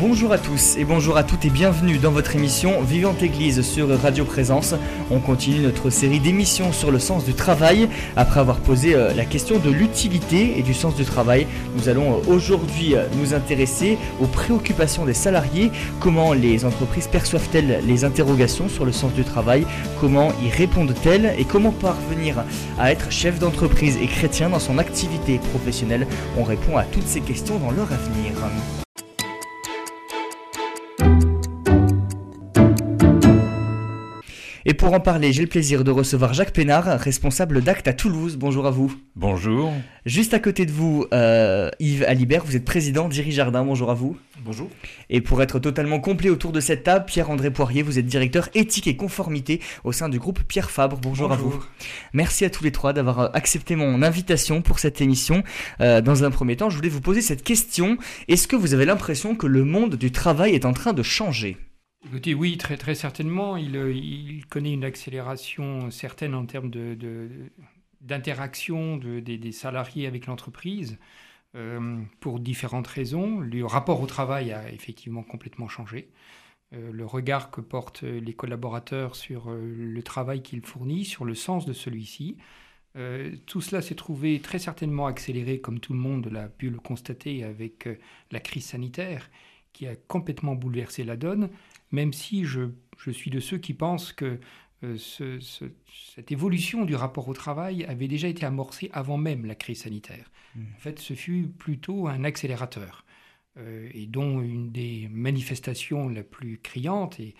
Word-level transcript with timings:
Bonjour 0.00 0.32
à 0.32 0.38
tous 0.38 0.76
et 0.76 0.84
bonjour 0.84 1.16
à 1.16 1.22
toutes 1.22 1.44
et 1.44 1.50
bienvenue 1.50 1.98
dans 1.98 2.10
votre 2.10 2.34
émission 2.34 2.80
Vivante 2.82 3.22
Église 3.22 3.62
sur 3.62 3.88
Radio 4.00 4.24
Présence. 4.24 4.74
On 5.08 5.20
continue 5.20 5.60
notre 5.60 5.88
série 5.88 6.18
d'émissions 6.18 6.72
sur 6.72 6.90
le 6.90 6.98
sens 6.98 7.24
du 7.24 7.32
travail. 7.32 7.88
Après 8.16 8.40
avoir 8.40 8.58
posé 8.58 8.96
euh, 8.96 9.14
la 9.14 9.24
question 9.24 9.60
de 9.60 9.70
l'utilité 9.70 10.58
et 10.58 10.62
du 10.62 10.74
sens 10.74 10.96
du 10.96 11.04
travail, 11.04 11.46
nous 11.76 11.88
allons 11.88 12.14
euh, 12.14 12.22
aujourd'hui 12.26 12.96
euh, 12.96 13.06
nous 13.20 13.34
intéresser 13.34 13.96
aux 14.20 14.26
préoccupations 14.26 15.04
des 15.04 15.14
salariés, 15.14 15.70
comment 16.00 16.32
les 16.32 16.64
entreprises 16.64 17.06
perçoivent-elles 17.06 17.80
les 17.86 18.04
interrogations 18.04 18.68
sur 18.68 18.84
le 18.84 18.92
sens 18.92 19.12
du 19.12 19.22
travail, 19.22 19.64
comment 20.00 20.32
y 20.44 20.50
répondent-elles? 20.50 21.36
Et 21.38 21.44
comment 21.44 21.70
parvenir 21.70 22.42
à 22.80 22.90
être 22.90 23.12
chef 23.12 23.38
d'entreprise 23.38 23.96
et 24.02 24.08
chrétien 24.08 24.50
dans 24.50 24.58
son 24.58 24.78
activité 24.78 25.38
professionnelle? 25.52 26.08
On 26.36 26.42
répond 26.42 26.76
à 26.76 26.82
toutes 26.82 27.06
ces 27.06 27.20
questions 27.20 27.58
dans 27.58 27.70
leur 27.70 27.92
avenir. 27.92 28.32
Et 34.74 34.76
pour 34.76 34.92
en 34.92 34.98
parler, 34.98 35.32
j'ai 35.32 35.42
le 35.42 35.48
plaisir 35.48 35.84
de 35.84 35.92
recevoir 35.92 36.34
Jacques 36.34 36.52
Pénard, 36.52 36.98
responsable 36.98 37.62
d'Acte 37.62 37.86
à 37.86 37.92
Toulouse. 37.92 38.36
Bonjour 38.36 38.66
à 38.66 38.72
vous. 38.72 38.92
Bonjour. 39.14 39.72
Juste 40.04 40.34
à 40.34 40.40
côté 40.40 40.66
de 40.66 40.72
vous, 40.72 41.06
euh, 41.14 41.70
Yves 41.78 42.02
Alibert, 42.08 42.44
vous 42.44 42.56
êtes 42.56 42.64
président 42.64 43.08
d'Iri 43.08 43.30
Jardin. 43.30 43.64
Bonjour 43.64 43.92
à 43.92 43.94
vous. 43.94 44.16
Bonjour. 44.44 44.68
Et 45.10 45.20
pour 45.20 45.40
être 45.42 45.60
totalement 45.60 46.00
complet 46.00 46.28
autour 46.28 46.50
de 46.50 46.58
cette 46.58 46.82
table, 46.82 47.04
Pierre-André 47.04 47.52
Poirier, 47.52 47.82
vous 47.82 48.00
êtes 48.00 48.06
directeur 48.06 48.48
éthique 48.54 48.88
et 48.88 48.96
conformité 48.96 49.60
au 49.84 49.92
sein 49.92 50.08
du 50.08 50.18
groupe 50.18 50.42
Pierre 50.42 50.72
Fabre. 50.72 50.98
Bonjour, 51.00 51.30
à 51.30 51.36
vous. 51.36 51.64
Merci 52.12 52.44
à 52.44 52.50
tous 52.50 52.64
les 52.64 52.72
trois 52.72 52.92
d'avoir 52.92 53.20
euh, 53.20 53.28
accepté 53.32 53.76
mon 53.76 54.02
invitation 54.02 54.60
pour 54.60 54.80
cette 54.80 55.00
émission. 55.00 55.44
Euh, 55.82 56.00
dans 56.00 56.24
un 56.24 56.32
premier 56.32 56.56
temps, 56.56 56.68
je 56.68 56.74
voulais 56.74 56.88
vous 56.88 57.00
poser 57.00 57.20
cette 57.20 57.44
question. 57.44 57.96
Est-ce 58.26 58.48
que 58.48 58.56
vous 58.56 58.74
avez 58.74 58.86
l'impression 58.86 59.36
que 59.36 59.46
le 59.46 59.62
monde 59.62 59.94
du 59.94 60.10
travail 60.10 60.56
est 60.56 60.64
en 60.64 60.72
train 60.72 60.94
de 60.94 61.04
changer? 61.04 61.58
Écoutez, 62.06 62.34
oui, 62.34 62.58
très, 62.58 62.94
certainement. 62.94 63.56
Il, 63.56 63.76
euh, 63.76 63.92
il, 63.92 64.46
connaît 64.46 64.74
une 64.74 64.84
accélération 64.84 65.90
certaine 65.90 66.34
en 66.34 66.44
termes 66.44 66.70
d'interaction 68.00 68.98
de, 68.98 69.20
des, 69.20 69.52
salariés 69.52 70.06
avec 70.06 70.26
l'entreprise 70.26 70.98
euh, 71.54 71.98
pour 72.20 72.40
différentes 72.40 72.86
raisons. 72.86 73.40
Le 73.40 73.64
rapport 73.64 74.02
au 74.02 74.06
travail 74.06 74.52
a 74.52 74.70
effectivement 74.70 75.22
complètement 75.22 75.66
changé. 75.66 76.10
Euh, 76.74 76.92
le 76.92 77.06
regard 77.06 77.50
que 77.50 77.62
portent 77.62 78.02
les 78.02 78.34
collaborateurs 78.34 79.16
sur 79.16 79.50
le 79.50 80.02
travail 80.02 80.42
qu'ils 80.42 80.64
fournissent, 80.64 81.08
sur 81.08 81.24
le 81.24 81.34
sens 81.34 81.64
de 81.64 81.72
celui-ci. 81.72 82.36
tout 83.46 83.62
cela 83.62 83.80
s'est 83.80 83.94
trouvé 83.94 84.40
très 84.40 84.58
certainement 84.58 85.06
accéléré, 85.06 85.58
comme 85.60 85.80
tout 85.80 85.94
le 85.94 85.98
monde 85.98 86.28
l'a 86.30 86.48
pu 86.48 86.68
le 86.68 86.78
constater, 86.78 87.44
avec 87.44 87.88
la 88.30 88.40
crise 88.40 88.66
sanitaire 88.66 89.30
qui 89.72 89.86
a 89.86 89.96
complètement 89.96 90.54
bouleversé 90.54 91.04
la 91.04 91.16
donne 91.16 91.50
même 91.94 92.12
si 92.12 92.44
je, 92.44 92.68
suis 93.12 93.30
de 93.30 93.40
ceux 93.40 93.58
qui 93.58 93.72
pensent 93.72 94.12
que 94.12 94.38
euh, 94.82 94.98
cette 94.98 96.32
évolution 96.32 96.84
du 96.84 96.94
rapport 96.94 97.28
au 97.28 97.34
travail 97.34 97.84
avait 97.84 98.08
déjà 98.08 98.28
été 98.28 98.44
amorcée 98.44 98.90
avant 98.92 99.16
même 99.16 99.46
la 99.46 99.54
crise 99.54 99.82
sanitaire. 99.82 100.30
Mmh. 100.54 100.60
En 100.76 100.80
fait, 100.80 100.98
ce 100.98 101.14
fut 101.14 101.48
plutôt 101.48 102.08
un 102.08 102.24
accélérateur, 102.24 103.04
euh, 103.56 103.88
et 103.94 104.06
dont 104.06 104.42
une 104.42 104.72
des 104.72 105.08
manifestations 105.10 106.08
la 106.08 106.22
plus 106.22 106.58
criante 106.58 107.18
et, 107.20 107.34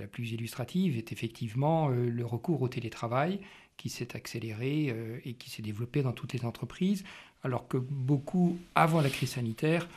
la 0.00 0.08
plus 0.08 0.32
illustrative 0.32 0.98
est 0.98 1.12
effectivement 1.12 1.90
euh, 1.90 2.08
le 2.08 2.26
recours 2.26 2.60
au 2.60 2.68
télétravail, 2.68 3.40
qui 3.76 3.88
s'est 3.88 4.16
accéléré 4.16 4.92
et 5.24 5.34
qui 5.34 5.48
s'est 5.48 5.62
développé 5.62 6.02
dans 6.02 6.12
toutes 6.12 6.34
les 6.34 6.44
entreprises, 6.44 7.02
alors 7.44 7.66
que 7.66 7.78
beaucoup, 7.78 8.58
avant 8.74 9.00
la 9.00 9.08
crise 9.08 9.30
sanitaire, 9.30 9.88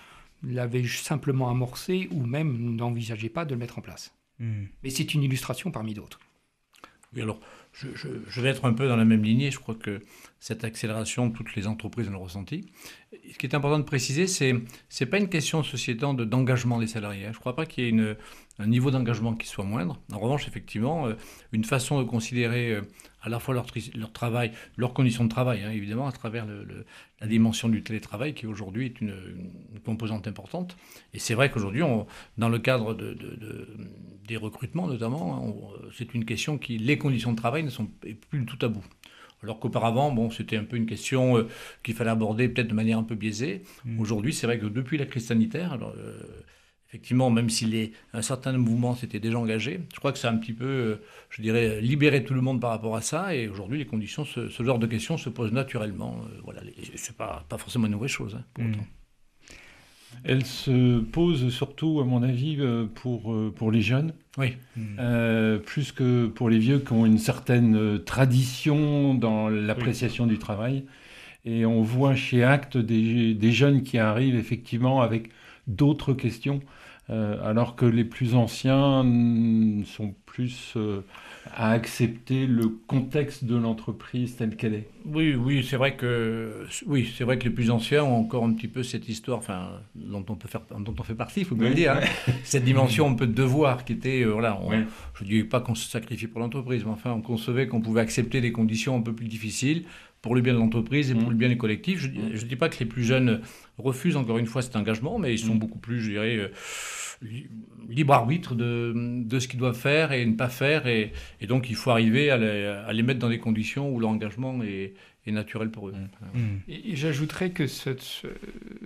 l'avait 0.43 0.85
simplement 0.87 1.49
amorcé 1.49 2.07
ou 2.11 2.25
même 2.25 2.75
n'envisageait 2.75 3.29
pas 3.29 3.45
de 3.45 3.51
le 3.51 3.59
mettre 3.59 3.79
en 3.79 3.81
place. 3.81 4.13
Hmm. 4.39 4.65
Mais 4.83 4.89
c'est 4.89 5.13
une 5.13 5.23
illustration 5.23 5.71
parmi 5.71 5.93
d'autres. 5.93 6.19
Oui, 7.15 7.21
alors 7.21 7.39
je, 7.73 7.87
je, 7.95 8.41
vais 8.41 8.49
être 8.49 8.65
un 8.65 8.73
peu 8.73 8.87
dans 8.87 8.95
la 8.95 9.05
même 9.05 9.23
lignée. 9.23 9.49
Je 9.49 9.59
crois 9.59 9.75
que 9.75 10.01
cette 10.39 10.63
accélération, 10.63 11.31
toutes 11.31 11.55
les 11.55 11.65
entreprises 11.65 12.09
l'ont 12.09 12.21
ressenti. 12.21 12.71
Ce 13.11 13.37
qui 13.37 13.47
est 13.47 13.55
important 13.55 13.79
de 13.79 13.83
préciser, 13.83 14.27
c'est 14.27 14.53
n'est 14.53 15.07
pas 15.07 15.17
une 15.17 15.29
question, 15.29 15.63
ceci 15.63 15.91
étant, 15.91 16.13
d'engagement 16.13 16.79
des 16.79 16.87
salariés. 16.87 17.23
Je 17.23 17.29
ne 17.29 17.33
crois 17.33 17.55
pas 17.55 17.65
qu'il 17.65 17.83
y 17.83 17.87
ait 17.87 17.89
une, 17.89 18.15
un 18.59 18.67
niveau 18.67 18.91
d'engagement 18.91 19.33
qui 19.33 19.47
soit 19.47 19.63
moindre. 19.63 19.99
En 20.11 20.19
revanche, 20.19 20.47
effectivement, 20.47 21.07
euh, 21.07 21.13
une 21.51 21.63
façon 21.63 21.99
de 21.99 22.03
considérer 22.03 22.73
euh, 22.73 22.81
à 23.23 23.29
la 23.29 23.39
fois 23.39 23.53
leur, 23.53 23.65
leur, 23.95 24.11
travail, 24.11 24.51
leurs 24.77 24.93
conditions 24.93 25.23
de 25.23 25.29
travail, 25.29 25.63
hein, 25.63 25.71
évidemment, 25.71 26.07
à 26.07 26.11
travers 26.11 26.45
le, 26.45 26.85
la 27.21 27.27
dimension 27.27 27.69
du 27.69 27.81
télétravail, 27.81 28.33
qui 28.33 28.45
aujourd'hui 28.45 28.87
est 28.87 29.01
une, 29.01 29.13
composante 29.85 30.27
importante. 30.27 30.77
Et 31.13 31.19
c'est 31.19 31.33
vrai 31.33 31.49
qu'aujourd'hui, 31.49 31.81
dans 32.37 32.49
le 32.49 32.59
cadre 32.59 32.93
de, 32.93 33.15
des 34.27 34.37
recrutements 34.37 34.87
notamment, 34.87 35.37
hein, 35.37 35.89
c'est 35.97 36.13
une 36.13 36.25
question 36.25 36.57
qui, 36.57 36.77
les 36.77 36.97
conditions 36.97 37.31
de 37.31 37.37
travail 37.37 37.63
ne 37.63 37.69
sont 37.69 37.89
plus 38.29 38.39
du 38.39 38.45
tout 38.45 38.57
tabou. 38.57 38.83
Alors 39.41 39.59
qu'auparavant, 39.59 40.11
bon, 40.11 40.29
c'était 40.29 40.55
un 40.55 40.63
peu 40.63 40.77
une 40.77 40.85
question 40.85 41.37
euh, 41.37 41.47
qu'il 41.83 41.93
fallait 41.93 42.11
aborder 42.11 42.47
peut-être 42.47 42.69
de 42.69 42.73
manière 42.73 42.97
un 42.97 43.03
peu 43.03 43.15
biaisée. 43.15 43.63
Mmh. 43.83 43.99
Aujourd'hui, 43.99 44.33
c'est 44.33 44.47
vrai 44.47 44.57
que 44.57 44.65
depuis 44.67 44.97
la 44.97 45.05
crise 45.05 45.27
sanitaire, 45.27 45.73
alors, 45.73 45.93
effectivement, 46.93 47.31
même 47.31 47.49
si 47.49 47.91
un 48.13 48.21
certain 48.21 48.51
mouvement 48.51 48.93
s'était 48.93 49.19
déjà 49.19 49.39
engagé, 49.39 49.79
je 49.91 49.99
crois 49.99 50.11
que 50.11 50.19
ça 50.19 50.29
a 50.29 50.31
un 50.31 50.37
petit 50.37 50.53
peu, 50.53 50.65
euh, 50.65 50.95
je 51.31 51.41
dirais, 51.41 51.81
libéré 51.81 52.23
tout 52.23 52.35
le 52.35 52.41
monde 52.41 52.61
par 52.61 52.69
rapport 52.69 52.95
à 52.95 53.01
ça. 53.01 53.35
Et 53.35 53.47
aujourd'hui, 53.47 53.79
les 53.79 53.87
conditions, 53.87 54.25
ce, 54.25 54.47
genre 54.63 54.77
de 54.77 54.85
questions 54.85 55.17
se 55.17 55.29
posent 55.29 55.53
naturellement. 55.53 56.17
Euh, 56.19 56.39
voilà, 56.43 56.61
c'est 56.93 57.17
pas, 57.17 57.47
pas 57.49 57.57
forcément 57.57 57.87
une 57.87 57.93
nouvelle 57.93 58.09
chose, 58.09 58.35
hein, 58.39 58.43
pour 58.53 58.63
mmh. 58.63 58.69
autant. 58.69 58.85
Elle 60.23 60.45
se 60.45 60.99
pose 60.99 61.49
surtout, 61.49 61.99
à 61.99 62.05
mon 62.05 62.21
avis, 62.21 62.57
euh, 62.59 62.85
pour, 62.85 63.35
pour 63.55 63.71
les 63.71 63.81
jeunes. 63.81 64.13
Oui. 64.37 64.53
Mmh. 64.77 65.59
plus 65.65 65.91
que 65.91 66.27
pour 66.27 66.47
les 66.47 66.59
vieux 66.59 66.77
qui 66.77 66.93
ont 66.93 67.07
une 67.07 67.17
certaine 67.17 68.03
tradition 68.03 69.15
dans 69.15 69.49
l'appréciation 69.49 70.27
du 70.27 70.37
travail. 70.37 70.85
Et 71.45 71.65
on 71.65 71.81
voit 71.81 72.13
chez 72.13 72.43
Acte 72.43 72.77
des, 72.77 73.33
des, 73.33 73.51
jeunes 73.51 73.81
qui 73.81 73.97
arrivent 73.97 74.35
effectivement 74.35 75.01
avec 75.01 75.29
d'autres 75.67 76.13
questions. 76.13 76.61
Euh, 77.09 77.37
alors 77.43 77.75
que 77.75 77.85
les 77.85 78.05
plus 78.05 78.33
anciens 78.33 79.03
sont 79.85 80.15
plus 80.25 80.73
euh, 80.77 81.01
à 81.53 81.71
accepter 81.71 82.47
le 82.47 82.69
contexte 82.69 83.43
de 83.43 83.57
l'entreprise 83.57 84.37
telle 84.37 84.55
qu'elle 84.55 84.73
est. 84.73 84.87
Oui, 85.05 85.35
oui, 85.35 85.67
c'est 85.69 85.75
vrai 85.75 85.97
que 85.97 86.65
oui, 86.85 87.11
c'est 87.13 87.25
vrai 87.25 87.37
que 87.37 87.43
les 87.43 87.49
plus 87.49 87.71
anciens 87.71 88.05
ont 88.05 88.15
encore 88.15 88.45
un 88.45 88.53
petit 88.53 88.69
peu 88.69 88.83
cette 88.83 89.09
histoire, 89.09 89.37
enfin, 89.37 89.81
dont 89.95 90.23
on 90.29 90.35
peut 90.35 90.47
faire, 90.47 90.61
dont 90.79 90.95
on 90.97 91.03
fait 91.03 91.13
partie, 91.13 91.41
il 91.41 91.45
faut 91.45 91.55
bien 91.55 91.69
le 91.69 91.75
dire, 91.75 91.91
hein. 91.91 92.31
cette 92.45 92.63
dimension 92.63 93.09
un 93.09 93.15
peu 93.15 93.27
de 93.27 93.33
devoir 93.33 93.83
qui 93.83 93.91
était, 93.91 94.21
euh, 94.21 94.31
voilà, 94.31 94.57
je 95.15 95.25
ne 95.25 95.29
dis 95.29 95.43
pas 95.43 95.59
qu'on 95.59 95.75
se 95.75 95.89
sacrifie 95.89 96.27
pour 96.27 96.39
l'entreprise, 96.39 96.85
mais 96.85 96.91
enfin, 96.91 97.11
on 97.11 97.21
concevait 97.21 97.67
qu'on 97.67 97.81
pouvait 97.81 98.01
accepter 98.01 98.39
des 98.39 98.53
conditions 98.53 98.95
un 98.95 99.01
peu 99.01 99.13
plus 99.13 99.27
difficiles 99.27 99.83
pour 100.23 100.35
le 100.35 100.41
bien 100.41 100.53
de 100.53 100.57
l'entreprise 100.57 101.11
et 101.11 101.13
pour 101.13 101.27
mm. 101.27 101.31
le 101.31 101.35
bien 101.35 101.49
des 101.49 101.57
collectifs. 101.57 101.99
Je 101.99 102.07
ne 102.07 102.49
dis 102.49 102.55
pas 102.55 102.69
que 102.69 102.79
les 102.79 102.87
plus 102.87 103.03
jeunes 103.03 103.41
refusent 103.77 104.15
encore 104.15 104.39
une 104.39 104.47
fois 104.47 104.63
cet 104.63 104.75
engagement, 104.75 105.19
mais 105.19 105.33
ils 105.33 105.39
sont 105.39 105.53
mm. 105.53 105.59
beaucoup 105.59 105.79
plus, 105.79 106.01
je 106.01 106.11
dirais, 106.11 106.37
euh, 106.37 106.47
libre 107.89 108.13
arbitre 108.13 108.55
de, 108.55 108.93
de 108.95 109.39
ce 109.39 109.47
qu'ils 109.47 109.59
doivent 109.59 109.77
faire 109.77 110.13
et 110.13 110.25
ne 110.25 110.33
pas 110.33 110.47
faire. 110.47 110.87
Et, 110.87 111.11
et 111.41 111.45
donc, 111.45 111.69
il 111.69 111.75
faut 111.75 111.91
arriver 111.91 112.31
à 112.31 112.37
les, 112.37 112.65
à 112.65 112.93
les, 112.93 113.03
mettre 113.03 113.19
dans 113.19 113.29
des 113.29 113.37
conditions 113.37 113.93
où 113.93 113.99
l'engagement 113.99 114.63
est, 114.63 114.93
est, 115.27 115.31
naturel 115.31 115.69
pour 115.69 115.89
eux. 115.89 115.93
Et, 116.69 116.95
j'ajouterais 116.95 117.51
que 117.51 117.67
ce, 117.67 117.89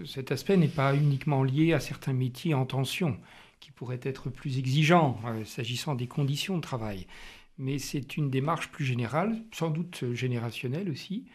cet 0.06 0.32
aspect 0.32 0.58
n'est 0.58 0.68
pas 0.68 0.96
uniquement 0.96 1.44
lié 1.44 1.74
à 1.74 1.80
certains 1.80 2.14
métiers 2.14 2.56
en 2.56 2.66
tension 2.66 3.16
qui 3.60 3.72
pourraient 3.72 4.00
être 4.02 4.30
plus 4.30 4.58
exigeants 4.58 5.20
euh, 5.26 5.44
s'agissant 5.44 5.96
des 5.96 6.08
conditions 6.08 6.58
de 6.58 6.62
travail 6.62 7.08
mais 7.58 7.80
c'est 7.80 8.18
une 8.18 8.30
démarche 8.30 8.70
plus 8.70 8.86
générale, 8.86 9.36
sans 9.52 9.70
doute 9.70 10.14
générationnelle 10.14 10.90
aussi, 10.90 11.26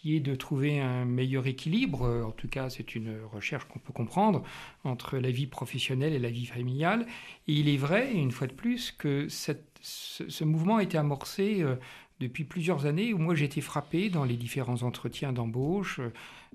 qui 0.00 0.14
est 0.14 0.20
de 0.20 0.34
trouver 0.34 0.80
un 0.80 1.04
meilleur 1.04 1.46
équilibre, 1.46 2.24
en 2.24 2.30
tout 2.30 2.48
cas 2.48 2.70
c'est 2.70 2.94
une 2.94 3.18
recherche 3.32 3.64
qu'on 3.64 3.80
peut 3.80 3.92
comprendre, 3.92 4.44
entre 4.84 5.18
la 5.18 5.30
vie 5.30 5.48
professionnelle 5.48 6.12
et 6.12 6.20
la 6.20 6.30
vie 6.30 6.46
familiale. 6.46 7.06
Et 7.48 7.54
il 7.54 7.68
est 7.68 7.76
vrai, 7.76 8.12
une 8.12 8.30
fois 8.30 8.46
de 8.46 8.52
plus, 8.52 8.92
que 8.92 9.26
ce, 9.28 10.44
mouvement 10.44 10.76
a 10.76 10.82
été 10.84 10.98
amorcé 10.98 11.62
euh, 11.62 11.74
depuis 12.20 12.44
plusieurs 12.44 12.86
années, 12.86 13.12
où 13.12 13.18
moi 13.18 13.34
j'ai 13.34 13.46
été 13.46 13.60
frappé 13.60 14.08
dans 14.08 14.24
les 14.24 14.36
différents 14.36 14.82
entretiens 14.84 15.32
d'embauche, 15.32 16.00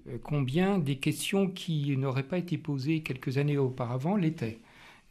euh, 0.08 0.18
combien 0.24 0.80
des 0.80 0.98
questions 0.98 1.50
qui 1.50 1.98
n'auraient 1.98 2.24
pas 2.24 2.38
été 2.38 2.58
posées 2.58 3.02
quelques 3.02 3.38
années 3.38 3.58
auparavant 3.58 4.16
l'étaient. 4.16 4.60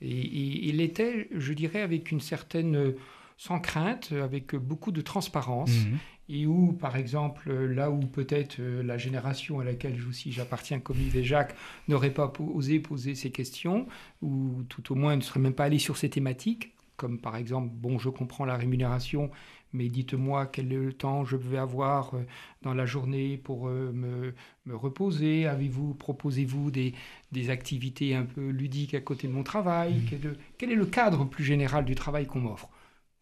Et, 0.00 0.68
et 0.68 0.72
l'étaient, 0.72 1.28
je 1.32 1.52
dirais, 1.52 1.82
avec 1.82 2.10
une 2.10 2.20
certaine 2.20 2.94
sans 3.36 3.60
crainte, 3.60 4.12
avec 4.12 4.54
beaucoup 4.54 4.92
de 4.92 5.00
transparence, 5.00 5.70
mhm. 5.70 5.98
et 6.28 6.46
où, 6.46 6.72
par 6.72 6.96
exemple, 6.96 7.52
là 7.52 7.90
où 7.90 8.00
peut-être 8.00 8.60
euh, 8.60 8.82
la 8.82 8.98
génération 8.98 9.60
à 9.60 9.64
laquelle 9.64 9.98
aussi 10.08 10.32
j'appartiens, 10.32 10.80
comme 10.80 10.98
Yves 11.00 11.16
et 11.16 11.24
Jacques, 11.24 11.54
n'aurait 11.88 12.14
pas 12.14 12.32
osé 12.38 12.80
poser 12.80 13.14
ces 13.14 13.30
questions, 13.30 13.86
ou 14.20 14.62
tout 14.68 14.92
au 14.92 14.94
moins 14.94 15.16
ne 15.16 15.22
serait 15.22 15.40
même 15.40 15.54
pas 15.54 15.64
allé 15.64 15.78
sur 15.78 15.96
ces 15.96 16.10
thématiques, 16.10 16.74
comme 16.96 17.18
par 17.18 17.36
exemple, 17.36 17.70
bon, 17.72 17.98
je 17.98 18.08
comprends 18.10 18.44
la 18.44 18.56
rémunération, 18.56 19.30
mais 19.72 19.88
dites-moi 19.88 20.46
quel 20.46 20.72
est 20.72 20.76
le 20.76 20.92
temps 20.92 21.24
je 21.24 21.36
vais 21.36 21.58
avoir 21.58 22.14
euh, 22.14 22.22
dans 22.62 22.74
la 22.74 22.86
journée 22.86 23.38
pour 23.38 23.68
euh, 23.68 23.90
me, 23.92 24.34
me, 24.66 24.76
reposer. 24.76 25.46
Avez-vous, 25.46 25.94
proposez-vous 25.94 26.70
des, 26.70 26.94
des, 27.32 27.50
activités 27.50 28.14
un 28.14 28.24
peu 28.24 28.50
ludiques 28.50 28.94
à 28.94 29.00
côté 29.00 29.26
de 29.26 29.32
mon 29.32 29.42
travail? 29.42 29.94
Mmh. 29.94 30.06
quel, 30.10 30.38
quel, 30.58 30.72
est 30.72 30.76
le 30.76 30.86
cadre 30.86 31.24
plus 31.24 31.44
général 31.44 31.84
du 31.84 31.94
travail 31.94 32.26
qu'on 32.26 32.40
m'offre? 32.40 32.68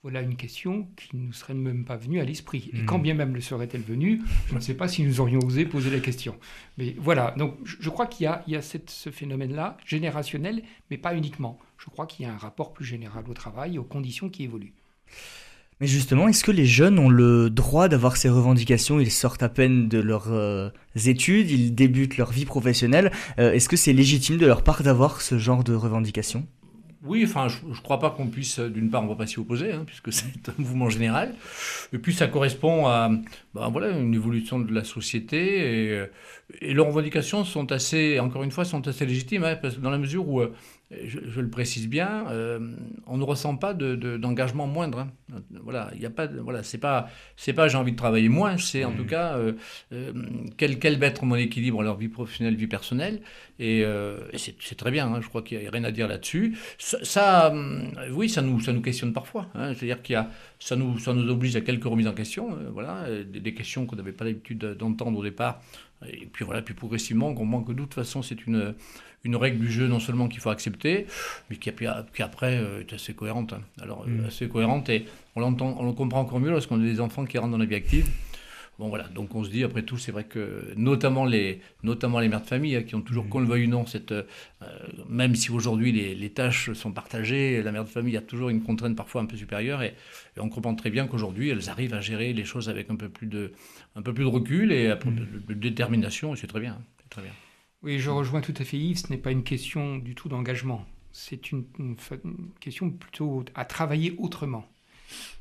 Voilà 0.03 0.23
une 0.23 0.37
question 0.37 0.89
qui 0.97 1.15
ne 1.15 1.27
nous 1.27 1.33
serait 1.35 1.53
même 1.53 1.85
pas 1.85 1.97
venue 1.97 2.21
à 2.21 2.25
l'esprit. 2.25 2.71
Et 2.73 2.85
quand 2.87 2.99
mmh. 2.99 3.03
bien 3.03 3.15
même 3.15 3.35
le 3.35 3.43
serait-elle 3.43 3.83
venue, 3.83 4.23
je 4.49 4.55
ne 4.55 4.61
sais 4.61 4.73
pas 4.73 4.89
si 4.89 5.03
nous 5.03 5.21
aurions 5.21 5.41
osé 5.41 5.67
poser 5.67 5.91
la 5.91 6.01
question. 6.01 6.37
Mais 6.79 6.97
voilà, 6.99 7.35
donc 7.37 7.57
je, 7.65 7.91
crois 7.91 8.07
qu'il 8.07 8.25
y 8.25 8.27
a, 8.27 8.43
il 8.47 8.55
y 8.55 8.57
a 8.57 8.63
cette, 8.63 8.89
ce 8.89 9.11
phénomène-là, 9.11 9.77
générationnel, 9.85 10.63
mais 10.91 10.97
pas 10.97 11.15
uniquement. 11.15 11.59
Je 11.77 11.91
crois 11.91 12.07
qu'il 12.07 12.25
y 12.25 12.29
a 12.29 12.33
un 12.33 12.39
rapport 12.39 12.73
plus 12.73 12.87
général 12.87 13.25
au 13.29 13.35
travail 13.35 13.75
et 13.75 13.79
aux 13.79 13.85
conditions 13.85 14.31
qui 14.31 14.45
évoluent. 14.45 14.73
Mais 15.81 15.87
justement, 15.87 16.29
est-ce 16.29 16.45
que 16.45 16.51
les 16.51 16.67
jeunes 16.67 16.99
ont 16.99 17.09
le 17.11 17.51
droit 17.51 17.89
d'avoir 17.89 18.17
ces 18.17 18.31
revendications? 18.31 19.01
Ils 19.01 19.11
sortent 19.11 19.43
à 19.43 19.49
peine 19.51 19.89
de 19.89 19.99
leurs 19.99 20.31
euh, 20.31 20.71
études, 21.07 21.51
ils 21.51 21.75
débutent 21.75 22.17
leur 22.17 22.33
vie 22.33 22.47
professionnelle. 22.47 23.13
Euh, 23.39 23.53
est-ce 23.53 23.69
que 23.69 23.77
c'est 23.77 23.93
légitime 23.95 24.39
de 24.39 24.47
leur 24.47 24.63
part 24.63 24.83
d'avoir 24.83 25.21
ce 25.21 25.37
genre 25.39 25.65
de 25.65 25.75
revendications? 25.75 26.47
Oui, 27.03 27.25
enfin, 27.25 27.49
je 27.49 27.67
ne 27.67 27.75
crois 27.75 27.99
pas 27.99 28.11
qu'on 28.11 28.27
puisse, 28.27 28.59
euh, 28.59 28.69
d'une 28.69 28.91
part, 28.91 29.03
on 29.03 29.05
ne 29.05 29.11
va 29.11 29.17
pas 29.17 29.27
s'y 29.27 29.39
opposer, 29.39 29.73
hein, 29.73 29.85
puisque 29.87 30.13
c'est 30.13 30.49
un 30.49 30.55
mouvement 30.59 30.91
général. 30.91 31.35
Et 31.93 31.99
puis, 31.99 32.13
ça 32.13 32.27
correspond 32.27 32.87
à 32.87 33.11
ben, 33.55 33.69
voilà, 33.71 33.91
une 33.91 34.15
évolution 34.15 34.59
de 34.59 34.73
la 34.73 34.85
société. 34.85 35.95
Et, 35.95 36.05
et, 36.61 36.75
leurs 36.75 36.87
revendications 36.87 37.45
sont 37.45 37.73
assez, 37.73 38.21
encore 38.21 38.43
une 38.43 38.51
fois, 38.51 38.65
sont 38.65 38.87
assez 38.87 39.07
légitimes, 39.07 39.45
hein, 39.45 39.57
parce 39.57 39.77
que 39.77 39.81
dans 39.81 39.91
la 39.91 39.99
mesure 39.99 40.29
où 40.29 40.43
je, 40.91 41.41
le 41.41 41.49
précise 41.49 41.89
bien, 41.89 42.27
euh, 42.31 42.75
on 43.07 43.17
ne 43.17 43.23
ressent 43.23 43.57
pas 43.57 43.75
d'engagement 43.75 44.67
de, 44.67 44.73
moindre. 44.73 44.99
Hein. 45.01 45.43
Voilà, 45.63 45.91
il 45.95 46.01
y 46.01 46.07
a 46.07 46.11
pas, 46.11 46.27
voilà, 46.27 46.65
c'est 46.65 46.79
pas, 46.79 47.09
c'est 47.37 47.53
pas 47.53 47.69
j'ai 47.69 47.77
envie 47.77 47.93
de 47.93 47.97
travailler 47.97 48.29
moins, 48.29 48.59
c'est 48.59 48.85
en 48.85 48.91
mmh. 48.91 48.97
tout 48.97 49.05
cas 49.05 49.37
euh, 49.37 49.53
euh, 49.93 50.13
quel, 50.57 50.81
quel 50.81 50.99
va 50.99 51.07
être 51.07 51.25
mon 51.25 51.37
équilibre 51.37 51.83
leur 51.83 51.97
vie 51.97 52.09
professionnelle, 52.09 52.57
vie 52.57 52.67
personnelle, 52.67 53.21
et, 53.61 53.85
c'est 54.37 54.77
très 54.77 54.91
bien. 54.91 55.07
Hein, 55.13 55.21
je 55.21 55.29
crois 55.29 55.43
qu'il 55.43 55.59
n'y 55.59 55.67
a 55.67 55.71
rien 55.71 55.85
à 55.85 55.93
dire 55.93 56.09
là-dessus. 56.09 56.57
Ça, 56.79 57.55
oui, 58.11 58.29
ça 58.29 58.43
nous, 58.43 58.59
ça 58.61 58.73
nous 58.73 58.81
questionne 58.81 59.13
parfois. 59.13 59.49
Hein. 59.55 59.75
C'est-à-dire 59.75 60.03
qu'il 60.03 60.15
y 60.15 60.17
a, 60.17 60.31
ça 60.59 60.77
nous, 60.77 60.99
ça 60.99 61.13
nous 61.13 61.29
oblige 61.31 61.55
à 61.57 61.61
quelques 61.61 61.85
remises 61.85 62.09
en 62.09 62.15
question. 62.15 62.57
voilà, 62.73 63.07
des, 63.23 63.41
des 63.41 63.55
questions 63.55 63.87
qu'on 63.87 63.97
n'avait 63.97 64.13
pas 64.13 64.25
l'habitude 64.25 64.59
d'entendre 64.59 65.19
au 65.19 65.23
départ. 65.23 65.61
Et 66.09 66.27
puis 66.27 66.47
voilà, 66.47 66.63
puis 66.63 66.73
progressivement, 66.73 67.29
on 67.29 67.35
comprend 67.35 67.63
que 67.63 67.73
de 67.73 67.79
toute 67.83 67.95
façon, 67.95 68.23
c'est 68.23 68.47
une 68.47 68.75
une 69.25 69.37
règle 69.37 69.59
du 69.59 69.71
jeu 69.71 69.87
non 69.87 70.01
seulement 70.01 70.29
qu'il 70.29 70.41
faut 70.41 70.51
accepter, 70.51 71.07
mais 71.49 71.57
qui, 71.57 71.71
qui 71.71 72.23
après 72.23 72.57
euh, 72.57 72.81
est 72.81 72.93
assez 72.93 73.15
cohérente. 73.15 73.53
Hein. 73.53 73.61
Alors, 73.81 74.05
euh, 74.07 74.23
mm. 74.23 74.27
assez 74.27 74.49
cohérente, 74.49 74.89
et 74.89 75.07
on, 75.37 75.41
l'entend, 75.41 75.77
on 75.79 75.87
le 75.87 75.93
comprend 75.93 76.21
encore 76.21 76.41
mieux 76.41 76.51
lorsqu'on 76.51 76.81
a 76.81 76.85
des 76.85 77.01
enfants 77.01 77.25
qui 77.25 77.39
rentrent 77.39 77.53
dans 77.53 77.59
la 77.59 77.67
vie 77.67 77.75
active. 77.75 78.09
Bon 78.79 78.89
voilà, 78.89 79.05
donc 79.09 79.35
on 79.35 79.45
se 79.45 79.51
dit, 79.51 79.63
après 79.63 79.83
tout, 79.83 79.99
c'est 79.99 80.11
vrai 80.11 80.25
que 80.25 80.73
notamment 80.75 81.27
les, 81.27 81.61
notamment 81.83 82.19
les 82.19 82.29
mères 82.29 82.41
de 82.41 82.47
famille, 82.47 82.77
hein, 82.77 82.83
qui 82.83 82.95
ont 82.95 83.03
toujours, 83.03 83.27
mm. 83.27 83.29
qu'on 83.29 83.41
le 83.41 83.47
veuille 83.47 83.67
ou 83.67 83.71
non, 83.71 83.85
cette, 83.85 84.13
euh, 84.13 84.23
même 85.07 85.35
si 85.35 85.51
aujourd'hui 85.51 85.93
les, 85.93 86.15
les, 86.15 86.31
tâches 86.31 86.73
sont 86.73 86.91
partagées, 86.91 87.63
la 87.63 87.73
mère 87.73 87.85
de 87.85 87.91
famille 87.91 88.17
a 88.17 88.23
toujours 88.23 88.49
une 88.49 88.63
contrainte 88.63 88.97
parfois 88.97 89.21
un 89.21 89.27
peu 89.27 89.37
supérieure, 89.37 89.83
et, 89.83 89.93
on 90.39 90.49
comprend 90.49 90.75
très 90.75 90.89
bien 90.89 91.07
qu'aujourd'hui, 91.07 91.51
elles 91.51 91.69
arrivent 91.69 91.93
à 91.93 92.01
gérer 92.01 92.33
les 92.33 92.47
choses 92.47 92.71
avec 92.71 92.89
un 92.89 92.97
peu 92.97 93.11
plus 93.11 93.27
de, 93.27 93.53
un 93.97 94.01
peu 94.01 94.15
plus 94.15 94.25
de 94.25 94.31
recul 94.31 94.73
et 94.73 94.89
mm. 94.89 95.15
de, 95.15 95.27
de, 95.49 95.55
détermination, 95.55 96.33
et 96.33 96.39
c'est 96.39 96.47
très 96.47 96.61
bien. 96.61 96.79
très 97.11 97.21
bien. 97.21 97.33
Oui, 97.83 97.99
je 97.99 98.11
rejoins 98.11 98.41
tout 98.41 98.55
à 98.59 98.65
fait 98.65 98.77
Yves, 98.77 98.99
ce 98.99 99.11
n'est 99.11 99.19
pas 99.19 99.31
une 99.31 99.43
question 99.43 99.97
du 99.97 100.15
tout 100.15 100.29
d'engagement, 100.29 100.85
c'est 101.13 101.51
une, 101.51 101.65
question 102.61 102.91
plutôt 102.91 103.45
à 103.55 103.65
travailler 103.65 104.15
autrement. 104.19 104.67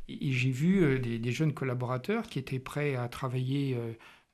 Et, 0.07 0.31
j'ai 0.31 0.49
vu 0.49 0.83
euh, 0.83 0.99
des, 0.99 1.31
jeunes 1.31 1.53
collaborateurs 1.53 2.23
qui 2.23 2.39
étaient 2.39 2.59
prêts 2.59 2.95
à 2.95 3.07
travailler 3.09 3.75
euh, 3.75 3.93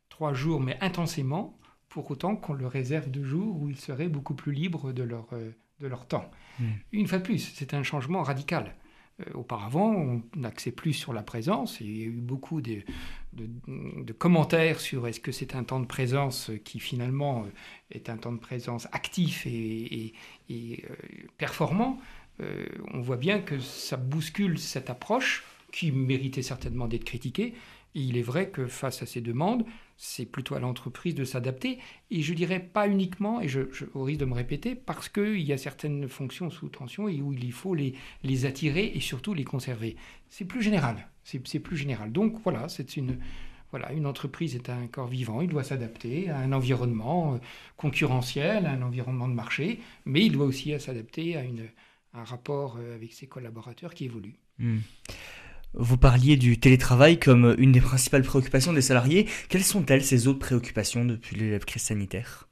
trois 0.10 0.34
jours, 0.34 0.62
mais 0.62 0.78
intensément, 0.82 1.58
pour 1.90 2.10
autant 2.12 2.36
qu'on 2.36 2.54
leur 2.54 2.72
réserve 2.72 3.10
deux 3.10 3.24
jours 3.24 3.62
où 3.62 3.70
ils 3.70 3.80
seraient 3.80 4.08
beaucoup 4.08 4.36
plus 4.36 4.54
libres 4.54 4.94
de 4.94 5.04
leur, 5.04 5.28
euh, 5.34 5.52
de 5.80 5.88
leur 5.88 6.08
temps. 6.08 6.30
Hmm. 6.60 6.72
Une 6.92 7.08
fois 7.08 7.18
de 7.18 7.24
plus, 7.24 7.40
c'est 7.40 7.74
un 7.74 7.84
changement 7.84 8.22
radical. 8.22 8.76
Euh, 9.22 9.32
auparavant, 9.34 9.94
on 9.94 10.22
n'axait 10.36 10.72
plus 10.74 10.92
sur 10.92 11.14
la 11.14 11.24
présence. 11.24 11.80
il 11.80 11.98
y 11.98 12.04
a 12.04 12.06
eu 12.06 12.20
beaucoup 12.20 12.62
de, 12.62 12.84
commentaires 14.18 14.82
sur 14.82 15.08
est-ce 15.08 15.22
que 15.22 15.32
c'est 15.32 15.56
un 15.56 15.64
temps 15.64 15.80
de 15.80 15.86
présence 15.86 16.52
qui 16.66 16.82
finalement 16.82 17.44
euh, 17.44 17.50
est 17.92 18.10
un 18.10 18.18
temps 18.18 18.34
de 18.34 18.40
présence 18.40 18.88
actif 18.92 19.48
et, 19.48 20.14
euh, 20.52 20.76
performant. 21.38 21.98
on 22.94 23.00
voit 23.00 23.16
bien 23.16 23.40
que 23.40 23.58
ça 23.60 23.96
bouscule 23.96 24.60
cette 24.60 24.90
approche 24.90 25.46
qui 25.72 25.94
méritait 25.94 26.42
certainement 26.42 26.88
d'être 26.88 27.06
critiquée. 27.06 27.54
Il 27.96 28.18
est 28.18 28.22
vrai 28.22 28.50
que 28.50 28.68
face 28.68 29.02
à 29.02 29.06
ces 29.06 29.22
demandes, 29.22 29.66
c'est 29.98 30.26
plutôt 30.26 30.56
à 30.56 30.60
l'entreprise 30.60 31.16
de 31.16 31.24
s'adapter. 31.24 31.80
Et 32.12 32.22
je 32.22 32.34
dirais 32.34 32.60
pas 32.60 32.88
uniquement, 32.88 33.42
et 33.42 33.48
je, 33.48 33.62
risque 33.96 34.20
de 34.20 34.26
me 34.26 34.34
répéter, 34.34 34.76
parce 34.76 35.10
qu'il 35.10 35.42
y 35.42 35.54
a 35.54 35.58
certaines 35.58 36.08
fonctions 36.10 36.50
sous 36.50 36.70
tension 36.70 37.08
et 37.08 37.22
où 37.22 37.34
il 37.34 37.54
faut 37.54 37.74
les, 37.74 37.96
les 38.24 38.46
attirer 38.46 38.92
et 38.94 39.00
surtout 39.00 39.34
les 39.34 39.46
conserver. 39.46 39.96
C'est 40.30 40.46
plus 40.46 40.62
général. 40.62 41.08
C'est 41.24 41.60
plus 41.60 41.78
général. 41.78 42.12
Donc 42.12 42.40
voilà, 42.44 42.70
c'est 42.70 42.98
une, 42.98 43.18
voilà, 43.72 43.92
une 43.94 44.06
entreprise 44.06 44.56
est 44.56 44.70
un 44.70 44.88
corps 44.88 45.08
vivant, 45.08 45.42
il 45.42 45.50
doit 45.50 45.64
s'adapter 45.64 46.30
à 46.30 46.38
un 46.38 46.52
environnement 46.52 47.34
euh, 47.34 47.38
concurrentiel, 47.78 48.66
à 48.68 48.72
un 48.72 48.82
environnement 48.82 49.28
de 49.28 49.34
marché, 49.34 49.80
mais 50.06 50.24
il 50.24 50.34
doit 50.34 50.46
aussi 50.46 50.80
s'adapter 50.80 51.36
à, 51.36 51.44
une, 51.44 51.68
un 52.14 52.24
rapport 52.24 52.78
euh, 52.78 52.96
avec 52.96 53.14
ses 53.14 53.28
collaborateurs 53.28 53.94
qui 53.94 54.06
évolue. 54.06 54.36
Hmm. 54.60 54.80
Vous 55.78 55.98
parliez 55.98 56.38
du 56.38 56.58
télétravail 56.58 57.20
comme 57.20 57.54
une 57.58 57.74
des 57.74 57.82
principales 57.82 58.24
préoccupations 58.24 58.72
des 58.72 58.82
salariés. 58.82 59.28
Quelles 59.50 59.64
sont-elles 59.64 60.04
ces 60.04 60.28
autres 60.28 60.40
préoccupations 60.40 61.04
depuis 61.04 61.52
la 61.52 61.60
crise 61.60 61.84
sanitaire? 61.84 62.48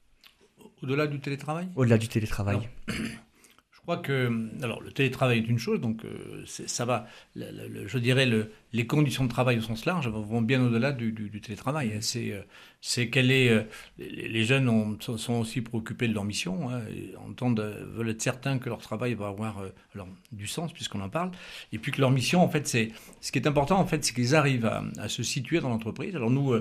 Au-delà 0.82 1.08
du 1.08 1.22
télétravail? 1.22 1.70
Au-delà 1.78 1.98
du 1.98 2.10
télétravail. 2.10 2.68
je 2.88 3.80
crois 3.82 3.98
que 3.98 4.50
alors 4.62 4.82
le 4.82 4.92
télétravail 4.92 5.40
est 5.40 5.48
une 5.48 5.58
chose, 5.58 5.80
donc 5.80 6.04
euh, 6.04 6.44
ça 6.46 6.84
va. 6.84 7.08
je 7.36 7.98
dirais 7.98 8.26
le, 8.26 8.52
les 8.74 8.88
conditions 8.88 9.24
de 9.24 9.30
travail 9.30 9.60
au 9.60 9.62
sens 9.62 9.86
large 9.86 10.08
vont 10.08 10.42
bien 10.42 10.62
au-delà 10.62 10.92
du, 10.92 11.42
télétravail. 11.42 11.98
C'est 12.02 12.32
euh, 12.32 12.42
c'est 12.82 13.10
qu'elle 13.10 13.32
est. 13.32 13.50
Euh, 13.50 13.64
les 13.98 14.44
jeunes 14.44 14.98
sont 15.00 15.34
aussi 15.34 15.62
préoccupés 15.62 16.08
de 16.08 16.14
leur 16.14 16.26
mission, 16.26 16.70
hein, 16.70 16.82
entendent, 17.26 17.62
veulent 17.94 18.10
être 18.10 18.22
certains 18.22 18.58
que 18.58 18.70
leur 18.70 18.80
travail 18.80 19.14
va 19.14 19.28
avoir 19.28 19.64
alors, 19.94 20.08
du 20.32 20.48
sens 20.48 20.74
puisqu'on 20.74 21.00
en 21.02 21.10
parle, 21.10 21.32
et 21.72 21.78
puis 21.78 21.92
que 21.92 22.02
leur 22.02 22.12
mission, 22.12 22.42
en 22.42 22.50
fait, 22.50 22.68
c'est 22.68 22.92
ce 23.22 23.32
qui 23.32 23.40
est 23.40 23.48
important, 23.48 23.80
en 23.80 23.86
fait, 23.86 24.04
c'est 24.04 24.14
qu'ils 24.14 24.36
arrivent 24.36 24.66
à, 24.66 25.08
se 25.08 25.24
situer 25.24 25.62
dans 25.62 25.70
l'entreprise. 25.70 26.16
Alors 26.16 26.30
nous, 26.30 26.54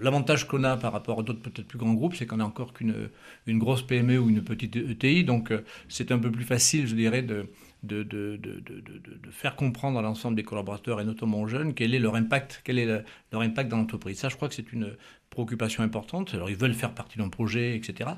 l'avantage 0.00 0.46
qu'on 0.46 0.64
a 0.64 0.76
par 0.76 0.92
rapport 0.92 1.20
à 1.20 1.22
d'autres 1.22 1.42
peut-être 1.42 1.66
plus 1.66 1.78
grands 1.78 1.94
groupes, 1.94 2.14
c'est 2.14 2.26
qu'on 2.26 2.40
a 2.40 2.44
encore 2.44 2.72
qu'une 2.72 3.10
une 3.46 3.58
grosse 3.58 3.82
PME 3.82 4.18
ou 4.18 4.30
une 4.30 4.42
petite 4.42 4.76
ETI, 4.76 5.24
donc 5.24 5.52
c'est 5.88 6.12
un 6.12 6.18
peu 6.18 6.30
plus 6.30 6.44
facile, 6.44 6.86
je 6.86 6.94
dirais, 6.94 7.22
de 7.22 7.50
de, 7.82 8.02
de, 8.02 8.36
de, 8.36 8.60
de, 8.60 9.30
faire 9.30 9.54
comprendre 9.54 9.98
à 9.98 10.02
l'ensemble 10.02 10.36
des 10.36 10.42
collaborateurs 10.42 11.00
et 11.00 11.04
notamment 11.04 11.42
aux 11.42 11.46
jeunes 11.46 11.74
quel 11.74 11.94
est 11.94 11.98
leur 11.98 12.16
impact, 12.16 12.62
quel 12.64 12.78
est 12.78 12.86
leur 13.32 13.42
impact 13.42 13.70
dans 13.70 13.76
l'entreprise. 13.76 14.18
Ça, 14.18 14.28
je 14.28 14.36
crois 14.36 14.48
que 14.48 14.54
c'est 14.54 14.72
une 14.72 14.96
préoccupation 15.30 15.82
importante. 15.82 16.34
Alors, 16.34 16.50
ils 16.50 16.56
veulent 16.56 16.74
faire 16.74 16.94
partie 16.94 17.18
d'un 17.18 17.28
projet, 17.28 17.76
etc. 17.76 18.10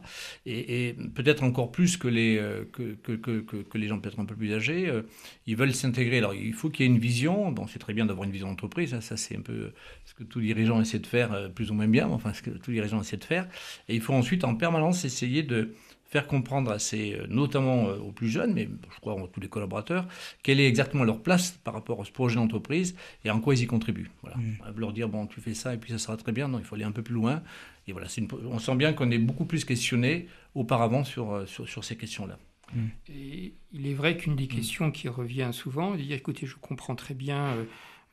Et, 0.46 0.96
peut-être 1.14 1.42
encore 1.42 1.70
plus 1.70 1.96
que 1.96 2.08
les, 2.08 2.38
euh, 2.38 2.64
que, 2.72 2.94
que, 2.94 3.12
que, 3.12 3.56
que 3.56 3.78
les 3.78 3.88
gens 3.88 3.98
peut-être 3.98 4.20
un 4.20 4.24
peu 4.24 4.34
plus 4.34 4.54
âgés, 4.54 4.88
euh, 4.88 5.02
ils 5.46 5.56
veulent 5.56 5.74
s'intégrer. 5.74 6.18
Alors, 6.18 6.34
il 6.34 6.54
faut 6.54 6.70
qu'il 6.70 6.86
y 6.86 6.88
ait 6.88 6.92
une 6.92 7.00
vision. 7.00 7.52
Bon, 7.52 7.66
c'est 7.66 7.78
très 7.78 7.92
bien 7.92 8.06
d'avoir 8.06 8.24
une 8.24 8.32
vision 8.32 8.48
d'entreprise. 8.48 8.90
Ça, 8.90 9.00
ça 9.00 9.16
c'est 9.16 9.36
un 9.36 9.42
peu 9.42 9.72
ce 10.06 10.14
que 10.14 10.24
tous 10.24 10.38
les 10.38 10.46
dirigeants 10.46 10.80
essaient 10.80 10.98
de 10.98 11.06
faire, 11.06 11.32
euh, 11.32 11.48
plus 11.48 11.70
ou 11.70 11.74
moins 11.74 11.88
bien, 11.88 12.08
enfin, 12.08 12.32
ce 12.32 12.42
que 12.42 12.50
tous 12.50 12.70
les 12.70 12.76
dirigeants 12.76 13.00
essaient 13.00 13.16
de 13.18 13.24
faire. 13.24 13.48
Et 13.88 13.94
il 13.94 14.00
faut 14.00 14.14
ensuite, 14.14 14.44
en 14.44 14.54
permanence, 14.54 15.04
essayer 15.04 15.42
de 15.42 15.74
faire 16.10 16.26
comprendre 16.26 16.72
à 16.72 16.80
ces, 16.80 17.14
euh, 17.14 17.26
notamment 17.28 17.88
euh, 17.88 17.98
aux 17.98 18.10
plus 18.10 18.28
jeunes, 18.28 18.52
mais 18.52 18.68
je 18.92 19.00
crois 19.00 19.14
à 19.14 19.28
tous 19.28 19.40
les 19.40 19.48
collaborateurs, 19.48 20.06
quelle 20.42 20.58
est 20.58 20.66
exactement 20.66 21.04
leur 21.04 21.22
place 21.22 21.52
par 21.62 21.72
rapport 21.72 22.02
à 22.02 22.04
ce 22.04 22.10
projet 22.10 22.34
d'entreprise 22.34 22.96
et 23.24 23.30
en 23.30 23.40
quoi 23.40 23.54
ils 23.54 23.62
y 23.62 23.66
contribuent. 23.66 24.10
Voilà. 24.22 24.36
Mmh. 24.36 24.76
Leur 24.76 24.92
dire, 24.92 25.08
bon, 25.08 25.28
tu 25.28 25.40
fais 25.40 25.54
ça 25.54 25.72
et 25.72 25.78
puis 25.78 25.92
ça 25.92 25.98
sera 25.98 26.16
très 26.16 26.32
bien, 26.32 26.48
non, 26.48 26.58
il 26.58 26.64
faut 26.64 26.74
aller 26.74 26.84
un 26.84 26.90
peu 26.90 27.02
plus 27.02 27.14
loin. 27.14 27.42
Et 27.86 27.92
voilà, 27.92 28.08
on 28.44 28.58
sent 28.58 28.74
bien 28.74 28.92
qu'on 28.92 29.10
est 29.12 29.18
beaucoup 29.18 29.44
plus 29.44 29.64
questionné 29.64 30.26
auparavant 30.56 31.04
sur, 31.04 31.32
euh, 31.32 31.46
sur, 31.46 31.68
sur 31.68 31.84
ces 31.84 31.96
questions-là. 31.96 32.38
Mmh. 32.74 32.86
Et 33.12 33.54
il 33.72 33.86
est 33.86 33.94
vrai 33.94 34.16
qu'une 34.16 34.34
des 34.34 34.44
mmh. 34.44 34.48
questions 34.48 34.90
qui 34.90 35.08
revient 35.08 35.50
souvent, 35.52 35.92
c'est 35.92 35.98
de 35.98 36.06
dire, 36.06 36.16
écoutez, 36.16 36.44
je 36.44 36.56
comprends 36.56 36.96
très 36.96 37.14
bien 37.14 37.54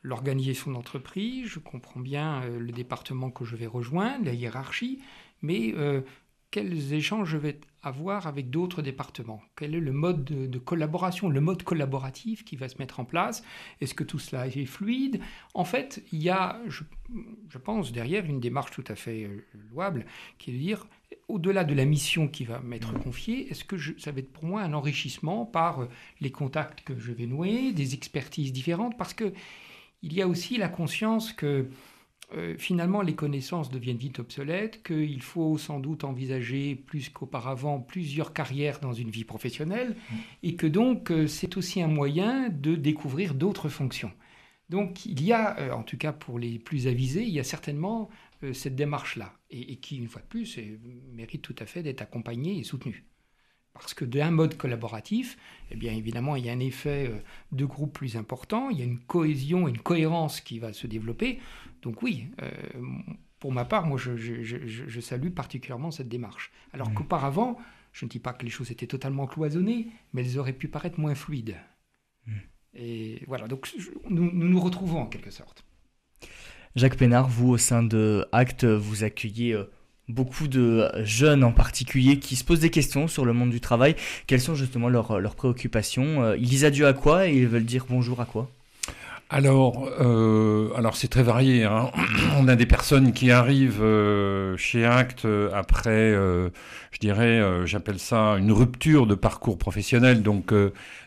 l'organisation 0.04 0.70
d'entreprise, 0.72 1.48
je 1.48 1.58
comprends 1.58 2.00
bien 2.00 2.44
le 2.46 2.72
département 2.72 3.32
que 3.32 3.44
je 3.44 3.56
vais 3.56 3.66
rejoindre, 3.66 4.26
la 4.26 4.34
hiérarchie, 4.34 5.00
mais 5.42 5.74
quels 6.52 6.94
échanges 6.94 7.30
je 7.30 7.38
vais 7.38 7.60
avoir 7.88 8.28
avec 8.28 8.50
d'autres 8.50 8.82
départements. 8.82 9.42
Quel 9.56 9.76
est 9.76 9.80
le 9.80 9.92
mode 9.92 10.24
de, 10.24 10.60
collaboration, 10.60 11.30
le 11.30 11.42
mode 11.42 11.64
collaboratif 11.64 12.46
qui 12.46 12.56
va 12.56 12.70
se 12.70 12.78
mettre 12.78 13.00
en 13.00 13.06
place? 13.06 13.44
Est-ce 13.82 13.94
que 13.94 14.04
tout 14.04 14.20
cela 14.20 14.48
est 14.48 14.66
fluide? 14.66 15.20
En 15.54 15.66
fait, 15.66 16.04
il 16.12 16.22
y 16.22 16.30
a, 16.30 16.60
je, 16.68 17.58
pense, 17.58 17.92
derrière 17.92 18.26
une 18.26 18.40
démarche 18.40 18.72
tout 18.72 18.84
à 18.88 18.96
fait 18.96 19.24
euh, 19.24 19.46
louable 19.70 20.06
qui 20.38 20.52
est 20.52 20.54
de 20.54 20.60
dire 20.60 20.88
au-delà 21.28 21.64
de 21.64 21.74
la 21.74 21.86
mission 21.86 22.28
qui 22.28 22.46
va 22.46 22.60
m'être 22.60 22.94
confiée, 22.94 23.50
est-ce 23.50 23.64
que 23.64 23.78
ça 24.00 24.12
va 24.12 24.20
être 24.20 24.32
pour 24.32 24.46
moi 24.46 24.62
un 24.62 24.74
enrichissement 24.74 25.46
par 25.46 25.82
euh, 25.82 25.90
les 26.22 26.32
contacts 26.32 26.82
que 26.82 26.98
je 26.98 27.12
vais 27.12 27.26
nouer, 27.26 27.72
des 27.72 27.94
expertises 27.94 28.54
différentes? 28.54 28.98
Parce 28.98 29.14
que 29.14 29.34
il 30.04 30.14
y 30.14 30.22
a 30.22 30.28
aussi 30.28 30.58
la 30.58 30.70
conscience 30.70 31.34
que 31.34 31.70
euh, 32.36 32.56
finalement 32.58 33.02
les 33.02 33.16
connaissances 33.16 33.70
deviennent 33.70 33.98
vite 33.98 34.20
obsolètes, 34.20 34.84
qu'il 34.84 35.22
faut 35.22 35.58
sans 35.58 35.80
doute 35.80 36.04
envisager 36.04 36.76
plus 36.76 37.10
qu'auparavant 37.10 37.80
plusieurs 37.80 38.34
carrières 38.34 38.80
dans 38.80 38.94
une 38.94 39.10
vie 39.10 39.24
professionnelle, 39.24 39.96
et 40.44 40.56
que 40.56 40.68
donc 40.68 41.12
euh, 41.12 41.28
c'est 41.28 41.56
aussi 41.56 41.82
un 41.82 41.88
moyen 41.88 42.50
de 42.50 42.76
découvrir 42.76 43.34
d'autres 43.34 43.70
fonctions. 43.70 44.12
Donc 44.70 45.06
il 45.06 45.24
y 45.24 45.32
a, 45.32 45.74
en 45.74 45.84
tout 45.84 45.98
cas 45.98 46.12
pour 46.12 46.38
les 46.40 46.60
plus 46.60 46.88
avisés, 46.88 47.24
il 47.24 47.34
y 47.34 47.40
a 47.40 47.46
certainement 47.46 48.10
euh, 48.44 48.54
cette 48.54 48.76
démarche-là, 48.76 49.34
et, 49.50 49.78
qui, 49.78 49.98
une 49.98 50.08
fois 50.08 50.22
de 50.22 50.28
plus, 50.28 50.60
mérite 51.14 51.42
tout 51.42 51.56
à 51.60 51.66
fait 51.66 51.82
d'être 51.82 52.02
accompagnée 52.02 52.60
et 52.60 52.64
soutenue. 52.64 53.06
Parce 53.80 53.94
que 53.94 54.06
d'un 54.06 54.32
mode 54.32 54.58
collaboratif, 54.58 55.38
eh 55.72 55.76
bien 55.76 55.94
évidemment, 55.94 56.36
il 56.36 56.46
y 56.46 56.50
a 56.50 56.54
un 56.54 56.60
effet 56.60 57.10
euh, 57.10 57.18
de 57.52 57.66
groupe 57.66 57.94
plus 57.94 58.18
important, 58.18 58.70
il 58.70 58.80
y 58.80 58.82
a 58.82 58.86
une 58.86 59.00
cohésion, 59.00 59.68
une 59.68 59.80
cohérence 59.80 60.42
qui 60.42 60.60
va 60.60 60.74
se 60.74 60.88
développer. 60.88 61.40
Donc 61.82 62.02
oui, 62.02 62.28
euh, 62.42 62.50
pour 63.40 63.52
ma 63.52 63.66
part, 63.66 63.86
moi, 63.86 63.98
je, 63.98 65.00
salue 65.00 65.30
particulièrement 65.30 65.92
cette 65.92 66.10
démarche. 66.10 66.52
Alors 66.74 66.90
mmh. 66.90 66.94
qu'auparavant, 66.96 67.58
je 67.94 68.06
ne 68.06 68.10
dis 68.10 68.20
pas 68.20 68.34
que 68.34 68.44
les 68.44 68.52
choses 68.52 68.72
étaient 68.72 68.88
totalement 68.88 69.28
cloisonnées, 69.28 69.88
mais 70.14 70.26
elles 70.26 70.40
auraient 70.40 70.54
pu 70.54 70.68
paraître 70.68 71.00
moins 71.00 71.16
fluides. 71.16 71.58
Mmh. 72.26 72.32
Et 72.76 73.24
voilà, 73.28 73.48
donc 73.48 73.70
nous, 74.10 74.32
nous 74.32 74.50
nous 74.50 74.60
retrouvons 74.60 75.02
en 75.02 75.08
quelque 75.08 75.32
sorte. 75.32 75.64
Jacques 76.76 76.98
Pénard, 76.98 77.28
vous 77.28 77.50
au 77.50 77.58
sein 77.58 77.82
de 77.82 78.28
Acte, 78.32 78.66
vous 78.66 79.04
accueillez 79.04 79.54
euh, 79.54 79.72
beaucoup 80.10 80.48
de 80.48 80.90
jeunes 81.04 81.44
en 81.44 81.52
particulier 81.52 82.20
qui 82.20 82.36
se 82.36 82.44
posent 82.44 82.62
des 82.62 82.70
questions 82.70 83.08
sur 83.08 83.26
le 83.26 83.34
monde 83.34 83.50
du 83.50 83.60
travail. 83.60 83.96
Quelles 84.26 84.42
sont 84.42 84.56
justement 84.56 84.90
leurs, 84.90 85.36
préoccupations 85.36 86.24
euh, 86.24 86.38
Ils 86.38 86.48
disent 86.48 86.66
adieu 86.66 86.88
à 86.88 86.94
quoi 86.94 87.28
et 87.28 87.36
ils 87.36 87.48
veulent 87.48 87.66
dire 87.66 87.86
bonjour 87.90 88.22
à 88.22 88.26
quoi 88.26 88.50
alors, 89.30 89.90
euh, 90.00 90.70
alors 90.78 90.96
c'est 90.96 91.10
très 91.10 91.22
varié. 91.22 91.66
Hein. 91.66 91.92
On 92.38 92.48
a 92.48 92.56
des 92.56 92.66
personnes 92.66 93.12
qui 93.12 93.30
arrivent 93.30 93.84
chez 94.56 94.86
Acte 94.86 95.28
après, 95.54 96.14
je 96.14 97.00
dirais, 97.02 97.42
j'appelle 97.66 98.00
ça 98.00 98.38
une 98.38 98.54
rupture 98.54 99.06
de 99.06 99.16
parcours 99.16 99.58
professionnel. 99.58 100.24
Donc, 100.24 100.54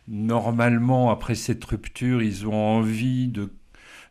normalement, 0.06 1.10
après 1.10 1.34
cette 1.34 1.64
rupture, 1.64 2.20
ils 2.20 2.46
ont 2.46 2.52
envie 2.52 3.28
de 3.28 3.48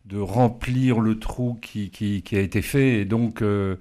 de 0.10 0.20
remplir 0.20 1.00
le 1.00 1.20
trou 1.20 1.60
qui, 1.62 2.24
a 2.32 2.40
été 2.40 2.62
fait. 2.62 3.00
Et 3.00 3.06
donc, 3.06 3.42
euh, 3.42 3.48
euh, 3.48 3.76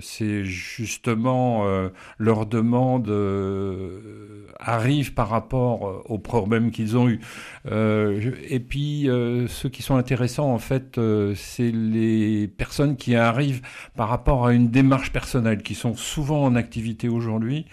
c'est 0.00 0.44
justement 0.44 1.66
euh, 1.66 1.90
leur 2.18 2.46
demande 2.46 3.08
euh, 3.08 4.46
arrive 4.58 5.12
par 5.12 5.28
rapport 5.28 6.02
aux 6.06 6.18
problèmes 6.18 6.70
qu'ils 6.70 6.96
ont 6.96 7.08
eus. 7.08 7.20
et 7.66 8.60
puis, 8.60 9.08
ceux 9.48 9.68
qui 9.68 9.82
sont 9.82 9.96
intéressants, 9.96 10.52
en 10.52 10.58
fait, 10.58 11.00
c'est 11.34 11.70
les 11.70 12.48
personnes 12.48 12.96
qui 12.96 13.14
arrivent 13.16 13.62
par 13.96 14.08
rapport 14.08 14.46
à 14.46 14.52
une 14.52 14.68
démarche 14.68 15.12
personnelle, 15.12 15.62
qui 15.62 15.74
sont 15.74 15.94
souvent 15.94 16.44
en 16.44 16.54
activité 16.56 17.08
aujourd'hui 17.08 17.66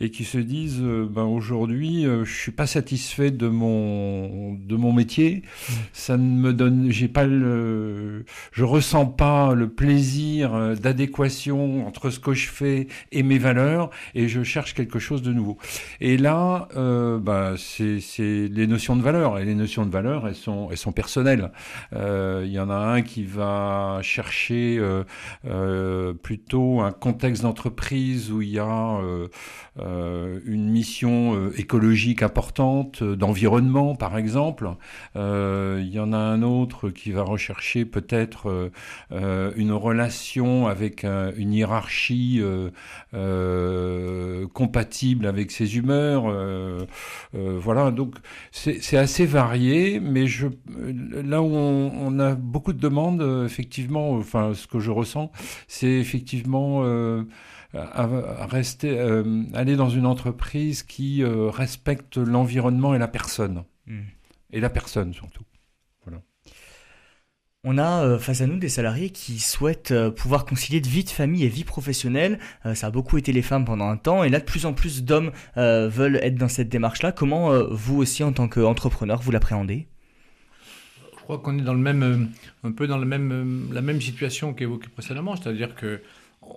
et 0.00 0.10
qui 0.10 0.24
se 0.24 0.38
disent, 0.38 0.82
ben, 0.82 1.24
aujourd'hui, 1.24 2.04
je 2.04 2.32
suis 2.32 2.52
pas 2.52 2.66
satisfait 2.66 3.30
de 3.30 3.48
mon, 3.48 4.54
de 4.54 4.76
mon 4.76 4.92
métier. 4.92 5.42
Mmh. 5.42 5.72
Ça 5.92 6.16
ne 6.16 6.36
me 6.36 6.52
donne, 6.52 6.90
j'ai 6.90 7.08
pas 7.08 7.24
le, 7.24 8.24
je 8.52 8.64
ressens 8.64 9.06
pas 9.06 9.54
le 9.54 9.68
plaisir 9.68 10.51
euh, 10.52 10.76
d'adéquation 10.76 11.86
entre 11.86 12.10
ce 12.10 12.18
que 12.18 12.34
je 12.34 12.48
fais 12.48 12.86
et 13.10 13.22
mes 13.22 13.38
valeurs, 13.38 13.90
et 14.14 14.28
je 14.28 14.42
cherche 14.42 14.74
quelque 14.74 14.98
chose 14.98 15.22
de 15.22 15.32
nouveau. 15.32 15.58
Et 16.00 16.16
là, 16.16 16.68
euh, 16.76 17.18
bah, 17.18 17.54
c'est 17.56 18.48
les 18.48 18.66
notions 18.66 18.96
de 18.96 19.02
valeur, 19.02 19.38
et 19.38 19.44
les 19.44 19.54
notions 19.54 19.86
de 19.86 19.90
valeur, 19.90 20.26
elles 20.26 20.34
sont, 20.34 20.68
elles 20.70 20.78
sont 20.78 20.92
personnelles. 20.92 21.52
Euh, 21.94 22.42
il 22.44 22.52
y 22.52 22.60
en 22.60 22.70
a 22.70 22.74
un 22.74 23.02
qui 23.02 23.24
va 23.24 24.00
chercher 24.02 24.80
plutôt 26.22 26.80
un 26.80 26.92
contexte 26.92 27.42
d'entreprise 27.42 28.30
où 28.30 28.42
il 28.42 28.50
y 28.50 28.58
a 28.58 29.00
une 29.78 30.70
mission 30.70 31.50
écologique 31.56 32.22
importante, 32.22 33.02
d'environnement 33.02 33.94
par 33.94 34.16
exemple. 34.16 34.70
il 35.14 35.90
y 35.90 35.98
en 35.98 36.12
a 36.12 36.18
un 36.18 36.42
autre 36.42 36.90
qui 36.90 37.12
va 37.12 37.22
rechercher 37.22 37.84
peut-être 37.84 38.70
une 39.10 39.72
relation 39.72 40.41
avec 40.66 41.04
une 41.04 41.52
hiérarchie 41.52 42.38
euh, 42.40 42.70
euh, 43.14 44.46
compatible 44.48 45.26
avec 45.26 45.50
ses 45.50 45.76
humeurs. 45.76 46.24
Euh, 46.26 46.86
voilà, 47.32 47.90
donc 47.90 48.16
c'est 48.50 48.96
assez 48.96 49.26
varié, 49.26 50.00
mais 50.00 50.26
je, 50.26 50.48
là 51.24 51.42
où 51.42 51.54
on, 51.54 52.18
a 52.18 52.34
beaucoup 52.34 52.72
de 52.72 52.78
demandes, 52.78 53.44
effectivement, 53.44 54.12
enfin 54.12 54.54
ce 54.54 54.66
que 54.66 54.78
je 54.78 54.90
ressens, 54.90 55.30
c'est 55.68 55.92
effectivement 55.92 56.82
rester, 57.72 58.98
aller 59.54 59.76
dans 59.76 59.90
une 59.90 60.06
entreprise 60.06 60.82
qui 60.82 61.24
respecte 61.24 62.16
l'environnement 62.18 62.94
et 62.94 62.98
la 62.98 63.08
personne. 63.08 63.64
Mmh. 63.86 64.00
Et 64.52 64.60
la 64.60 64.70
personne 64.70 65.14
surtout. 65.14 65.44
On 67.64 67.78
a 67.78 68.04
euh, 68.04 68.18
face 68.18 68.40
à 68.40 68.48
nous 68.48 68.58
des 68.58 68.68
salariés 68.68 69.10
qui 69.10 69.38
souhaitent 69.38 69.92
euh, 69.92 70.10
pouvoir 70.10 70.44
concilier 70.44 70.80
de 70.80 70.88
vie 70.88 71.04
de 71.04 71.10
famille 71.10 71.44
et 71.44 71.48
vie 71.48 71.62
professionnelle. 71.62 72.40
Euh, 72.66 72.74
ça 72.74 72.88
a 72.88 72.90
beaucoup 72.90 73.18
été 73.18 73.30
les 73.30 73.40
femmes 73.40 73.64
pendant 73.64 73.88
un 73.88 73.96
temps 73.96 74.24
et 74.24 74.30
là 74.30 74.40
de 74.40 74.44
plus 74.44 74.66
en 74.66 74.72
plus 74.72 75.04
d'hommes 75.04 75.30
veulent 75.54 76.16
être 76.16 76.34
dans 76.34 76.48
cette 76.48 76.68
démarche-là. 76.68 77.12
Comment 77.12 77.52
vous 77.70 77.98
aussi 77.98 78.24
en 78.24 78.32
tant 78.32 78.48
qu'entrepreneur 78.48 79.22
vous 79.22 79.30
l'appréhendez? 79.30 79.86
Je 81.16 81.22
crois 81.22 81.38
qu'on 81.38 81.56
est 81.56 81.62
dans 81.62 81.74
le 81.74 81.78
même, 81.78 82.30
un 82.64 82.72
peu 82.72 82.88
dans 82.88 82.98
le 82.98 83.06
même, 83.06 83.68
la 83.72 83.80
même 83.80 84.00
situation 84.00 84.54
qu'évoquée 84.54 84.88
précédemment, 84.88 85.36
c'est-à-dire 85.36 85.76
que 85.76 86.02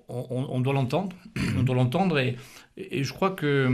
on, 0.09 0.59
doit 0.62 0.74
l'entendre, 0.74 1.15
on 1.59 1.62
doit 1.62 1.75
l'entendre 1.75 2.17
et, 2.17 2.35
et, 2.77 3.03
je 3.03 3.13
crois 3.13 3.29
que 3.29 3.69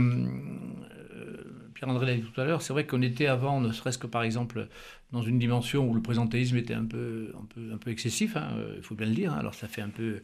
Pierre-André 1.72 2.04
l'a 2.04 2.14
dit 2.14 2.22
tout 2.22 2.38
à 2.38 2.44
l'heure, 2.44 2.60
c'est 2.60 2.74
vrai 2.74 2.86
qu'on 2.86 3.00
était 3.00 3.26
avant, 3.26 3.62
ne 3.62 3.72
serait-ce 3.72 3.96
que 3.96 4.06
par 4.06 4.22
exemple 4.22 4.68
dans 5.12 5.22
une 5.22 5.38
dimension 5.38 5.88
où 5.88 5.94
le 5.94 6.02
présentéisme 6.02 6.56
était 6.56 6.74
un 6.74 6.84
peu, 6.84 7.32
un 7.38 7.44
peu, 7.54 7.72
un 7.72 7.76
peu 7.76 7.90
excessif, 7.90 8.36
hein, 8.36 8.48
euh, 8.56 8.74
il 8.78 8.82
faut 8.82 8.94
bien 8.94 9.06
le 9.06 9.14
dire. 9.14 9.32
Hein. 9.32 9.38
alors 9.38 9.54
ça 9.54 9.68
fait 9.68 9.82
un 9.82 9.90
peu, 9.90 10.22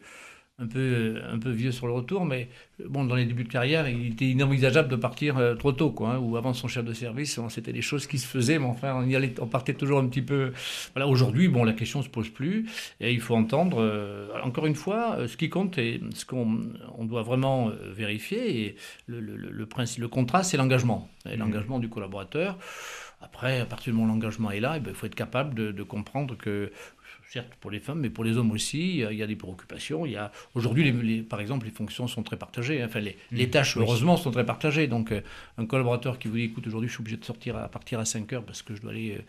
un 0.57 0.67
peu, 0.67 1.21
un 1.31 1.37
peu 1.37 1.51
vieux 1.51 1.71
sur 1.71 1.87
le 1.87 1.93
retour, 1.93 2.25
mais 2.25 2.49
bon, 2.85 3.05
dans 3.05 3.15
les 3.15 3.25
débuts 3.25 3.43
de 3.43 3.49
carrière, 3.49 3.87
il 3.87 4.07
était 4.07 4.25
inenvisageable 4.25 4.89
de 4.89 4.95
partir 4.95 5.37
euh, 5.37 5.55
trop 5.55 5.71
tôt, 5.71 5.91
quoi, 5.91 6.15
hein, 6.15 6.17
ou 6.17 6.37
avant 6.37 6.53
son 6.53 6.67
chef 6.67 6.83
de 6.83 6.93
service. 6.93 7.39
C'était 7.49 7.71
des 7.71 7.81
choses 7.81 8.07
qui 8.07 8.17
se 8.17 8.27
faisaient, 8.27 8.57
mais 8.59 8.65
enfin, 8.65 8.95
on, 8.95 9.07
y 9.07 9.15
allait, 9.15 9.33
on 9.39 9.47
partait 9.47 9.73
toujours 9.75 9.99
un 9.99 10.07
petit 10.07 10.23
peu. 10.23 10.51
Voilà, 10.93 11.07
aujourd'hui, 11.07 11.47
bon, 11.47 11.63
la 11.63 11.73
question 11.73 12.01
se 12.01 12.09
pose 12.09 12.29
plus, 12.29 12.65
et 12.99 13.13
il 13.13 13.21
faut 13.21 13.35
entendre. 13.35 13.77
Euh, 13.79 14.27
encore 14.43 14.65
une 14.65 14.75
fois, 14.75 15.17
ce 15.27 15.37
qui 15.37 15.49
compte 15.49 15.77
et 15.77 16.01
ce 16.13 16.25
qu'on 16.25 16.61
on 16.97 17.05
doit 17.05 17.23
vraiment 17.23 17.71
vérifier, 17.93 18.65
et 18.65 18.75
le, 19.07 19.19
le, 19.19 19.37
le, 19.37 19.49
le 19.51 20.07
contrat, 20.07 20.43
c'est 20.43 20.57
l'engagement, 20.57 21.09
et 21.29 21.35
mmh. 21.35 21.39
l'engagement 21.39 21.79
du 21.79 21.89
collaborateur. 21.89 22.57
Après, 23.21 23.59
à 23.59 23.65
partir 23.65 23.91
du 23.91 23.99
moment 23.99 24.11
où 24.11 24.15
l'engagement 24.15 24.51
est 24.51 24.59
là, 24.59 24.75
eh 24.77 24.79
ben, 24.79 24.91
il 24.91 24.95
faut 24.95 25.05
être 25.05 25.15
capable 25.15 25.53
de, 25.53 25.83
comprendre 25.83 26.37
que, 26.37 26.71
certes 27.29 27.53
pour 27.59 27.69
les 27.69 27.79
femmes, 27.79 27.99
mais 27.99 28.09
pour 28.09 28.23
les 28.23 28.37
hommes 28.37 28.51
aussi, 28.51 28.99
il 28.99 29.13
y 29.13 29.23
a 29.23 29.27
des 29.27 29.35
préoccupations. 29.35 30.05
Il 30.05 30.13
y 30.13 30.15
a 30.15 30.31
aujourd'hui, 30.55 30.91
les, 30.91 31.21
par 31.21 31.41
exemple, 31.41 31.65
les 31.65 31.71
fonctions 31.71 32.07
sont 32.07 32.23
très 32.23 32.37
partagées. 32.37 32.81
Hein. 32.81 32.85
Enfin, 32.87 33.01
les, 33.01 33.17
mmh. 33.31 33.49
tâches, 33.49 33.77
heureusement, 33.77 34.17
sont 34.17 34.31
très 34.31 34.45
partagées. 34.45 34.87
Donc, 34.87 35.11
euh, 35.11 35.21
un 35.57 35.65
collaborateur 35.65 36.17
qui 36.17 36.27
vous 36.27 36.37
dit, 36.37 36.43
écoute, 36.43 36.65
aujourd'hui, 36.65 36.87
je 36.87 36.93
suis 36.93 37.01
obligé 37.01 37.17
de 37.17 37.25
sortir 37.25 37.57
à 37.57 37.67
partir 37.67 37.99
à 37.99 38.05
5 38.05 38.31
heures 38.33 38.43
parce 38.43 38.61
que 38.61 38.73
je 38.73 38.81
dois 38.81 38.91
aller 38.91 39.17
euh, 39.17 39.21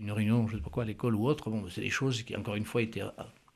une 0.00 0.10
réunion, 0.10 0.46
je 0.48 0.54
ne 0.54 0.58
sais 0.58 0.64
pas 0.64 0.70
quoi, 0.70 0.82
à 0.82 0.86
l'école 0.86 1.14
ou 1.14 1.26
autre. 1.26 1.50
Bon, 1.50 1.64
c'est 1.70 1.80
des 1.80 1.90
choses 1.90 2.22
qui, 2.22 2.36
encore 2.36 2.56
une 2.56 2.64
fois, 2.64 2.82
étaient 2.82 3.02
euh, 3.02 3.10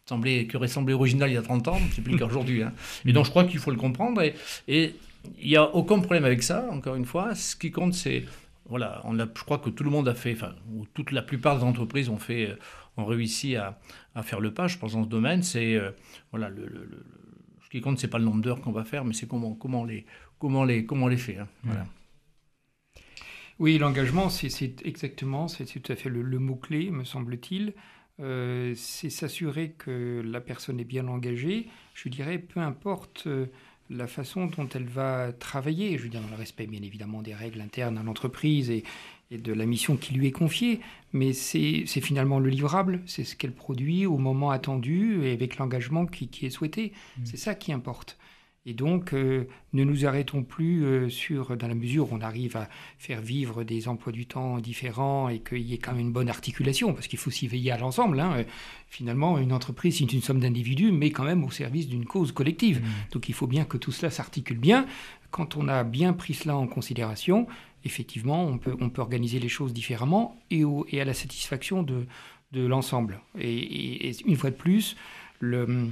semblé, 0.07 0.47
qui 0.47 0.57
auraient 0.57 0.69
semblé 0.69 0.95
originales 0.95 1.31
il 1.31 1.35
y 1.35 1.39
a 1.39 1.43
30 1.43 1.67
ans, 1.69 1.81
c'est 1.93 2.03
plus 2.03 2.17
qu'aujourd'hui. 2.17 2.63
Hein. 2.63 2.73
Et 3.05 3.11
mmh. 3.11 3.13
donc, 3.13 3.25
je 3.27 3.31
crois 3.31 3.45
qu'il 3.45 3.59
faut 3.59 3.73
le 3.73 3.77
comprendre. 3.77 4.23
Et, 4.23 4.35
et 4.69 4.95
il 5.41 5.49
n'y 5.49 5.57
a 5.57 5.65
aucun 5.75 5.99
problème 5.99 6.25
avec 6.25 6.43
ça, 6.43 6.69
encore 6.71 6.95
une 6.95 7.05
fois. 7.05 7.35
Ce 7.35 7.55
qui 7.55 7.71
compte, 7.71 7.95
c'est 7.95 8.25
voilà, 8.67 9.01
on 9.05 9.19
a, 9.19 9.27
je 9.27 9.45
crois 9.45 9.59
que 9.59 9.71
tout 9.71 9.85
le 9.85 9.91
monde 9.91 10.09
a 10.09 10.15
fait, 10.15 10.33
enfin, 10.33 10.55
ou 10.73 10.87
toute 10.95 11.11
la 11.11 11.23
plupart 11.23 11.59
des 11.59 11.65
entreprises 11.65 12.09
ont 12.09 12.19
fait, 12.19 12.51
euh, 12.51 12.57
ont 12.97 13.05
réussi 13.05 13.57
à, 13.57 13.79
faire 14.23 14.41
le 14.41 14.55
pas. 14.55 14.69
Je 14.69 14.79
pense 14.79 14.93
dans 14.93 15.05
ce 15.05 15.09
domaine, 15.09 15.43
c'est 15.43 15.75
euh, 15.75 15.91
voilà, 16.31 16.49
le, 16.49 17.05
ce 17.63 17.69
qui 17.71 17.81
compte, 17.81 17.99
c'est 17.99 18.09
pas 18.09 18.19
le 18.19 18.25
nombre 18.25 18.43
d'heures 18.43 18.61
qu'on 18.61 18.73
va 18.73 18.85
faire, 18.85 19.05
mais 19.05 19.15
c'est 19.15 19.27
comment, 19.27 19.55
comment 19.55 19.85
les, 19.85 20.07
comment 20.39 20.65
les, 20.65 20.87
comment 20.87 21.09
les 21.09 21.17
faire. 21.17 21.47
Hein. 21.69 21.87
Oui, 23.59 23.79
l'engagement, 23.79 24.29
c'est 24.29 24.85
exactement, 24.85 25.49
c'est 25.49 25.67
tout 25.67 25.93
à 25.93 25.97
fait 25.97 26.09
le, 26.09 26.39
mot 26.39 26.57
clé, 26.57 26.91
me 26.91 27.05
semble-t-il. 27.05 27.75
Euh, 28.21 28.75
c'est 28.77 29.11
s'assurer 29.11 29.73
que 29.73 30.23
la 30.25 30.41
personne 30.41 30.79
est 30.81 30.85
bien 30.85 31.09
engagée. 31.09 31.69
Je 31.95 32.09
dirais, 32.09 32.39
peu 32.39 32.61
importe 32.61 33.29
la 33.93 34.07
façon 34.07 34.47
dont 34.47 34.69
elle 34.75 34.87
va 34.87 35.33
travailler, 35.33 35.97
je 35.99 36.05
veux 36.05 36.09
dire 36.09 36.21
dans 36.21 36.31
le 36.31 36.37
respect 36.37 36.67
bien 36.67 36.83
évidemment 36.83 37.23
des 37.23 37.35
règles 37.35 37.61
internes 37.61 37.99
à 37.99 38.03
l'entreprise 38.03 38.71
et, 38.71 38.85
et 39.31 39.39
de 39.39 39.53
la 39.53 39.67
mission 39.67 39.97
qui 39.97 40.15
lui 40.15 40.27
est 40.27 40.33
confiée, 40.33 40.81
mais 41.13 41.33
c'est 41.33 41.85
finalement 41.87 42.39
le 42.39 42.51
livrable, 42.51 43.03
c'est 43.07 43.25
ce 43.25 43.35
qu'elle 43.35 43.53
produit 43.53 44.07
au 44.07 44.19
moment 44.19 44.51
attendu 44.51 45.25
et 45.25 45.33
avec 45.33 45.57
l'engagement 45.57 46.07
qui, 46.07 46.29
est 46.43 46.51
souhaité. 46.51 46.93
Mmh. 47.19 47.21
C'est 47.25 47.37
ça 47.37 47.55
qui 47.55 47.73
importe. 47.73 48.19
Et 48.65 48.75
donc, 48.75 49.13
euh, 49.13 49.49
ne 49.73 49.83
nous 49.83 50.07
arrêtons 50.07 50.45
plus 50.45 50.85
euh, 50.85 51.09
sur, 51.09 51.57
dans 51.57 51.67
la 51.67 51.75
mesure 51.75 52.13
où 52.13 52.15
on 52.15 52.21
arrive 52.21 52.57
à 52.57 52.69
faire 52.97 53.21
vivre 53.21 53.65
des 53.65 53.89
emplois 53.89 54.13
du 54.13 54.27
temps 54.27 54.59
différents 54.59 55.29
et 55.29 55.41
qu'il 55.41 55.63
y 55.63 55.75
ait 55.75 55.79
quand 55.79 55.93
même 55.93 56.01
une 56.01 56.13
bonne 56.13 56.29
articulation, 56.29 56.95
parce 56.95 57.09
qu'il 57.09 57.19
faut 57.19 57.31
s'y 57.31 57.49
veiller 57.49 57.73
à 57.73 57.79
l'ensemble. 57.79 58.21
Hein. 58.21 58.45
Finalement, 58.87 59.39
une 59.39 59.53
entreprise, 59.53 59.99
c'est 59.99 60.13
une 60.13 60.23
somme 60.23 60.39
d'individus, 60.39 60.93
mais 60.93 61.11
quand 61.11 61.25
même 61.25 61.43
au 61.43 61.51
service 61.51 61.89
d'une 61.89 62.05
cause 62.05 62.31
collective. 62.31 62.81
Mmh. 62.81 63.13
Donc, 63.13 63.29
il 63.29 63.35
faut 63.35 63.49
bien 63.49 63.65
que 63.65 63.77
tout 63.77 63.91
cela 63.91 64.11
s'articule 64.11 64.59
bien. 64.59 64.87
Quand 65.33 65.57
on 65.57 65.67
a 65.67 65.83
bien 65.83 66.13
pris 66.13 66.35
cela 66.35 66.57
en 66.57 66.69
considération, 66.69 67.49
effectivement, 67.85 68.45
on 68.45 68.59
peut, 68.59 68.77
on 68.81 68.91
peut 68.91 69.03
organiser 69.03 69.41
les 69.41 69.49
choses 69.49 69.73
différemment 69.73 70.39
et, 70.53 70.63
et 70.89 71.01
à 71.01 71.05
la 71.05 71.15
satisfaction 71.15 71.83
de, 71.83 72.07
de 72.53 72.65
l'ensemble. 72.65 73.21
Et, 73.41 74.09
et, 74.09 74.13
une 74.25 74.37
fois 74.37 74.51
de 74.51 74.57
plus, 74.57 74.97
le 75.41 75.91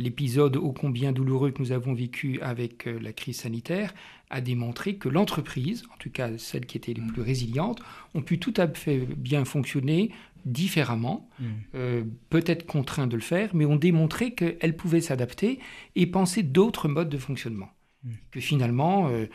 l'épisode 0.00 0.56
ô 0.56 0.72
combien 0.72 1.12
douloureux 1.12 1.50
que 1.50 1.62
nous 1.62 1.72
avons 1.72 1.94
vécu 1.94 2.40
avec 2.40 2.86
euh, 2.86 2.98
la 3.00 3.12
crise 3.12 3.40
sanitaire 3.40 3.94
a 4.30 4.40
démontré 4.40 4.94
que 4.94 5.08
l'entreprise, 5.08 5.84
en 5.92 5.96
tout 5.98 6.10
cas 6.10 6.36
celles 6.38 6.66
qui 6.66 6.76
étaient 6.76 6.94
les 6.94 7.02
mm. 7.02 7.12
plus 7.12 7.22
résilientes, 7.22 7.80
ont 8.14 8.22
pu 8.22 8.38
tout 8.38 8.54
à 8.56 8.68
fait 8.68 8.98
bien 8.98 9.44
fonctionner 9.44 10.10
différemment, 10.44 11.28
mm. 11.38 11.44
euh, 11.74 12.04
peut-être 12.30 12.66
contraints 12.66 13.06
de 13.06 13.16
le 13.16 13.22
faire, 13.22 13.50
mais 13.54 13.64
ont 13.64 13.76
démontré 13.76 14.32
qu'elles 14.34 14.76
pouvaient 14.76 15.00
s'adapter 15.00 15.58
et 15.96 16.06
penser 16.06 16.42
d'autres 16.42 16.88
modes 16.88 17.10
de 17.10 17.18
fonctionnement. 17.18 17.68
Mm. 18.04 18.10
Que 18.30 18.40
finalement, 18.40 19.08
euh, 19.08 19.26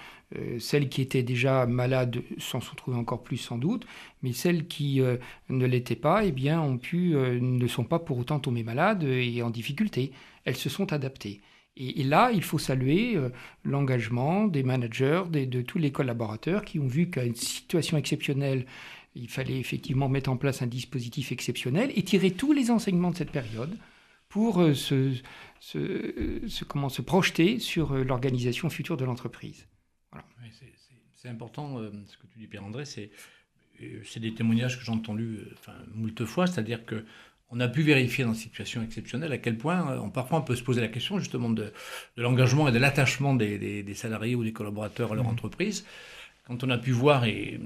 celles 0.59 0.89
qui 0.89 1.01
étaient 1.01 1.23
déjà 1.23 1.65
malades 1.65 2.21
s'en 2.37 2.61
sont 2.61 2.75
trouvées 2.75 2.97
encore 2.97 3.23
plus 3.23 3.37
sans 3.37 3.57
doute, 3.57 3.85
mais 4.23 4.33
celles 4.33 4.67
qui 4.67 5.01
ne 5.49 5.65
l'étaient 5.65 5.95
pas, 5.95 6.25
eh 6.25 6.31
bien, 6.31 6.59
ont 6.59 6.77
pu, 6.77 7.13
ne 7.13 7.67
sont 7.67 7.83
pas 7.83 7.99
pour 7.99 8.17
autant 8.17 8.39
tombées 8.39 8.63
malades 8.63 9.03
et 9.03 9.41
en 9.43 9.49
difficulté 9.49 10.11
elles 10.45 10.55
se 10.55 10.69
sont 10.69 10.93
adaptées. 10.93 11.41
Et, 11.77 12.03
là, 12.03 12.31
il 12.33 12.41
faut 12.41 12.57
saluer 12.57 13.17
euh, 13.17 13.29
l'engagement 13.65 14.47
des 14.47 14.63
managers, 14.63 15.23
de 15.29 15.61
tous 15.61 15.77
les 15.77 15.91
collaborateurs 15.91 16.63
qui 16.63 16.79
ont 16.79 16.87
vu 16.87 17.09
qu'à 17.09 17.25
une 17.25 17.35
situation 17.35 17.97
exceptionnelle, 17.97 18.65
il 19.13 19.27
fallait 19.27 19.59
effectivement 19.59 20.07
mettre 20.07 20.29
en 20.29 20.37
place 20.37 20.61
un 20.61 20.67
dispositif 20.67 21.33
exceptionnel 21.33 21.91
et 21.95 22.03
tirer 22.03 22.31
tous 22.31 22.53
les 22.53 22.71
enseignements 22.71 23.11
de 23.11 23.17
cette 23.17 23.31
période 23.31 23.75
pour 24.29 24.61
euh, 24.61 24.73
se, 25.65 26.63
comment, 26.65 26.89
se 26.89 27.01
projeter 27.01 27.59
sur 27.59 27.93
euh, 27.93 28.03
l'organisation 28.03 28.69
future 28.69 28.97
de 28.97 29.05
l'entreprise. 29.05 29.67
c'est 31.13 31.29
important 31.29 31.79
ce 32.05 32.17
que 32.17 32.27
tu 32.27 32.37
dis, 32.37 32.47
Pierre-André. 32.47 32.85
C'est 32.85 33.09
des 34.19 34.33
témoignages 34.33 34.77
que 34.77 34.85
j'ai 34.85 34.91
entendus 34.91 35.39
enfin, 35.57 35.73
moult 35.93 36.23
fois, 36.25 36.45
c'est-à-dire 36.45 36.85
que 36.85 37.03
on 37.49 37.59
a 37.59 37.67
pu 37.67 37.83
vérifier 37.83 38.23
dans 38.23 38.33
une 38.33 38.39
situation 38.39 38.81
exceptionnelle 38.81 39.31
à 39.31 39.37
quel 39.37 39.57
point 39.57 39.91
euh, 39.91 39.99
on, 39.99 40.09
parfois 40.09 40.39
on 40.39 40.41
peut 40.41 40.55
se 40.55 40.63
poser 40.63 40.81
la 40.81 40.87
question 40.87 41.19
justement 41.19 41.49
de, 41.49 41.71
l'engagement 42.17 42.67
et 42.67 42.71
de 42.71 42.79
l'attachement 42.79 43.33
des, 43.33 43.93
salariés 43.93 44.35
ou 44.35 44.43
des 44.43 44.53
collaborateurs 44.53 45.11
à 45.11 45.15
leur 45.15 45.25
mmh. 45.25 45.29
entreprise. 45.29 45.85
Quand 46.45 46.63
on 46.63 46.69
a 46.69 46.77
pu 46.77 46.91
voir 46.91 47.25
et, 47.25 47.59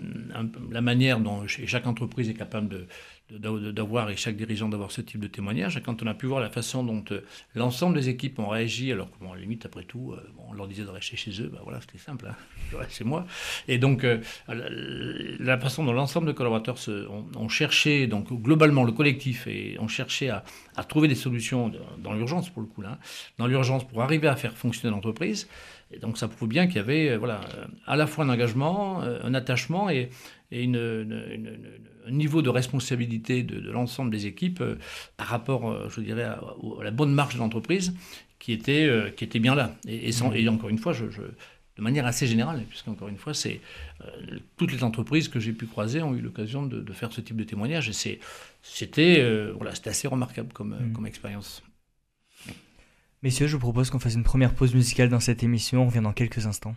la 0.72 0.82
manière 0.82 1.20
dont 1.20 1.46
chaque 1.48 1.86
entreprise 1.86 2.30
est 2.30 2.34
capable 2.34 2.70
de, 2.70 2.88
d'avoir 3.32 4.10
et 4.10 4.16
chaque 4.16 4.36
dirigeant 4.36 4.70
d'avoir 4.70 4.92
ce 4.92 5.02
type 5.02 5.20
de 5.20 5.28
témoignage. 5.28 5.82
quand 5.84 6.02
on 6.02 6.08
a 6.08 6.14
pu 6.14 6.26
voir 6.26 6.40
la 6.40 6.50
façon 6.50 6.84
dont 6.84 7.04
euh, 7.12 7.22
l'ensemble 7.56 7.96
des 7.96 8.10
équipes 8.10 8.40
ont 8.40 8.48
réagi, 8.48 8.92
alors 8.92 9.12
que, 9.12 9.24
bon, 9.24 9.34
limite, 9.34 9.66
après 9.66 9.84
tout, 9.84 10.14
euh, 10.14 10.22
on 10.48 10.54
leur 10.54 10.68
disait 10.68 10.84
de 10.84 10.90
rester 10.90 11.16
chez 11.16 11.32
eux, 11.42 11.50
ben 11.52 11.60
voilà, 11.64 11.80
c'était 11.82 12.00
simple, 12.00 12.28
hein, 12.28 12.78
chez 12.90 13.04
moi. 13.04 13.26
Et 13.68 13.78
donc, 13.78 14.04
euh, 14.04 14.20
la, 14.48 15.60
façon 15.60 15.84
dont 15.84 15.94
l'ensemble 15.94 16.28
des 16.28 16.34
collaborateurs 16.34 16.78
se, 16.78 17.08
ont, 17.08 17.50
cherché, 17.50 18.08
donc 18.08 18.32
globalement, 18.32 18.84
le 18.84 18.92
collectif, 18.92 19.46
et 19.48 19.78
ont 19.80 19.88
cherché 19.88 20.30
à, 20.30 20.44
trouver 20.88 21.08
des 21.08 21.16
solutions 21.16 21.72
dans 22.00 22.14
l'urgence, 22.14 22.50
pour 22.50 22.62
le 22.62 22.68
coup, 22.68 22.82
là, 22.82 22.94
hein, 22.94 22.98
dans 23.38 23.48
l'urgence 23.48 23.86
pour 23.86 24.02
arriver 24.02 24.28
à 24.28 24.36
faire 24.36 24.56
fonctionner 24.58 24.94
l'entreprise. 24.94 25.48
Et 25.92 25.98
donc 25.98 26.18
ça 26.18 26.28
prouve 26.28 26.48
bien 26.48 26.68
qu'il 26.68 26.76
y 26.76 26.80
avait 26.80 27.18
voilà, 27.18 27.42
à 27.88 27.96
la 27.96 28.06
fois 28.06 28.24
un 28.24 28.30
engagement, 28.30 29.02
un 29.02 29.34
attachement 29.34 29.90
et, 29.90 30.10
une, 30.52 30.78
un 31.99 31.99
niveau 32.12 32.42
de 32.42 32.50
responsabilité 32.50 33.44
de, 33.44 33.72
l'ensemble 33.72 34.12
des 34.12 34.26
équipes 34.26 34.62
euh, 34.62 34.76
par 35.18 35.28
rapport, 35.28 35.70
euh, 35.70 35.90
je 35.90 36.02
dirais, 36.02 36.24
à, 36.24 36.42
la 36.84 36.92
bonne 36.92 37.14
marche 37.14 37.36
de 37.36 37.40
l'entreprise 37.40 37.94
qui 38.40 38.54
était, 38.54 38.86
euh, 38.86 39.10
qui 39.10 39.24
était 39.24 39.40
bien 39.40 39.56
là. 39.56 39.76
Et, 39.88 40.12
sans, 40.12 40.32
et 40.34 40.48
encore 40.48 40.70
une 40.70 40.78
fois, 40.78 40.94
je, 40.94 41.06
de 41.06 41.82
manière 41.82 42.06
assez 42.06 42.28
générale, 42.28 42.64
puisqu'encore 42.70 43.08
une 43.08 43.18
fois, 43.18 43.34
c'est 43.34 43.62
toutes 44.58 44.72
les 44.72 44.84
entreprises 44.84 45.28
que 45.28 45.40
j'ai 45.40 45.54
pu 45.54 45.66
croiser 45.66 46.02
ont 46.02 46.14
eu 46.14 46.22
l'occasion 46.22 46.66
de, 46.66 46.94
faire 46.94 47.12
ce 47.12 47.22
type 47.22 47.38
de 47.38 47.44
témoignage. 47.44 47.90
Et 47.90 48.20
c'était 48.64 49.52
voilà, 49.56 49.72
assez 49.86 50.08
remarquable 50.08 50.52
comme, 50.54 50.76
mmh. 50.76 50.94
comme 50.94 51.06
expérience. 51.06 51.64
Messieurs, 53.22 53.48
je 53.48 53.54
vous 53.54 53.60
propose 53.60 53.90
qu'on 53.90 54.00
fasse 54.00 54.16
une 54.16 54.24
première 54.24 54.54
pause 54.54 54.74
musicale 54.74 55.10
dans 55.10 55.20
cette 55.20 55.44
émission. 55.44 55.84
On 55.84 55.88
revient 55.88 56.02
dans 56.02 56.14
quelques 56.14 56.46
instants. 56.46 56.76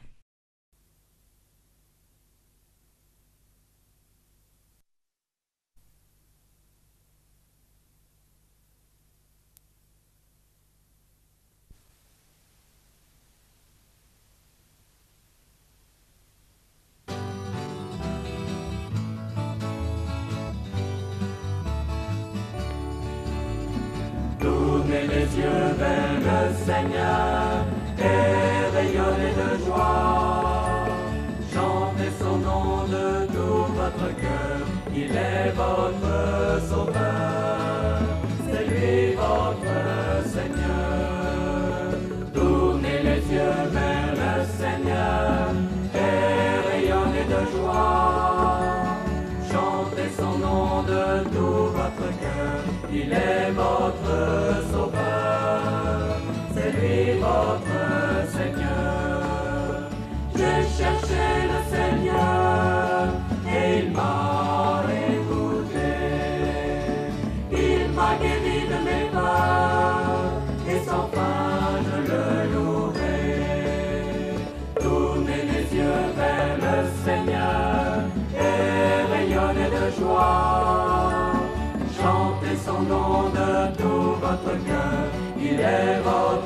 ever 85.73 86.42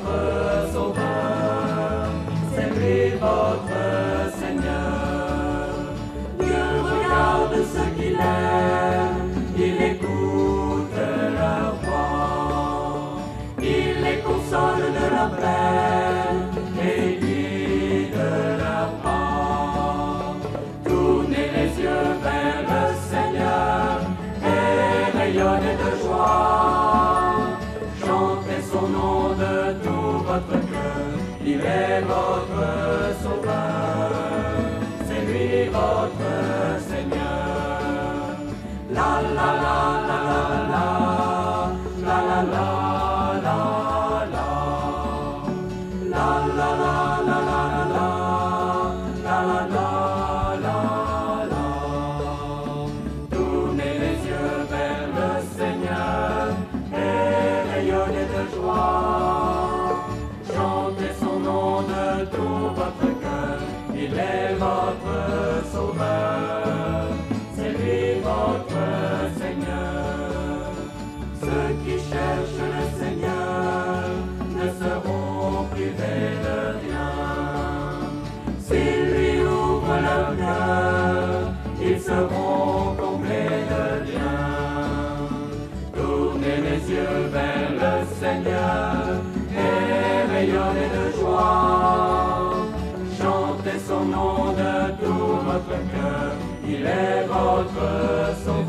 il 31.45 31.61
est 31.61 32.01
votre 32.01 32.63
sauveur, 33.23 34.11
c'est 35.07 35.21
lui 35.25 35.69
votre 35.69 36.31
Seigneur. 36.89 38.37
La 38.91 39.21
la 39.21 39.49
la 39.63 39.79
la 40.07 40.19
la 40.29 40.69
la. 40.71 41.16
Seront 82.17 82.95
comblés 83.01 83.61
de 83.73 83.85
bien. 84.09 84.37
Tournez 85.95 86.57
les 86.67 86.81
yeux 86.93 87.21
vers 87.37 87.71
le 87.83 87.93
Seigneur 88.19 88.95
et 89.65 90.33
rayonnez 90.33 90.89
de 90.97 91.05
joie. 91.17 92.53
Chantez 93.19 93.79
son 93.89 94.03
nom 94.05 94.35
de 94.61 94.73
tout 95.01 95.33
votre 95.49 95.77
cœur, 95.93 96.31
il 96.67 96.83
est 96.85 97.21
votre 97.27 97.87
sauveur, 98.45 98.66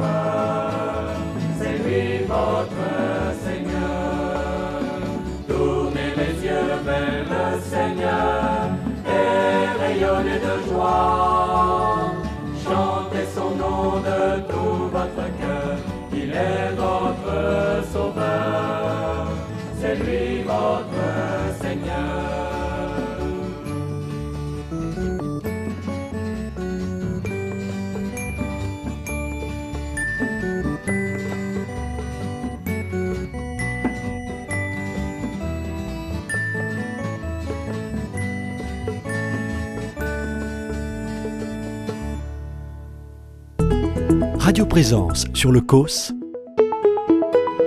Présence 44.67 45.27
sur 45.35 45.53
le 45.53 45.61
COS 45.61 46.13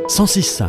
106.5. 0.08 0.68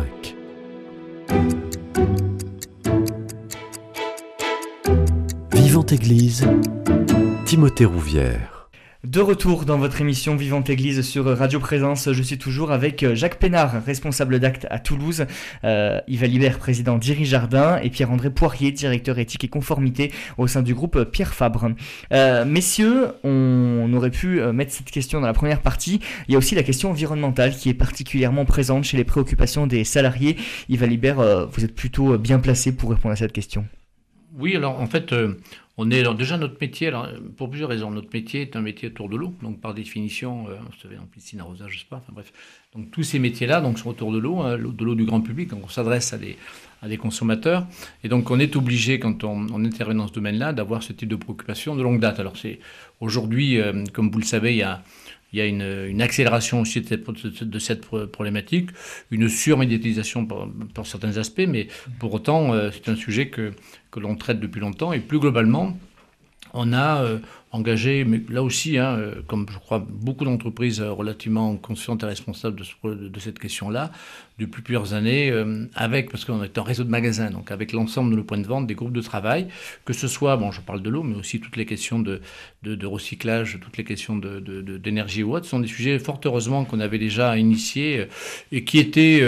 Vivante 5.53 5.91
Église, 5.91 6.47
Timothée 7.45 7.85
Rouvière. 7.85 8.62
De 9.05 9.19
retour 9.19 9.65
dans 9.65 9.77
votre 9.77 9.99
émission 9.99 10.37
Vivante 10.37 10.69
Église 10.69 11.01
sur 11.01 11.25
Radio 11.25 11.59
Présence, 11.59 12.09
je 12.13 12.23
suis 12.23 12.37
toujours 12.37 12.71
avec 12.71 13.03
euh, 13.03 13.15
Jacques 13.15 13.37
Pénard, 13.37 13.83
responsable 13.85 14.39
d'acte 14.39 14.65
à 14.69 14.79
Toulouse, 14.79 15.25
euh, 15.65 15.99
Yves 16.07 16.23
Alibert, 16.23 16.57
président 16.57 16.97
d'Iri 16.97 17.25
Jardin, 17.25 17.81
et 17.83 17.89
Pierre-André 17.89 18.29
Poirier, 18.29 18.71
directeur 18.71 19.19
éthique 19.19 19.43
et 19.43 19.49
conformité 19.49 20.13
au 20.37 20.47
sein 20.47 20.61
du 20.61 20.73
groupe 20.73 21.03
Pierre 21.03 21.33
Fabre. 21.33 21.71
Euh, 22.13 22.45
messieurs, 22.45 23.07
on 23.25 23.91
aurait 23.93 24.09
pu 24.09 24.39
euh, 24.39 24.53
mettre 24.53 24.71
cette 24.71 24.89
question 24.89 25.19
dans 25.19 25.27
la 25.27 25.33
première 25.33 25.59
partie. 25.59 25.99
Il 26.29 26.31
y 26.31 26.35
a 26.35 26.37
aussi 26.37 26.55
la 26.55 26.63
question 26.63 26.89
environnementale 26.89 27.51
qui 27.51 27.67
est 27.67 27.73
particulièrement 27.73 28.45
présente 28.45 28.85
chez 28.85 28.95
les 28.95 29.03
préoccupations 29.03 29.67
des 29.67 29.83
salariés. 29.83 30.37
Yves 30.69 30.83
Alibert, 30.83 31.19
euh, 31.19 31.45
vous 31.51 31.65
êtes 31.65 31.75
plutôt 31.75 32.17
bien 32.17 32.39
placé 32.39 32.71
pour 32.71 32.91
répondre 32.91 33.11
à 33.11 33.17
cette 33.17 33.33
question. 33.33 33.65
Oui, 34.35 34.55
alors 34.55 34.79
en 34.79 34.87
fait, 34.87 35.13
euh, 35.13 35.35
on 35.77 35.91
est 35.91 36.03
déjà 36.15 36.37
notre 36.37 36.55
métier, 36.59 36.87
alors, 36.87 37.07
pour 37.37 37.49
plusieurs 37.49 37.69
raisons. 37.69 37.91
Notre 37.91 38.09
métier 38.13 38.41
est 38.41 38.55
un 38.55 38.61
métier 38.61 38.87
autour 38.89 39.09
de 39.09 39.15
l'eau, 39.15 39.33
donc 39.41 39.59
par 39.61 39.73
définition, 39.73 40.47
euh, 40.49 40.55
vous 40.65 40.79
savez, 40.81 40.97
en 40.97 41.05
piscine, 41.05 41.39
arrosage, 41.39 41.71
je 41.71 41.79
sais 41.79 41.85
pas, 41.89 41.97
enfin 41.97 42.13
bref. 42.13 42.33
Donc 42.75 42.89
tous 42.91 43.03
ces 43.03 43.19
métiers-là 43.19 43.63
sont 43.75 43.89
autour 43.89 44.11
de 44.11 44.17
l'eau, 44.17 44.39
hein, 44.41 44.57
l'eau- 44.57 44.71
de 44.71 44.83
l'eau 44.83 44.95
du 44.95 45.05
grand 45.05 45.21
public, 45.21 45.49
donc 45.49 45.61
on 45.63 45.69
s'adresse 45.69 46.13
à 46.13 46.17
des, 46.17 46.37
à 46.81 46.87
des 46.87 46.97
consommateurs. 46.97 47.67
Et 48.03 48.07
donc 48.09 48.31
on 48.31 48.39
est 48.39 48.55
obligé, 48.55 48.99
quand 48.99 49.23
on, 49.23 49.45
on 49.53 49.63
intervient 49.65 49.95
dans 49.95 50.07
ce 50.07 50.13
domaine-là, 50.13 50.53
d'avoir 50.53 50.81
ce 50.81 50.93
type 50.93 51.09
de 51.09 51.15
préoccupation 51.15 51.75
de 51.75 51.83
longue 51.83 51.99
date. 51.99 52.19
Alors 52.19 52.37
c'est 52.37 52.59
aujourd'hui, 52.99 53.59
euh, 53.59 53.83
comme 53.93 54.09
vous 54.09 54.19
le 54.19 54.25
savez, 54.25 54.53
il 54.53 54.57
y 54.57 54.63
a 54.63 54.83
il 55.33 55.39
y 55.39 55.41
a 55.41 55.45
une, 55.45 56.01
accélération 56.01 56.61
aussi 56.61 56.81
de 56.81 57.59
cette, 57.59 57.81
problématique, 58.11 58.69
une 59.09 59.27
surmédiatisation 59.27 60.25
par, 60.25 60.47
par 60.73 60.85
certains 60.85 61.17
aspects, 61.17 61.45
mais 61.47 61.67
pour 61.99 62.13
autant, 62.13 62.53
euh, 62.53 62.69
c'est 62.71 62.89
un 62.89 62.95
sujet 62.95 63.29
que, 63.29 63.51
que 63.91 63.99
l'on 63.99 64.15
traite 64.15 64.39
depuis 64.39 64.61
longtemps. 64.61 64.93
Et 64.93 64.99
plus 64.99 65.19
globalement, 65.19 65.75
on 66.53 66.71
a 66.71 67.01
euh, 67.03 67.17
engagé, 67.53 68.03
mais 68.03 68.19
là 68.29 68.41
aussi, 68.41 68.79
hein, 68.79 68.97
euh, 68.97 69.21
comme 69.27 69.45
je 69.49 69.59
crois 69.59 69.77
beaucoup 69.77 70.25
d'entreprises 70.25 70.81
euh, 70.81 70.91
relativement 70.91 71.55
conscientes 71.55 72.01
et 72.01 72.07
responsables 72.07 72.59
de, 72.59 73.19
cette 73.19 73.37
question-là, 73.37 73.91
depuis 74.39 74.63
plusieurs 74.63 74.95
années, 74.95 75.29
euh, 75.29 75.65
avec, 75.75 76.09
parce 76.09 76.25
qu'on 76.25 76.43
est 76.43 76.57
un 76.57 76.63
réseau 76.63 76.83
de 76.83 76.89
magasins, 76.89 77.29
donc 77.29 77.51
avec 77.51 77.71
l'ensemble 77.71 78.09
de 78.09 78.15
nos 78.15 78.23
points 78.23 78.39
de 78.39 78.47
vente, 78.47 78.65
des 78.65 78.73
groupes 78.73 78.91
de 78.91 79.01
travail, 79.01 79.47
que 79.85 79.93
ce 79.93 80.07
soit, 80.07 80.35
bon, 80.35 80.51
je 80.51 80.61
parle 80.61 80.81
de 80.81 80.89
l'eau, 80.89 81.03
mais 81.03 81.15
aussi 81.15 81.39
toutes 81.39 81.55
les 81.55 81.67
questions 81.67 81.99
de, 81.99 82.21
recyclage, 82.85 83.59
toutes 83.61 83.77
les 83.77 83.83
questions 83.83 84.15
d'énergie 84.17 85.21
ou 85.21 85.35
autre, 85.35 85.45
sont 85.45 85.59
des 85.59 85.67
sujets 85.67 85.99
fort 85.99 86.19
heureusement 86.25 86.65
qu'on 86.65 86.79
avait 86.79 86.97
déjà 86.97 87.37
initiés 87.37 88.07
et 88.51 88.63
qui 88.63 88.79
étaient, 88.79 89.21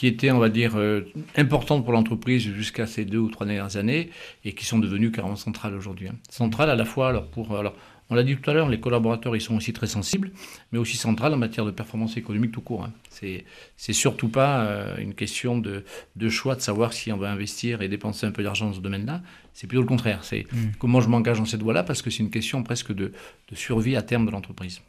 qui 0.00 0.06
étaient, 0.06 0.30
on 0.30 0.38
va 0.38 0.48
dire, 0.48 0.76
euh, 0.78 1.02
importantes 1.36 1.84
pour 1.84 1.92
l'entreprise 1.92 2.42
jusqu'à 2.54 2.86
ces 2.86 3.04
deux 3.04 3.18
ou 3.18 3.28
trois 3.28 3.44
dernières 3.46 3.76
années 3.76 4.08
et 4.46 4.54
qui 4.54 4.64
sont 4.64 4.78
devenues 4.78 5.10
carrément 5.10 5.36
centrales 5.36 5.74
aujourd'hui. 5.74 6.08
hein. 6.08 6.14
Centrales 6.30 6.70
à 6.70 6.74
la 6.74 6.86
fois, 6.86 7.10
alors 7.10 7.26
pour, 7.26 7.54
alors, 7.54 7.74
on 8.08 8.14
l'a 8.14 8.22
dit 8.22 8.34
tout 8.34 8.48
à 8.50 8.54
l'heure, 8.54 8.70
les 8.70 8.80
collaborateurs 8.80 9.36
ils 9.36 9.42
sont 9.42 9.54
aussi 9.56 9.74
très 9.74 9.86
sensibles, 9.86 10.30
mais 10.72 10.78
aussi 10.78 10.96
centrales 10.96 11.34
en 11.34 11.36
matière 11.36 11.66
de 11.66 11.70
performance 11.70 12.16
économique 12.16 12.50
tout 12.52 12.62
court. 12.62 12.84
hein. 12.84 12.92
C'est, 13.10 13.44
c'est 13.76 13.92
surtout 13.92 14.28
pas 14.30 14.62
euh, 14.62 14.96
une 14.96 15.12
question 15.12 15.58
de, 15.58 15.84
de 16.16 16.28
choix 16.30 16.54
de 16.56 16.62
savoir 16.62 16.94
si 16.94 17.12
on 17.12 17.18
va 17.18 17.30
investir 17.30 17.82
et 17.82 17.88
dépenser 17.88 18.24
un 18.24 18.32
peu 18.32 18.42
d'argent 18.42 18.68
dans 18.68 18.72
ce 18.72 18.80
domaine-là. 18.80 19.20
C'est 19.52 19.66
plutôt 19.66 19.82
le 19.82 19.86
contraire. 19.88 20.24
C'est 20.24 20.46
Mm. 20.50 20.56
comment 20.78 21.02
je 21.02 21.08
m'engage 21.10 21.36
dans 21.38 21.44
cette 21.44 21.62
voie-là 21.62 21.82
parce 21.82 22.00
que 22.00 22.08
c'est 22.08 22.22
une 22.22 22.30
question 22.30 22.62
presque 22.62 22.92
de, 22.94 23.12
de 23.50 23.54
survie 23.54 23.96
à 23.96 24.02
terme 24.02 24.24
de 24.24 24.30
l'entreprise. 24.30 24.80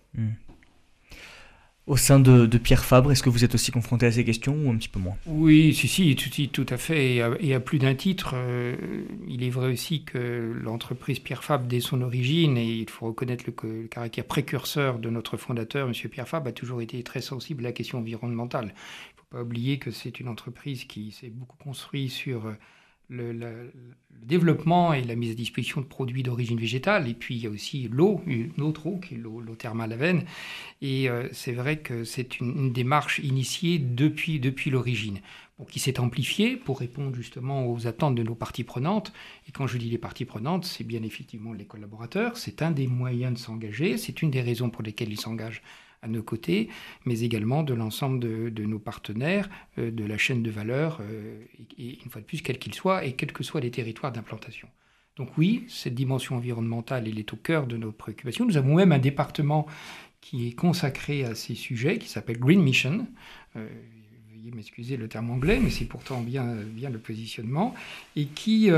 Au 1.88 1.98
sein 1.98 2.20
de, 2.20 2.46
Pierre 2.58 2.86
Fabre, 2.86 3.12
est-ce 3.12 3.24
que 3.24 3.30
vous 3.30 3.44
êtes 3.44 3.56
aussi 3.56 3.72
confronté 3.72 4.06
à 4.06 4.12
ces 4.12 4.24
questions 4.24 4.56
ou 4.56 4.70
un 4.70 4.78
petit 4.78 4.88
peu 4.88 5.00
moins? 5.00 5.18
Oui, 5.26 5.74
si, 5.74 5.88
si, 5.88 6.16
tout, 6.50 6.66
à 6.70 6.78
fait. 6.78 7.16
Et 7.40 7.54
à, 7.54 7.60
plus 7.60 7.80
d'un 7.80 7.96
titre, 7.96 8.34
euh, 8.36 8.76
il 9.28 9.44
est 9.44 9.50
vrai 9.50 9.74
aussi 9.74 10.04
que 10.04 10.54
l'entreprise 10.64 11.20
Pierre 11.20 11.44
Fabre, 11.44 11.66
dès 11.66 11.80
son 11.80 12.02
origine, 12.02 12.56
et 12.56 12.66
il 12.66 12.90
faut 12.90 13.08
reconnaître 13.08 13.46
le, 13.48 13.82
le 13.82 13.88
caractère 13.88 14.26
précurseur 14.26 15.00
de 15.00 15.10
notre 15.10 15.38
fondateur, 15.38 15.88
M. 15.88 15.94
Pierre 16.10 16.28
Fabre, 16.28 16.50
a 16.50 16.52
toujours 16.52 16.82
été 16.82 17.02
très 17.02 17.22
sensible 17.22 17.66
à 17.66 17.70
la 17.70 17.74
question 17.74 17.98
environnementale. 17.98 18.66
Il 18.66 18.68
ne 18.68 19.18
faut 19.18 19.38
pas 19.38 19.42
oublier 19.42 19.80
que 19.80 19.90
c'est 19.90 20.20
une 20.20 20.28
entreprise 20.28 20.86
qui 20.86 21.12
s'est 21.12 21.30
beaucoup 21.30 21.58
construite 21.58 22.12
sur 22.12 22.46
euh, 22.46 22.54
le, 23.12 23.72
développement 24.24 24.94
et 24.94 25.04
la 25.04 25.16
mise 25.16 25.32
à 25.32 25.34
disposition 25.34 25.82
de 25.82 25.86
produits 25.86 26.24
d'origine 26.24 26.60
végétale. 26.60 27.10
Et 27.10 27.14
puis 27.14 27.36
il 27.36 27.44
y 27.44 27.48
a 27.48 27.50
aussi 27.50 27.88
l'eau, 27.92 28.22
une 28.28 28.62
autre 28.62 28.88
eau, 28.88 28.98
qui 28.98 29.16
est 29.16 29.18
l'eau 29.18 29.42
thermale 29.58 29.94
à 29.94 29.96
veine. 29.96 30.26
Et 30.82 31.10
euh, 31.10 31.28
c'est 31.32 31.54
vrai 31.54 31.80
que 31.80 32.04
c'est 32.04 32.40
une, 32.40 32.72
démarche 32.72 33.20
initiée 33.20 33.80
depuis, 33.80 34.40
depuis 34.40 34.70
l'origine, 34.70 35.20
qui 35.70 35.80
s'est 35.80 36.00
amplifiée 36.00 36.56
pour 36.56 36.80
répondre 36.80 37.16
justement 37.16 37.68
aux 37.72 37.88
attentes 37.88 38.16
de 38.16 38.24
nos 38.24 38.36
parties 38.36 38.64
prenantes. 38.64 39.12
Et 39.48 39.52
quand 39.52 39.68
je 39.68 39.78
dis 39.78 39.90
les 39.90 39.98
parties 39.98 40.26
prenantes, 40.26 40.66
c'est 40.66 40.84
bien 40.84 41.04
effectivement 41.04 41.54
les 41.54 41.66
collaborateurs. 41.66 42.38
C'est 42.38 42.62
un 42.62 42.72
des 42.72 42.88
moyens 42.88 43.34
de 43.34 43.40
s'engager. 43.40 43.98
C'est 43.98 44.22
une 44.22 44.32
des 44.32 44.42
raisons 44.42 44.70
pour 44.70 44.84
lesquelles 44.84 45.12
ils 45.12 45.20
s'engagent 45.20 45.64
à 46.02 46.08
nos 46.08 46.24
côtés, 46.24 46.70
mais 47.06 47.22
également 47.22 47.64
de 47.64 47.74
l'ensemble 47.74 48.20
de, 48.20 48.66
nos 48.66 48.80
partenaires, 48.80 49.50
euh, 49.78 49.92
de 49.92 50.04
la 50.04 50.18
chaîne 50.18 50.42
de 50.42 50.50
valeur, 50.50 51.00
euh, 51.02 51.44
et, 51.78 52.00
une 52.04 52.10
fois 52.10 52.22
de 52.22 52.26
plus, 52.26 52.42
quel 52.42 52.58
qu'il 52.58 52.74
soit, 52.74 53.06
et 53.06 53.14
quels 53.14 53.32
que 53.32 53.44
soient 53.44 53.62
les 53.62 53.72
territoires 53.72 54.12
d'implantation. 54.12 54.68
Donc 55.18 55.38
oui, 55.38 55.66
cette 55.68 55.94
dimension 55.94 56.38
environnementale, 56.38 57.08
elle 57.08 57.20
est 57.20 57.34
au 57.34 57.38
cœur 57.38 57.68
de 57.68 57.78
nos 57.78 57.92
préoccupations. 57.92 58.46
Nous 58.46 58.58
avons 58.58 58.76
même 58.76 58.92
un 58.92 59.00
département 59.00 59.68
qui 60.22 60.48
est 60.48 60.54
consacré 60.54 61.24
à 61.26 61.36
ces 61.36 61.56
sujets, 61.56 61.98
qui 61.98 62.08
s'appelle 62.08 62.40
Green 62.40 62.62
Mission. 62.62 63.08
Euh, 63.56 63.68
veuillez 64.32 64.52
m'excuser 64.52 64.98
le 64.98 65.08
terme 65.08 65.30
anglais, 65.30 65.60
mais 65.62 65.70
c'est 65.70 65.86
pourtant 65.86 66.22
bien, 66.22 66.56
bien 66.56 66.90
le 66.90 67.00
positionnement, 67.00 67.76
et 68.16 68.26
qui 68.26 68.72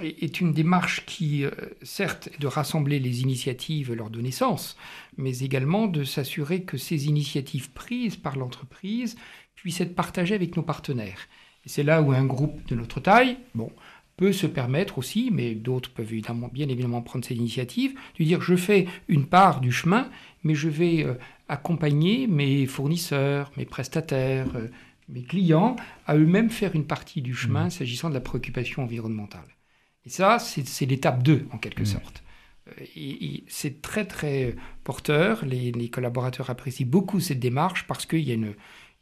est 0.00 0.40
une 0.40 0.52
démarche 0.52 1.04
qui, 1.06 1.44
euh, 1.44 1.50
certes, 1.82 2.28
est 2.32 2.40
de 2.40 2.46
rassembler 2.46 2.98
les 2.98 3.22
initiatives, 3.22 3.92
leur 3.92 4.10
donner 4.10 4.30
sens, 4.30 4.76
mais 5.16 5.40
également 5.40 5.86
de 5.86 6.04
s'assurer 6.04 6.62
que 6.62 6.78
ces 6.78 7.06
initiatives 7.06 7.70
prises 7.72 8.16
par 8.16 8.36
l'entreprise 8.36 9.16
puissent 9.54 9.80
être 9.80 9.94
partagées 9.94 10.34
avec 10.34 10.56
nos 10.56 10.62
partenaires. 10.62 11.28
Et 11.64 11.68
c'est 11.68 11.82
là 11.82 12.02
où 12.02 12.12
un 12.12 12.24
groupe 12.24 12.66
de 12.68 12.74
notre 12.74 13.00
taille, 13.00 13.36
bon, 13.54 13.70
peut 14.16 14.32
se 14.32 14.46
permettre 14.46 14.98
aussi, 14.98 15.30
mais 15.32 15.54
d'autres 15.54 15.90
peuvent 15.90 16.12
évidemment, 16.12 16.48
bien 16.48 16.68
évidemment 16.68 17.02
prendre 17.02 17.24
cette 17.24 17.36
initiative, 17.36 17.94
de 18.18 18.24
dire 18.24 18.40
je 18.40 18.56
fais 18.56 18.86
une 19.08 19.26
part 19.26 19.60
du 19.60 19.72
chemin, 19.72 20.08
mais 20.42 20.54
je 20.54 20.68
vais 20.68 21.04
euh, 21.04 21.14
accompagner 21.48 22.26
mes 22.26 22.66
fournisseurs, 22.66 23.52
mes 23.56 23.64
prestataires, 23.64 24.48
euh, 24.56 24.68
mes 25.08 25.22
clients 25.22 25.76
à 26.06 26.16
eux-mêmes 26.16 26.50
faire 26.50 26.74
une 26.74 26.86
partie 26.86 27.22
du 27.22 27.34
chemin 27.34 27.70
s'agissant 27.70 28.08
de 28.08 28.14
la 28.14 28.20
préoccupation 28.20 28.82
environnementale. 28.82 29.48
Et 30.04 30.10
ça, 30.10 30.38
c'est 30.38 30.86
l'étape 30.86 31.22
2 31.22 31.46
en 31.52 31.58
quelque 31.58 31.84
sorte. 31.84 32.22
Euh, 32.68 32.84
c'est 33.48 33.82
très 33.82 34.04
très 34.04 34.56
porteur. 34.84 35.44
Les, 35.44 35.72
les 35.72 35.88
collaborateurs 35.90 36.50
apprécient 36.50 36.86
beaucoup 36.86 37.20
cette 37.20 37.40
démarche 37.40 37.86
parce 37.86 38.06
qu'il 38.06 38.20
y, 38.20 38.32
a 38.32 38.36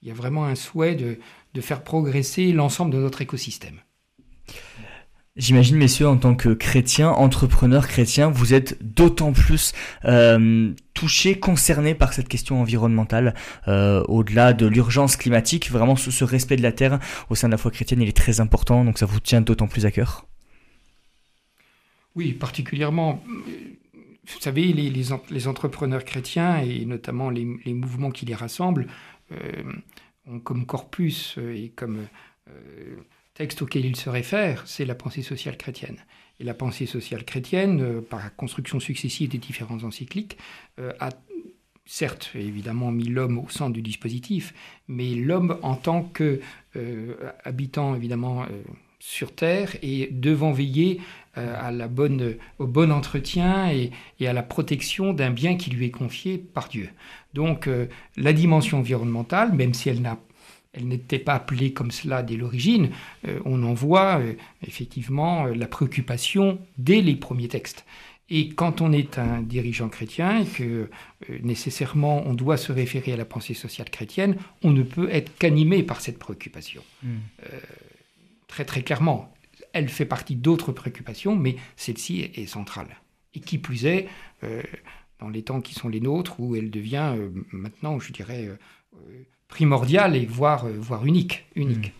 y 0.02 0.10
vraiment 0.10 0.44
un 0.44 0.54
souhait 0.54 0.94
de, 0.94 1.18
de 1.54 1.60
faire 1.60 1.82
progresser 1.82 2.52
l'ensemble 2.52 2.92
de 2.92 2.98
notre 2.98 3.22
écosystème. 3.22 3.80
J'imagine, 5.36 5.76
messieurs, 5.76 6.08
en 6.08 6.16
tant 6.16 6.34
que 6.34 6.50
chrétiens, 6.50 7.10
entrepreneurs 7.10 7.86
chrétiens, 7.86 8.28
vous 8.30 8.52
êtes 8.52 8.76
d'autant 8.82 9.32
plus 9.32 9.72
euh, 10.04 10.72
touchés, 10.92 11.38
concernés 11.38 11.94
par 11.94 12.12
cette 12.12 12.28
question 12.28 12.60
environnementale, 12.60 13.34
euh, 13.68 14.02
au-delà 14.08 14.52
de 14.52 14.66
l'urgence 14.66 15.16
climatique. 15.16 15.70
Vraiment, 15.70 15.94
ce, 15.94 16.10
ce, 16.10 16.24
respect 16.24 16.56
de 16.56 16.62
la 16.62 16.72
terre 16.72 16.98
au 17.30 17.36
sein 17.36 17.48
de 17.48 17.52
la 17.52 17.58
foi 17.58 17.70
chrétienne, 17.70 18.02
il 18.02 18.08
est 18.08 18.16
très 18.16 18.40
important, 18.40 18.84
donc 18.84 18.98
ça 18.98 19.06
vous 19.06 19.20
tient 19.20 19.40
d'autant 19.40 19.68
plus 19.68 19.86
à 19.86 19.92
cœur. 19.92 20.26
Oui, 22.16 22.32
particulièrement. 22.32 23.22
Vous 23.26 24.40
savez, 24.40 24.72
les, 24.72 25.46
entrepreneurs 25.48 26.04
chrétiens 26.04 26.58
et 26.58 26.84
notamment 26.84 27.30
les, 27.30 27.44
mouvements 27.74 28.10
qui 28.10 28.26
les 28.26 28.34
rassemblent 28.34 28.86
euh, 29.32 29.62
ont 30.26 30.40
comme 30.40 30.66
corpus 30.66 31.38
et 31.38 31.70
comme 31.74 32.06
texte 33.40 33.62
auquel 33.62 33.86
il 33.86 33.96
se 33.96 34.10
réfère, 34.10 34.64
c'est 34.66 34.84
la 34.84 34.94
pensée 34.94 35.22
sociale 35.22 35.56
chrétienne. 35.56 35.96
Et 36.40 36.44
la 36.44 36.52
pensée 36.52 36.84
sociale 36.84 37.24
chrétienne, 37.24 37.80
euh, 37.80 38.00
par 38.02 38.20
la 38.20 38.28
construction 38.28 38.80
successive 38.80 39.30
des 39.30 39.38
différents 39.38 39.82
encycliques, 39.82 40.36
euh, 40.78 40.92
a 41.00 41.08
certes 41.86 42.32
évidemment 42.34 42.92
mis 42.92 43.04
l'homme 43.04 43.38
au 43.38 43.48
centre 43.48 43.72
du 43.72 43.80
dispositif, 43.80 44.52
mais 44.88 45.14
l'homme 45.14 45.58
en 45.62 45.74
tant 45.74 46.02
que 46.02 46.40
euh, 46.76 47.14
habitant 47.42 47.94
évidemment 47.96 48.46
sur 48.98 49.34
Terre 49.34 49.74
et 49.82 50.08
devant 50.12 50.52
veiller 50.52 51.00
à 51.34 51.70
la 51.70 51.86
bonne, 51.86 52.36
au 52.58 52.66
bon 52.66 52.90
entretien 52.90 53.70
et, 53.70 53.92
et 54.18 54.26
à 54.26 54.32
la 54.32 54.42
protection 54.42 55.12
d'un 55.12 55.30
bien 55.30 55.56
qui 55.56 55.70
lui 55.70 55.86
est 55.86 55.90
confié 55.90 56.38
par 56.38 56.68
Dieu. 56.68 56.90
Donc 57.34 57.68
la 58.16 58.32
dimension 58.32 58.78
environnementale, 58.78 59.52
même 59.52 59.72
si 59.72 59.88
elle 59.88 60.02
n'a 60.02 60.18
elle 60.72 60.86
n'était 60.86 61.18
pas 61.18 61.34
appelée 61.34 61.72
comme 61.72 61.90
cela 61.90 62.22
dès 62.22 62.36
l'origine, 62.36 62.90
euh, 63.26 63.40
on 63.44 63.62
en 63.64 63.74
voit 63.74 64.20
euh, 64.20 64.34
effectivement 64.66 65.46
euh, 65.46 65.54
la 65.54 65.66
préoccupation 65.66 66.58
dès 66.78 67.00
les 67.00 67.16
premiers 67.16 67.48
textes. 67.48 67.84
Et 68.32 68.50
quand 68.50 68.80
on 68.80 68.92
est 68.92 69.18
un 69.18 69.42
dirigeant 69.42 69.88
chrétien 69.88 70.42
et 70.42 70.46
que 70.46 70.88
nécessairement 71.42 72.22
on 72.26 72.34
doit 72.34 72.56
se 72.56 72.70
référer 72.70 73.12
à 73.12 73.16
la 73.16 73.24
pensée 73.24 73.54
sociale 73.54 73.90
chrétienne, 73.90 74.36
on 74.62 74.70
ne 74.70 74.84
peut 74.84 75.08
être 75.10 75.36
qu'animé 75.36 75.82
par 75.82 76.00
cette 76.00 76.16
préoccupation. 76.16 76.80
Hmm. 77.02 77.16
très 78.46 78.64
très 78.64 78.82
clairement, 78.82 79.34
elle 79.72 79.88
fait 79.88 80.06
partie 80.06 80.36
d'autres 80.36 80.72
préoccupations, 80.72 81.36
mais 81.36 81.56
celle-ci 81.76 82.20
est, 82.20 82.46
centrale. 82.46 82.88
Et 83.34 83.40
qui 83.40 83.58
plus 83.58 83.86
est, 83.86 84.08
dans 85.20 85.28
les 85.28 85.42
temps 85.42 85.60
qui 85.60 85.74
sont 85.74 85.88
les 85.88 86.00
nôtres, 86.00 86.40
où 86.40 86.56
elle 86.56 86.70
devient 86.70 87.14
maintenant, 87.52 88.00
je 88.00 88.12
dirais, 88.12 88.48
primordial 89.50 90.16
et 90.16 90.24
voire, 90.24 90.64
euh, 90.64 90.76
voire 90.78 91.04
unique. 91.04 91.46
unique. 91.54 91.92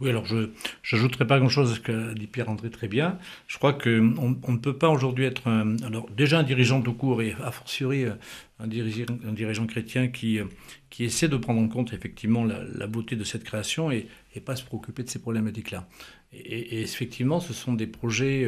Oui, 0.00 0.10
alors 0.10 0.26
je 0.26 0.50
n'ajouterai 0.92 1.26
pas 1.26 1.40
grand-chose 1.40 1.72
à 1.72 1.74
ce 1.74 1.80
qu'a 1.80 2.14
dit 2.14 2.28
Pierre-André 2.28 2.70
très 2.70 2.86
bien. 2.86 3.18
Je 3.48 3.58
crois 3.58 3.72
qu'on 3.72 4.14
on 4.16 4.52
ne 4.52 4.58
peut 4.58 4.76
pas 4.76 4.88
aujourd'hui 4.88 5.24
être 5.24 5.48
un, 5.48 5.76
alors 5.82 6.08
déjà 6.10 6.38
un 6.38 6.44
dirigeant 6.44 6.80
tout 6.80 6.92
court 6.92 7.20
et 7.20 7.34
a 7.42 7.50
fortiori 7.50 8.04
euh, 8.04 8.12
un 8.60 8.68
dirigeant, 8.68 9.66
chrétien 9.66 10.06
qui, 10.06 10.38
euh, 10.38 10.44
qui 10.88 11.02
essaie 11.02 11.26
de 11.26 11.36
prendre 11.36 11.60
en 11.60 11.66
compte 11.66 11.92
effectivement 11.92 12.44
la, 12.44 12.86
beauté 12.86 13.16
de 13.16 13.24
cette 13.24 13.42
création 13.42 13.90
et, 13.90 14.06
et 14.36 14.40
pas 14.40 14.54
se 14.54 14.64
préoccuper 14.64 15.02
de 15.02 15.08
ces 15.08 15.18
problématiques-là. 15.18 15.88
Et, 16.32 16.80
effectivement, 16.80 17.40
ce 17.40 17.52
sont 17.52 17.72
des 17.72 17.86
projets, 17.86 18.46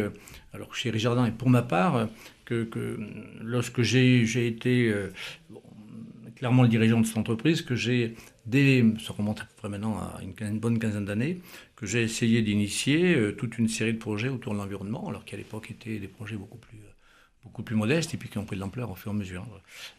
alors 0.52 0.74
chez 0.74 0.96
Jardin 0.98 1.24
et 1.24 1.32
pour 1.32 1.48
ma 1.48 1.62
part, 1.62 2.08
que 2.44 2.98
lorsque 3.40 3.80
j'ai 3.80 4.46
été 4.46 4.92
clairement 6.40 6.62
le 6.62 6.68
dirigeant 6.68 7.00
de 7.00 7.06
cette 7.06 7.18
entreprise 7.18 7.60
que 7.60 7.76
j'ai, 7.76 8.14
dès, 8.46 8.82
ça 9.06 9.12
remonte 9.12 9.40
à 9.40 9.44
peu 9.44 9.50
près 9.58 9.68
maintenant 9.68 9.98
à 9.98 10.20
une, 10.22 10.58
bonne 10.58 10.78
quinzaine 10.78 11.04
d'années, 11.04 11.38
que 11.76 11.84
j'ai 11.84 12.02
essayé 12.02 12.40
d'initier 12.40 13.14
euh, 13.14 13.32
toute 13.32 13.58
une 13.58 13.68
série 13.68 13.92
de 13.92 13.98
projets 13.98 14.30
autour 14.30 14.54
de 14.54 14.58
l'environnement, 14.58 15.06
alors 15.06 15.26
qu'à 15.26 15.36
l'époque 15.36 15.70
étaient 15.70 15.98
des 15.98 16.08
projets 16.08 16.36
beaucoup 16.36 16.56
plus, 16.56 16.78
euh, 16.78 16.92
beaucoup 17.44 17.62
plus 17.62 17.76
modestes 17.76 18.14
et 18.14 18.16
puis 18.16 18.30
qui 18.30 18.38
ont 18.38 18.46
pris 18.46 18.56
de 18.56 18.62
l'ampleur 18.62 18.90
au 18.90 18.94
fur 18.94 19.12
et 19.12 19.14
à 19.14 19.18
mesure. 19.18 19.46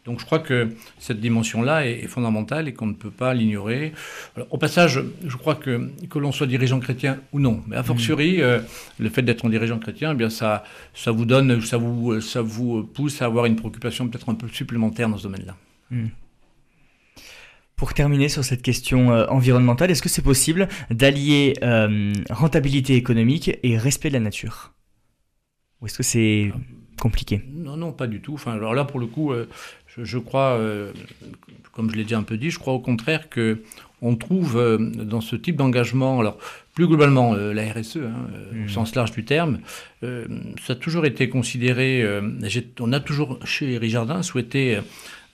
Donc 0.04 0.18
je 0.18 0.24
crois 0.24 0.40
que 0.40 0.70
cette 0.98 1.20
dimension-là 1.20 1.86
est, 1.86 2.08
fondamentale 2.08 2.66
et 2.66 2.74
qu'on 2.74 2.86
ne 2.86 2.94
peut 2.94 3.12
pas 3.12 3.34
l'ignorer. 3.34 3.92
Au 4.50 4.58
passage, 4.58 5.00
je 5.24 5.36
crois 5.36 5.54
que 5.54 5.92
que 6.10 6.18
l'on 6.18 6.32
soit 6.32 6.48
dirigeant 6.48 6.80
chrétien 6.80 7.20
ou 7.30 7.38
non, 7.38 7.62
mais 7.68 7.76
a 7.76 7.84
fortiori, 7.84 8.38
mmh. 8.38 8.40
euh, 8.40 8.60
le 8.98 9.08
fait 9.10 9.22
d'être 9.22 9.44
un 9.44 9.48
dirigeant 9.48 9.78
chrétien, 9.78 10.10
eh 10.10 10.16
bien 10.16 10.28
ça, 10.28 10.64
ça 10.92 11.12
vous 11.12 11.24
donne, 11.24 11.60
ça 11.60 11.76
vous, 11.76 12.20
ça 12.20 12.42
vous 12.42 12.82
pousse 12.82 13.22
à 13.22 13.26
avoir 13.26 13.46
une 13.46 13.54
préoccupation 13.54 14.08
peut-être 14.08 14.28
un 14.28 14.34
peu 14.34 14.48
supplémentaire 14.48 15.08
dans 15.08 15.18
ce 15.18 15.22
domaine-là. 15.22 15.56
Mmh. 15.92 16.08
Pour 17.82 17.94
terminer 17.94 18.28
sur 18.28 18.44
cette 18.44 18.62
question 18.62 19.10
euh, 19.10 19.26
environnementale, 19.26 19.90
est-ce 19.90 20.02
que 20.02 20.08
c'est 20.08 20.22
possible 20.22 20.68
d'allier 20.90 21.54
euh, 21.64 22.12
rentabilité 22.30 22.94
économique 22.94 23.58
et 23.64 23.76
respect 23.76 24.08
de 24.08 24.14
la 24.14 24.20
nature? 24.20 24.72
Ou 25.80 25.86
est-ce 25.86 25.96
que 25.96 26.04
c'est 26.04 26.52
compliqué? 27.00 27.42
Non, 27.52 27.76
non, 27.76 27.90
pas 27.90 28.06
du 28.06 28.20
tout. 28.20 28.34
Enfin, 28.34 28.52
alors 28.52 28.72
là, 28.72 28.84
pour 28.84 29.00
le 29.00 29.06
coup, 29.06 29.32
euh, 29.32 29.48
je, 29.98 30.18
crois, 30.18 30.60
comme 31.72 31.90
je 31.90 31.96
l'ai 31.96 32.04
déjà 32.04 32.18
un 32.18 32.22
peu 32.22 32.36
dit, 32.36 32.50
je 32.50 32.60
crois 32.60 32.72
au 32.72 32.78
contraire 32.78 33.28
que 33.28 33.64
on 34.00 34.14
trouve 34.14 34.78
dans 34.78 35.20
ce 35.20 35.34
type 35.34 35.56
d'engagement, 35.56 36.20
alors 36.20 36.38
plus 36.76 36.86
globalement, 36.86 37.34
la 37.34 37.72
RSE, 37.72 37.96
hein, 37.96 38.12
au 38.52 38.54
mmh. 38.58 38.68
sens 38.68 38.94
large 38.94 39.10
du 39.10 39.24
terme, 39.24 39.58
ça 40.02 40.74
a 40.74 40.76
toujours 40.76 41.04
été 41.04 41.28
considéré, 41.28 42.06
on 42.78 42.92
a 42.92 43.00
toujours 43.00 43.40
chez 43.44 43.76
Rijardin 43.76 44.22
souhaité, 44.22 44.78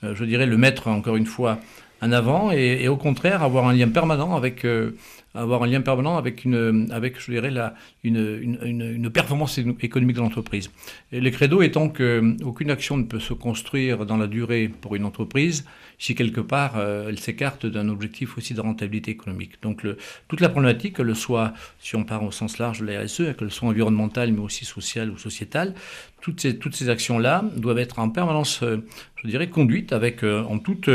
je 0.01 0.25
dirais, 0.25 0.47
le 0.47 0.57
mettre 0.57 0.87
encore 0.87 1.15
une 1.15 1.27
fois 1.27 1.59
en 2.01 2.11
avant 2.11 2.51
et, 2.51 2.87
au 2.87 2.97
contraire 2.97 3.43
avoir 3.43 3.67
un 3.67 3.73
lien 3.73 3.89
permanent 3.89 4.35
avec 4.35 4.65
euh, 4.65 4.95
avoir 5.35 5.63
un 5.63 5.67
lien 5.67 5.81
permanent 5.81 6.17
avec 6.17 6.43
une 6.45 6.87
avec 6.91 7.19
je 7.19 7.31
dirais 7.31 7.51
la 7.51 7.75
une, 8.03 8.59
une, 8.63 8.81
une 8.81 9.09
performance 9.09 9.57
économique 9.57 10.15
de 10.15 10.21
l'entreprise. 10.21 10.71
Le 11.11 11.29
credo 11.29 11.61
étant 11.61 11.89
que 11.89 12.35
aucune 12.43 12.71
action 12.71 12.97
ne 12.97 13.03
peut 13.03 13.19
se 13.19 13.33
construire 13.33 14.05
dans 14.05 14.17
la 14.17 14.27
durée 14.27 14.69
pour 14.69 14.95
une 14.95 15.05
entreprise 15.05 15.65
si 15.99 16.15
quelque 16.15 16.41
part 16.41 16.77
euh, 16.77 17.09
elle 17.09 17.19
s'écarte 17.19 17.65
d'un 17.65 17.89
objectif 17.89 18.37
aussi 18.37 18.53
de 18.53 18.61
rentabilité 18.61 19.11
économique. 19.11 19.61
Donc 19.61 19.85
toute 20.27 20.41
la 20.41 20.49
problématique, 20.49 20.95
que 20.95 21.01
le 21.01 21.13
soit, 21.13 21.53
si 21.79 21.95
on 21.95 22.03
part 22.03 22.23
au 22.23 22.31
sens 22.31 22.57
large 22.57 22.79
de 22.79 22.85
la 22.85 23.01
RSE, 23.01 23.35
qu'elle 23.37 23.51
soit 23.51 23.67
environnementale 23.67 24.31
mais 24.31 24.39
aussi 24.39 24.65
sociale 24.65 25.11
ou 25.11 25.17
sociétale, 25.17 25.75
toutes 26.21 26.41
ces, 26.41 26.57
toutes 26.57 26.75
ces 26.75 26.89
actions-là 26.89 27.43
doivent 27.55 27.79
être 27.79 27.99
en 27.99 28.09
permanence, 28.09 28.63
euh, 28.63 28.77
je 29.21 29.27
dirais, 29.27 29.49
conduites 29.49 29.93
avec 29.93 30.23
en 30.23 30.59
toute 30.59 30.89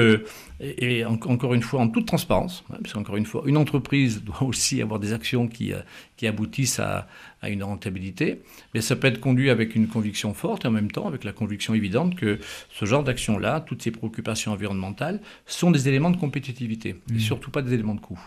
et, 0.61 1.05
encore 1.05 1.55
une 1.55 1.63
fois 1.63 1.81
en 1.81 1.89
toute 1.89 2.07
transparence, 2.07 2.65
hein, 2.71 2.77
parce 2.81 2.95
qu'encore 2.95 3.17
une 3.17 3.27
fois, 3.27 3.43
une 3.47 3.57
entreprise 3.57 4.24
doit 4.25 4.43
aussi 4.43 4.83
avoir 4.83 4.99
des 5.01 5.13
actions 5.13 5.47
qui, 5.49 5.73
euh, 5.73 5.81
qui 6.17 6.27
aboutissent 6.27 6.81
à, 6.81 7.09
à, 7.43 7.51
une 7.51 7.63
rentabilité, 7.63 8.41
mais 8.75 8.81
ça 8.81 8.97
peut 8.97 9.07
être 9.07 9.21
conduit 9.21 9.51
avec 9.51 9.75
une 9.75 9.87
conviction 9.87 10.35
forte 10.35 10.65
et 10.65 10.69
en 10.69 10.73
même 10.73 10.91
temps 10.91 11.07
avec 11.07 11.25
la 11.25 11.33
conviction 11.33 11.75
évidente 11.75 12.17
que 12.17 12.39
ce 12.71 12.85
genre 12.85 13.05
d'action-là, 13.05 13.61
toutes 13.61 13.83
ces 13.83 13.91
préoccupations 13.91 14.53
environnementales, 14.53 15.21
sont 15.47 15.71
des 15.71 15.89
éléments 15.89 16.11
de 16.11 16.17
compétitivité 16.17 16.97
et 17.11 17.15
mmh. 17.15 17.21
surtout 17.21 17.51
pas 17.51 17.63
des 17.63 17.75
éléments 17.75 17.95
de 17.95 18.01
coût. 18.01 18.21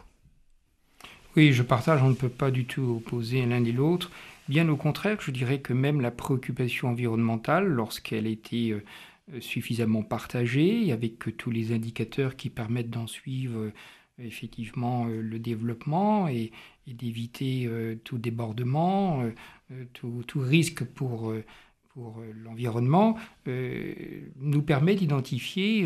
Oui, 1.35 1.53
je 1.53 1.61
partage, 1.61 2.01
on 2.01 2.09
ne 2.09 2.15
peut 2.15 2.29
pas 2.29 2.49
du 2.49 2.65
tout 2.65 2.81
opposer 2.97 3.45
l'un 3.45 3.63
et 3.63 3.71
l'autre. 3.71 4.09
Bien 4.49 4.69
au 4.69 4.75
contraire, 4.75 5.17
je 5.21 5.29
dirais 5.31 5.59
que 5.59 5.73
même 5.73 6.01
la 6.01 6.09
préoccupation 6.09 6.87
environnementale, 6.89 7.67
lorsqu'elle 7.67 8.25
était 8.25 8.71
euh, 8.71 8.83
euh, 9.33 9.41
suffisamment 9.41 10.03
partagé, 10.03 10.91
avec 10.91 11.37
tous 11.37 11.51
les 11.51 11.73
indicateurs 11.73 12.37
qui 12.37 12.49
permettent 12.49 12.89
d'en 12.89 13.07
suivre 13.07 13.71
effectivement 14.19 15.07
euh, 15.07 15.21
le 15.21 15.39
développement 15.39 16.27
et, 16.27 16.51
d'éviter 16.87 17.69
tout 18.05 18.17
débordement, 18.17 19.21
tout, 19.91 20.23
risque 20.37 20.85
pour, 20.85 21.33
l'environnement, 22.45 23.17
nous 23.45 24.61
permet 24.61 24.95
d'identifier 24.95 25.85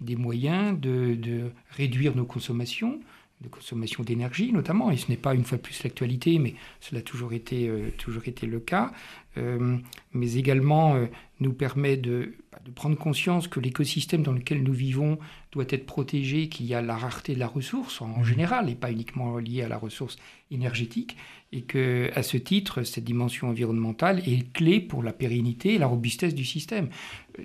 des 0.00 0.16
moyens 0.16 0.76
de, 0.80 1.52
réduire 1.68 2.16
nos 2.16 2.24
consommations, 2.24 2.98
de 3.40 3.48
consommation 3.48 4.02
d'énergie 4.02 4.52
notamment, 4.52 4.90
et 4.90 4.96
ce 4.96 5.08
n'est 5.08 5.16
pas 5.16 5.34
une 5.34 5.44
fois 5.44 5.58
de 5.58 5.62
plus 5.62 5.82
l'actualité, 5.82 6.38
mais 6.38 6.54
cela 6.80 7.00
a 7.00 7.02
toujours 7.02 7.32
été, 7.32 7.70
toujours 7.96 8.26
été 8.26 8.46
le 8.46 8.60
cas, 8.60 8.92
mais 9.36 10.34
également 10.34 10.96
nous 11.40 11.52
permet 11.52 11.96
de 11.96 12.34
de 12.64 12.70
prendre 12.70 12.96
conscience 12.96 13.48
que 13.48 13.60
l'écosystème 13.60 14.22
dans 14.22 14.32
lequel 14.32 14.62
nous 14.62 14.72
vivons 14.72 15.18
doit 15.52 15.64
être 15.68 15.86
protégé, 15.86 16.48
qu'il 16.48 16.66
y 16.66 16.74
a 16.74 16.82
la 16.82 16.96
rareté 16.96 17.34
de 17.34 17.38
la 17.38 17.46
ressource 17.46 18.02
en 18.02 18.20
mmh. 18.20 18.24
général 18.24 18.70
et 18.70 18.74
pas 18.74 18.90
uniquement 18.90 19.38
liée 19.38 19.62
à 19.62 19.68
la 19.68 19.78
ressource 19.78 20.16
énergétique, 20.50 21.16
et 21.52 21.62
que 21.62 22.10
à 22.14 22.22
ce 22.22 22.36
titre, 22.36 22.84
cette 22.84 23.04
dimension 23.04 23.48
environnementale 23.48 24.20
est 24.20 24.52
clé 24.52 24.80
pour 24.80 25.02
la 25.02 25.12
pérennité 25.12 25.74
et 25.74 25.78
la 25.78 25.88
robustesse 25.88 26.34
du 26.34 26.44
système. 26.44 26.88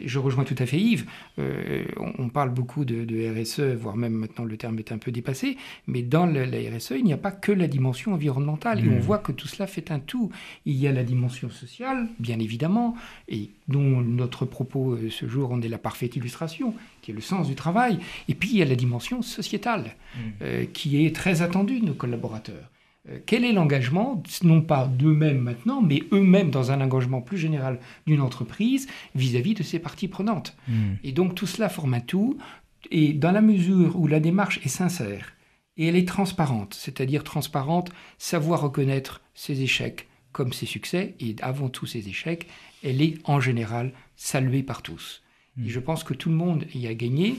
Je 0.03 0.19
rejoins 0.19 0.43
tout 0.43 0.55
à 0.59 0.65
fait 0.65 0.79
Yves. 0.79 1.05
Euh, 1.39 1.85
on, 1.97 2.29
parle 2.29 2.51
beaucoup 2.51 2.85
de, 2.85 3.41
RSE, 3.41 3.75
voire 3.75 3.95
même 3.95 4.13
maintenant 4.13 4.43
le 4.43 4.57
terme 4.57 4.77
est 4.77 4.91
un 4.91 4.97
peu 4.97 5.11
dépassé, 5.11 5.57
mais 5.87 6.01
dans 6.01 6.25
la, 6.25 6.43
RSE, 6.45 6.93
il 6.97 7.03
n'y 7.03 7.13
a 7.13 7.17
pas 7.17 7.31
que 7.31 7.51
la 7.51 7.67
dimension 7.67 8.13
environnementale. 8.13 8.85
Et 8.85 8.89
on 8.89 8.95
mmh. 8.95 8.99
voit 8.99 9.17
que 9.19 9.31
tout 9.31 9.47
cela 9.47 9.67
fait 9.67 9.89
un 9.91 9.99
tout. 9.99 10.31
Il 10.65 10.75
y 10.75 10.87
a 10.87 10.91
la 10.91 11.03
dimension 11.03 11.49
sociale, 11.49 12.07
bien 12.19 12.39
évidemment, 12.39 12.95
et 13.27 13.49
dont 13.67 14.01
notre 14.01 14.45
propos 14.45 14.93
euh, 14.93 15.09
ce 15.09 15.27
jour 15.27 15.51
en 15.51 15.61
est 15.61 15.69
la 15.69 15.77
parfaite 15.77 16.15
illustration, 16.15 16.75
qui 17.01 17.11
est 17.11 17.13
le 17.13 17.21
sens 17.21 17.47
du 17.47 17.55
travail. 17.55 17.99
Et 18.27 18.35
puis 18.35 18.49
il 18.49 18.57
y 18.57 18.61
a 18.61 18.65
la 18.65 18.75
dimension 18.75 19.21
sociétale, 19.23 19.95
mmh. 20.15 20.19
euh, 20.41 20.65
qui 20.71 21.05
est 21.05 21.15
très 21.15 21.41
attendue 21.41 21.79
de 21.79 21.85
nos 21.85 21.93
collaborateurs. 21.93 22.69
Euh, 23.09 23.19
quel 23.25 23.43
est 23.43 23.51
l'engagement, 23.51 24.21
non 24.43 24.61
pas 24.61 24.87
d'eux-mêmes 24.87 25.39
maintenant, 25.39 25.81
mais 25.81 26.03
eux-mêmes 26.11 26.49
dans 26.49 26.71
un 26.71 26.81
engagement 26.81 27.21
plus 27.21 27.37
général 27.37 27.79
d'une 28.07 28.21
entreprise 28.21 28.87
vis-à-vis 29.13 29.53
de 29.53 29.63
ses 29.63 29.79
parties 29.79 30.07
prenantes 30.07 30.55
Hmm. 30.67 30.95
Et 31.03 31.11
donc 31.11 31.35
tout 31.35 31.47
cela 31.47 31.69
forme 31.69 31.95
un 31.95 31.99
tout, 31.99 32.37
et 32.91 33.13
dans 33.13 33.31
la 33.31 33.41
mesure 33.41 33.99
où 33.99 34.07
la 34.07 34.19
démarche 34.19 34.59
est 34.63 34.69
sincère 34.69 35.33
et 35.77 35.87
elle 35.87 35.95
est 35.95 36.07
transparente, 36.07 36.73
c'est-à-dire 36.73 37.23
transparente, 37.23 37.91
savoir 38.17 38.61
reconnaître 38.61 39.21
ses 39.33 39.61
échecs 39.61 40.07
comme 40.31 40.53
ses 40.53 40.65
succès, 40.65 41.15
et 41.19 41.35
avant 41.41 41.69
tout 41.69 41.85
ses 41.85 42.09
échecs, 42.09 42.47
elle 42.83 43.01
est 43.01 43.15
en 43.23 43.39
général 43.39 43.93
saluée 44.17 44.63
par 44.63 44.81
tous. 44.81 45.23
Et 45.63 45.69
je 45.69 45.79
pense 45.79 46.03
que 46.03 46.13
tout 46.13 46.29
le 46.29 46.35
monde 46.35 46.65
y 46.73 46.87
a 46.87 46.93
gagné, 46.93 47.37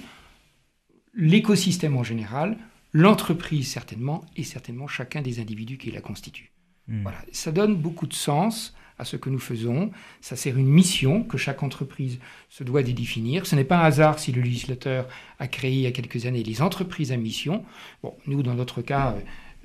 l'écosystème 1.14 1.96
en 1.96 2.02
général, 2.02 2.56
l'entreprise 2.96 3.68
certainement, 3.68 4.24
et 4.36 4.42
certainement 4.42 4.88
chacun 4.88 5.20
des 5.20 5.38
individus 5.38 5.76
qui 5.76 5.90
la 5.90 6.00
constituent. 6.00 6.50
Hmm. 6.88 7.02
Voilà. 7.02 7.18
Ça 7.30 7.52
donne 7.52 7.76
beaucoup 7.76 8.06
de 8.06 8.14
sens 8.14 8.74
à 8.98 9.04
ce 9.04 9.16
que 9.16 9.28
nous 9.28 9.38
faisons. 9.38 9.90
Ça 10.22 10.34
sert 10.34 10.56
une 10.56 10.68
mission 10.68 11.22
que 11.22 11.36
chaque 11.36 11.62
entreprise 11.62 12.18
se 12.48 12.64
doit 12.64 12.82
de 12.82 12.92
définir. 12.92 13.44
Ce 13.44 13.54
n'est 13.54 13.64
pas 13.64 13.78
un 13.78 13.84
hasard 13.84 14.18
si 14.18 14.32
le 14.32 14.40
législateur 14.40 15.06
a 15.38 15.46
créé 15.46 15.72
il 15.72 15.80
y 15.80 15.86
a 15.86 15.92
quelques 15.92 16.24
années 16.24 16.42
les 16.42 16.62
entreprises 16.62 17.12
à 17.12 17.18
mission. 17.18 17.64
Bon, 18.02 18.14
nous, 18.26 18.42
dans 18.42 18.54
notre 18.54 18.80
cas, 18.80 19.14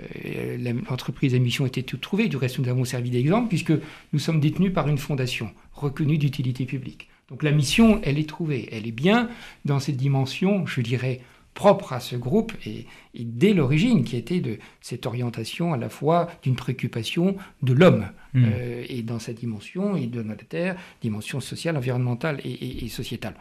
euh, 0.01 0.05
euh, 0.25 0.73
l'entreprise 0.89 1.33
à 1.33 1.39
mission 1.39 1.65
était 1.65 1.83
toute 1.83 2.01
trouvée. 2.01 2.27
Du 2.27 2.35
reste, 2.35 2.59
nous 2.59 2.67
avons 2.67 2.83
servi 2.83 3.11
d'exemple 3.11 3.47
puisque 3.47 3.73
nous 4.11 4.19
sommes 4.19 4.41
détenus 4.41 4.73
par 4.73 4.89
une 4.89 4.97
fondation 4.97 5.51
reconnue 5.71 6.17
d'utilité 6.17 6.65
publique. 6.65 7.07
Donc 7.29 7.43
la 7.43 7.51
mission, 7.51 8.01
elle 8.03 8.19
est 8.19 8.27
trouvée. 8.27 8.67
Elle 8.73 8.85
est 8.87 8.91
bien 8.91 9.29
dans 9.63 9.79
cette 9.79 9.95
dimension, 9.95 10.65
je 10.65 10.81
dirais, 10.81 11.21
propre 11.53 11.93
à 11.93 11.99
ce 11.99 12.15
groupe 12.15 12.53
et, 12.65 12.85
et 13.13 13.23
dès 13.25 13.53
l'origine 13.53 14.03
qui 14.03 14.15
était 14.15 14.39
de 14.39 14.57
cette 14.79 15.05
orientation 15.05 15.73
à 15.73 15.77
la 15.77 15.89
fois 15.89 16.29
d'une 16.43 16.55
préoccupation 16.55 17.35
de 17.61 17.73
l'homme 17.73 18.07
Hmm. 18.33 18.45
euh, 18.45 18.85
et 18.87 19.01
dans 19.01 19.19
sa 19.19 19.33
dimension 19.33 19.97
et 19.97 20.07
de 20.07 20.23
notre 20.23 20.45
terre, 20.47 20.77
dimension 21.01 21.41
sociale, 21.41 21.75
environnementale 21.75 22.39
et, 22.45 22.49
et- 22.51 22.85
et 22.85 22.87
sociétale. 22.87 23.35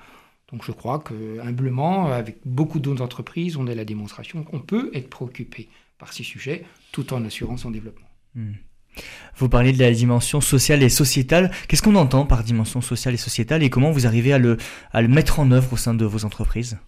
Donc 0.51 0.65
je 0.65 0.73
crois 0.73 0.99
que 0.99 1.39
humblement, 1.39 2.11
avec 2.11 2.39
beaucoup 2.45 2.81
d'autres 2.81 3.01
entreprises, 3.01 3.57
on 3.57 3.69
a 3.69 3.75
la 3.77 3.85
démonstration 3.85 4.43
qu'on 4.43 4.59
peut 4.59 4.91
être 4.93 5.09
préoccupé 5.09 5.69
par 5.97 6.13
ces 6.13 6.25
sujets 6.25 6.65
tout 6.91 7.15
en 7.15 7.25
assurant 7.25 7.57
son 7.57 7.71
développement. 7.71 8.09
Hmm. 8.35 8.55
Vous 9.37 9.49
parlez 9.49 9.73
de 9.73 9.79
la 9.79 9.93
dimension 9.93 10.41
sociale 10.41 10.83
et 10.83 10.89
sociétale. 10.89 11.53
Qu'est-ce 11.69 11.83
qu'on 11.83 11.95
entend 11.95 12.27
par 12.27 12.43
dimension 12.43 12.81
sociale 12.81 13.15
et 13.15 13.17
sociétale 13.17 13.63
et 13.63 13.71
comment 13.71 13.93
vous 13.93 14.09
arrivez 14.09 14.33
à 14.33 14.39
le, 14.39 14.57
à 14.91 15.03
le 15.03 15.07
mettre 15.09 15.39
en 15.39 15.53
œuvre 15.53 15.75
au 15.75 15.77
sein 15.77 15.95
de 15.95 16.05
vos 16.05 16.25
entreprises? 16.25 16.79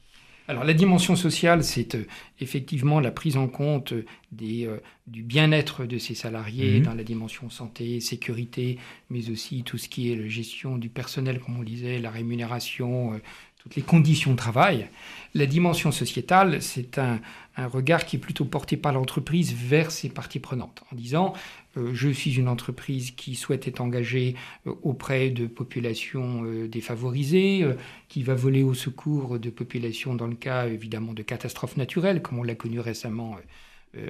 Alors 0.49 0.65
la 0.65 0.75
dimension 0.75 1.15
sociale, 1.17 1.63
c'est 1.63 1.95
euh, 1.95 2.07
effectivement 2.41 2.99
la 3.01 3.11
prise 3.13 3.37
en 3.37 3.47
compte 3.49 3.95
des, 4.33 4.67
euh, 4.67 4.79
du 5.07 5.23
bien-être 5.23 5.85
de 5.87 5.99
ses 5.99 6.15
salariés 6.15 6.79
Mhm. 6.81 6.85
dans 6.85 6.95
la 6.95 7.05
dimension 7.05 7.49
santé, 7.49 8.01
sécurité, 8.01 8.79
mais 9.09 9.31
aussi 9.31 9.63
tout 9.63 9.79
ce 9.79 9.89
qui 9.89 10.11
est 10.13 10.17
la 10.17 10.29
gestion 10.29 10.79
du 10.79 10.89
personnel, 10.89 11.39
comme 11.41 11.59
on 11.59 11.63
disait, 11.63 11.99
la 12.01 12.11
rémunération, 12.11 13.15
euh, 13.15 13.19
toutes 13.63 13.77
les 13.77 13.83
conditions 13.83 14.33
de 14.33 14.37
travail. 14.37 14.89
La 15.35 15.47
dimension 15.47 15.93
sociétale, 15.93 16.61
c'est 16.61 16.99
un, 16.99 17.21
regard 17.57 18.07
qui 18.07 18.17
est 18.17 18.19
plutôt 18.19 18.45
porté 18.45 18.77
par 18.77 18.93
l'entreprise 18.93 19.55
vers 19.55 19.91
ses 19.91 20.09
parties 20.09 20.41
prenantes, 20.41 20.83
en 20.91 20.97
disant 20.97 21.35
euh, 21.77 21.91
je 21.93 22.09
suis 22.09 22.35
une 22.35 22.49
entreprise 22.49 23.13
qui 23.13 23.35
souhaite 23.35 23.69
être 23.69 23.81
engagée 23.81 24.35
euh, 24.67 24.73
auprès 24.83 25.31
de 25.31 25.47
populations 25.47 26.45
euh, 26.45 26.67
défavorisées, 26.67 27.65
qui 28.09 28.23
va 28.23 28.35
voler 28.35 28.63
au 28.63 28.75
secours 28.75 29.39
de 29.39 29.51
populations 29.51 30.15
dans 30.15 30.27
le 30.27 30.35
cas 30.35 30.67
évidemment 30.67 31.13
de 31.13 31.23
catastrophes 31.23 31.77
naturelles, 31.77 32.21
comme 32.21 32.39
on 32.39 32.43
l'a 32.43 32.55
connu 32.55 32.81
récemment 32.81 33.37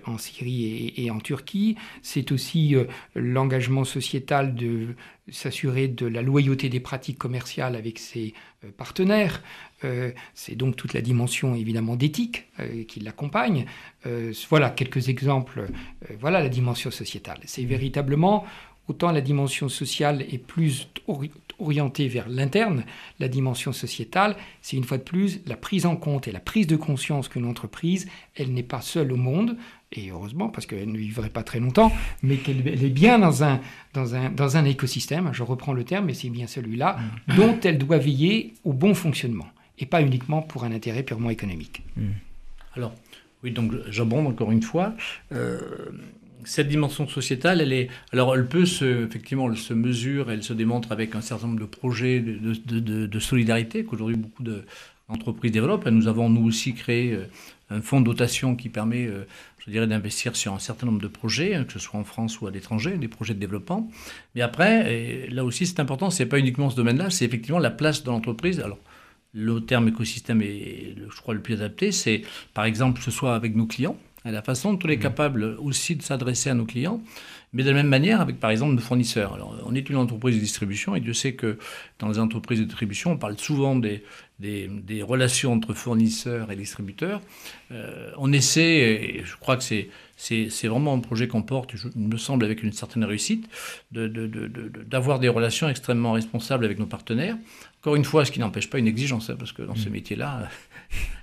en 0.06 0.18
Syrie 0.18 0.92
et, 0.96 1.10
en 1.10 1.18
Turquie. 1.18 1.76
C'est 2.02 2.32
aussi 2.32 2.74
euh, 2.76 2.84
l'engagement 3.14 3.84
sociétal 3.84 4.54
de 4.54 4.94
s'assurer 5.30 5.88
de 5.88 6.06
la 6.06 6.22
loyauté 6.22 6.68
des 6.68 6.80
pratiques 6.80 7.18
commerciales 7.18 7.76
avec 7.76 7.98
ses 7.98 8.34
euh, 8.64 8.70
partenaires. 8.76 9.42
Euh, 9.84 10.12
c'est 10.34 10.54
donc 10.54 10.76
toute 10.76 10.94
la 10.94 11.00
dimension 11.00 11.54
évidemment 11.54 11.96
d'éthique 11.96 12.46
euh, 12.60 12.84
qui 12.84 13.00
l'accompagne. 13.00 13.66
Euh, 14.06 14.32
voilà 14.48 14.70
quelques 14.70 15.08
exemples. 15.08 15.60
Euh, 15.60 16.14
voilà 16.20 16.40
la 16.40 16.48
dimension 16.48 16.90
sociétale. 16.90 17.40
C'est 17.44 17.64
véritablement 17.64 18.44
autant 18.88 19.12
la 19.12 19.20
dimension 19.20 19.68
sociale 19.68 20.22
est 20.22 20.38
plus 20.38 20.88
orientée 21.62 22.08
vers 22.08 22.28
l'interne, 22.28 22.84
la 23.20 23.28
dimension 23.28 23.72
sociétale, 23.72 24.36
c'est 24.60 24.76
une 24.76 24.84
fois 24.84 24.98
de 24.98 25.02
plus 25.02 25.40
la 25.46 25.56
prise 25.56 25.86
en 25.86 25.96
compte 25.96 26.28
et 26.28 26.32
la 26.32 26.40
prise 26.40 26.66
de 26.66 26.76
conscience 26.76 27.28
qu'une 27.28 27.46
entreprise, 27.46 28.08
elle 28.34 28.52
n'est 28.52 28.62
pas 28.62 28.80
seule 28.80 29.12
au 29.12 29.16
monde, 29.16 29.56
et 29.92 30.10
heureusement 30.10 30.48
parce 30.48 30.66
qu'elle 30.66 30.90
ne 30.90 30.98
vivrait 30.98 31.30
pas 31.30 31.42
très 31.42 31.60
longtemps, 31.60 31.92
mais 32.22 32.36
qu'elle 32.36 32.66
elle 32.66 32.84
est 32.84 32.90
bien 32.90 33.18
dans 33.18 33.44
un, 33.44 33.60
dans, 33.94 34.14
un, 34.14 34.30
dans 34.30 34.56
un 34.56 34.64
écosystème, 34.64 35.30
je 35.32 35.42
reprends 35.42 35.72
le 35.72 35.84
terme, 35.84 36.06
mais 36.06 36.14
c'est 36.14 36.30
bien 36.30 36.46
celui-là, 36.46 36.98
dont 37.36 37.58
elle 37.62 37.78
doit 37.78 37.98
veiller 37.98 38.54
au 38.64 38.72
bon 38.72 38.94
fonctionnement, 38.94 39.48
et 39.78 39.86
pas 39.86 40.02
uniquement 40.02 40.42
pour 40.42 40.64
un 40.64 40.72
intérêt 40.72 41.02
purement 41.02 41.30
économique. 41.30 41.82
Alors, 42.74 42.94
oui, 43.42 43.50
donc 43.50 43.72
j'abonde 43.88 44.26
encore 44.26 44.52
une 44.52 44.62
fois. 44.62 44.94
Euh, 45.32 45.60
cette 46.44 46.68
dimension 46.68 47.08
sociétale, 47.08 47.60
elle 47.60 47.72
est, 47.72 47.88
alors 48.12 48.34
elle 48.34 48.46
peut 48.46 48.66
se, 48.66 49.06
effectivement, 49.06 49.50
elle 49.50 49.56
se 49.56 49.74
mesure, 49.74 50.30
elle 50.30 50.42
se 50.42 50.52
démontre 50.52 50.92
avec 50.92 51.14
un 51.14 51.20
certain 51.20 51.48
nombre 51.48 51.60
de 51.60 51.66
projets 51.66 52.20
de, 52.20 53.18
solidarité 53.18 53.84
qu'aujourd'hui 53.84 54.16
beaucoup 54.16 54.42
d'entreprises 54.42 55.52
développent. 55.52 55.86
Et 55.86 55.90
nous 55.90 56.08
avons 56.08 56.28
nous 56.28 56.44
aussi 56.46 56.74
créé 56.74 57.12
euh, 57.12 57.26
un 57.70 57.80
fonds 57.80 58.00
de 58.00 58.06
dotation 58.06 58.56
qui 58.56 58.68
permet, 58.68 59.06
euh, 59.06 59.26
je 59.64 59.70
dirais, 59.70 59.86
d'investir 59.86 60.36
sur 60.36 60.52
un 60.52 60.58
certain 60.58 60.86
nombre 60.86 61.00
de 61.00 61.08
projets, 61.08 61.54
hein, 61.54 61.64
que 61.64 61.72
ce 61.72 61.78
soit 61.78 61.98
en 61.98 62.04
France 62.04 62.40
ou 62.40 62.46
à 62.46 62.50
l'étranger, 62.50 62.96
des 62.96 63.08
projets 63.08 63.34
de 63.34 63.40
développement. 63.40 63.90
Mais 64.34 64.42
après, 64.42 65.28
là 65.28 65.44
aussi 65.44 65.66
c'est 65.66 65.80
important, 65.80 66.10
c'est 66.10 66.26
pas 66.26 66.38
uniquement 66.38 66.70
ce 66.70 66.76
domaine-là, 66.76 67.10
c'est 67.10 67.24
effectivement 67.24 67.60
la 67.60 67.70
place 67.70 68.02
de 68.02 68.10
l'entreprise. 68.10 68.60
Alors 68.60 68.78
le 69.34 69.60
terme 69.60 69.88
écosystème 69.88 70.42
est, 70.42 70.94
je 70.96 71.20
crois, 71.20 71.34
le 71.34 71.40
plus 71.40 71.54
adapté. 71.54 71.92
C'est, 71.92 72.22
par 72.54 72.64
exemple, 72.64 73.00
ce 73.00 73.10
soit 73.10 73.34
avec 73.34 73.56
nos 73.56 73.66
clients, 73.66 73.96
à 74.24 74.30
la 74.30 74.42
façon 74.42 74.72
dont 74.74 74.78
on 74.84 74.88
est 74.88 74.98
capable 74.98 75.44
aussi 75.58 75.96
de 75.96 76.02
s'adresser 76.02 76.50
à 76.50 76.54
nos 76.54 76.64
clients, 76.64 77.00
mais 77.52 77.64
de 77.64 77.68
la 77.68 77.74
même 77.74 77.88
manière 77.88 78.20
avec, 78.20 78.40
par 78.40 78.50
exemple, 78.50 78.74
nos 78.74 78.80
fournisseurs. 78.80 79.34
Alors, 79.34 79.54
on 79.66 79.74
est 79.74 79.90
une 79.90 79.96
entreprise 79.96 80.36
de 80.36 80.40
distribution 80.40 80.94
et 80.94 81.00
Dieu 81.00 81.12
sait 81.12 81.34
que 81.34 81.58
dans 81.98 82.08
les 82.08 82.18
entreprises 82.18 82.60
de 82.60 82.64
distribution, 82.64 83.12
on 83.12 83.18
parle 83.18 83.38
souvent 83.38 83.76
des, 83.76 84.04
des, 84.38 84.68
des 84.68 85.02
relations 85.02 85.52
entre 85.52 85.74
fournisseurs 85.74 86.50
et 86.50 86.56
distributeurs. 86.56 87.20
Euh, 87.70 88.10
on 88.16 88.32
essaie, 88.32 89.18
et 89.18 89.22
je 89.24 89.36
crois 89.36 89.56
que 89.56 89.64
c'est 89.64 89.88
c'est 90.16 90.68
vraiment 90.68 90.94
un 90.94 91.00
projet 91.00 91.26
qu'on 91.26 91.42
porte, 91.42 91.74
je, 91.74 91.88
il 91.96 92.06
me 92.06 92.16
semble, 92.16 92.44
avec 92.44 92.62
une 92.62 92.70
certaine 92.70 93.02
réussite, 93.02 93.48
d'avoir 93.90 94.08
de, 94.12 94.26
de, 94.28 94.46
de, 94.46 95.20
des 95.20 95.28
relations 95.28 95.68
extrêmement 95.68 96.12
responsables 96.12 96.64
avec 96.64 96.78
nos 96.78 96.86
partenaires. 96.86 97.36
Encore 97.80 97.96
une 97.96 98.04
fois, 98.04 98.24
ce 98.24 98.30
qui 98.30 98.38
n'empêche 98.38 98.70
pas 98.70 98.78
une 98.78 98.86
exigence, 98.86 99.30
hein, 99.30 99.36
parce 99.36 99.50
que 99.50 99.62
dans 99.62 99.72
mmh. 99.72 99.78
ce 99.78 99.88
métier-là, 99.88 100.48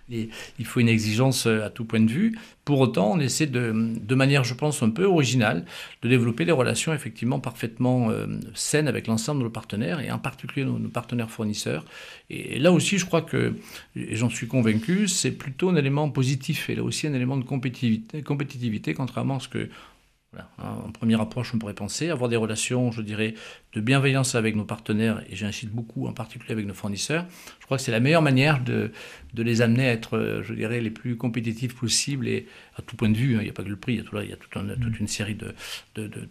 il 0.09 0.65
faut 0.65 0.79
une 0.79 0.89
exigence 0.89 1.45
à 1.45 1.69
tout 1.69 1.85
point 1.85 1.99
de 1.99 2.09
vue. 2.09 2.37
Pour 2.65 2.79
autant, 2.79 3.13
on 3.13 3.19
essaie 3.19 3.47
de, 3.47 3.73
de 3.99 4.15
manière, 4.15 4.43
je 4.43 4.53
pense, 4.53 4.83
un 4.83 4.89
peu 4.89 5.05
originale, 5.05 5.65
de 6.01 6.09
développer 6.09 6.45
des 6.45 6.51
relations 6.51 6.93
effectivement 6.93 7.39
parfaitement 7.39 8.11
euh, 8.11 8.27
saines 8.53 8.87
avec 8.87 9.07
l'ensemble 9.07 9.39
de 9.39 9.45
nos 9.45 9.49
partenaires, 9.49 9.99
et 9.99 10.11
en 10.11 10.19
particulier 10.19 10.65
nos, 10.65 10.77
partenaires 10.89 11.31
fournisseurs. 11.31 11.83
Et, 12.29 12.59
là 12.59 12.71
aussi, 12.71 12.97
je 12.97 13.05
crois 13.05 13.21
que, 13.21 13.55
et 13.95 14.15
j'en 14.15 14.29
suis 14.29 14.47
convaincu, 14.47 15.07
c'est 15.07 15.31
plutôt 15.31 15.69
un 15.69 15.75
élément 15.75 16.09
positif, 16.09 16.69
et 16.69 16.75
là 16.75 16.83
aussi 16.83 17.07
un 17.07 17.13
élément 17.13 17.37
de 17.37 17.43
compétitivité, 17.43 18.93
contrairement 18.93 19.37
à 19.37 19.39
ce 19.39 19.47
que. 19.47 19.69
En 20.59 20.91
première 20.91 21.21
approche, 21.21 21.55
on 21.55 21.57
pourrait 21.57 21.73
penser 21.73 22.09
avoir 22.09 22.29
des 22.29 22.35
relations, 22.35 22.91
je 22.91 23.01
dirais, 23.01 23.33
de 23.73 23.81
bienveillance 23.81 24.33
avec 24.35 24.55
nos 24.55 24.65
partenaires, 24.65 25.21
et 25.29 25.35
j'incite 25.35 25.69
beaucoup, 25.69 26.07
en 26.07 26.13
particulier 26.13 26.53
avec 26.53 26.65
nos 26.65 26.73
fournisseurs. 26.73 27.25
Je 27.59 27.65
crois 27.65 27.77
que 27.77 27.83
c'est 27.83 27.91
la 27.91 27.99
meilleure 27.99 28.23
manière 28.23 28.63
de, 28.63 28.91
de, 29.35 29.43
les 29.43 29.61
amener 29.61 29.87
à 29.87 29.91
être, 29.91 30.41
je 30.43 30.53
dirais, 30.53 30.81
les 30.81 30.89
plus 30.89 31.15
compétitifs 31.15 31.75
possibles, 31.75 32.27
et 32.27 32.47
à 32.77 32.81
tout 32.81 32.95
point 32.95 33.09
de 33.09 33.17
vue, 33.17 33.35
hein, 33.35 33.39
il 33.41 33.43
n'y 33.43 33.49
a 33.49 33.53
pas 33.53 33.63
que 33.63 33.69
le 33.69 33.75
prix, 33.75 33.93
il 33.93 33.97
y 33.97 34.01
a, 34.01 34.03
tout 34.03 34.15
là, 34.15 34.23
il 34.23 34.29
y 34.29 34.33
a 34.33 34.37
tout 34.37 34.57
un, 34.57 34.63
mmh. 34.63 34.79
toute 34.79 34.99
une 34.99 35.07
série 35.07 35.37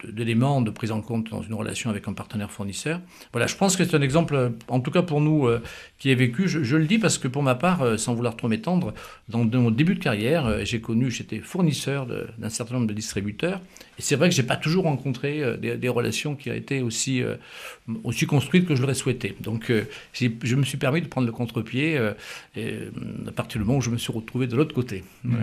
d'éléments 0.05 0.59
de, 0.59 0.65
de, 0.65 0.69
de, 0.71 0.75
prise 0.75 0.91
en 0.91 1.01
compte 1.01 1.29
dans 1.29 1.41
une 1.41 1.53
relation 1.53 1.89
avec 1.89 2.07
un 2.07 2.13
partenaire 2.13 2.51
fournisseur. 2.51 2.99
Voilà, 3.31 3.47
je 3.47 3.55
pense 3.55 3.77
que 3.77 3.85
c'est 3.85 3.95
un 3.95 4.01
exemple, 4.01 4.51
en 4.67 4.79
tout 4.81 4.91
cas 4.91 5.01
pour 5.01 5.21
nous, 5.21 5.47
euh, 5.47 5.61
qui 5.99 6.11
est 6.11 6.15
vécu. 6.15 6.47
Je, 6.47 6.63
je, 6.63 6.77
le 6.77 6.85
dis 6.85 6.97
parce 6.97 7.17
que 7.17 7.27
pour 7.27 7.43
ma 7.43 7.55
part, 7.55 7.81
euh, 7.81 7.97
sans 7.97 8.15
vouloir 8.15 8.35
trop 8.35 8.47
m'étendre, 8.47 8.93
dans, 9.27 9.45
dans, 9.45 9.61
mon 9.61 9.71
début 9.71 9.95
de 9.95 9.99
carrière, 9.99 10.45
euh, 10.45 10.61
j'ai 10.63 10.81
connu, 10.81 11.11
j'étais 11.11 11.39
fournisseur 11.39 12.07
d'un 12.07 12.49
certain 12.49 12.75
nombre 12.75 12.87
de 12.87 12.93
distributeurs, 12.93 13.61
et 13.97 14.01
c'est 14.01 14.15
vrai 14.15 14.29
que 14.29 14.35
j'ai 14.35 14.43
pas 14.43 14.55
toujours 14.55 14.85
rencontré 14.85 15.43
euh, 15.43 15.57
des, 15.57 15.77
des, 15.77 15.89
relations 15.89 16.35
qui 16.35 16.49
ont 16.49 16.53
été 16.53 16.81
aussi, 16.81 17.21
euh, 17.29 17.93
aussi 18.03 18.25
construites 18.25 18.65
que 18.65 18.75
je 18.75 18.81
l'aurais 18.81 18.93
souhaité. 18.93 19.35
Donc 19.41 19.69
euh, 19.69 19.85
je 20.13 20.55
me 20.55 20.63
suis 20.63 20.77
permis 20.77 21.01
de 21.01 21.07
prendre 21.07 21.27
le 21.27 21.33
contre-pied 21.33 21.97
euh, 21.97 22.13
à 23.27 23.31
partir 23.31 23.59
du 23.59 23.65
moment 23.65 23.79
où 23.79 23.81
je 23.81 23.89
me 23.89 23.97
suis 23.97 24.13
retrouvé 24.13 24.47
de 24.47 24.55
l'autre 24.55 24.75
côté. 24.75 25.03
Mmh. 25.23 25.35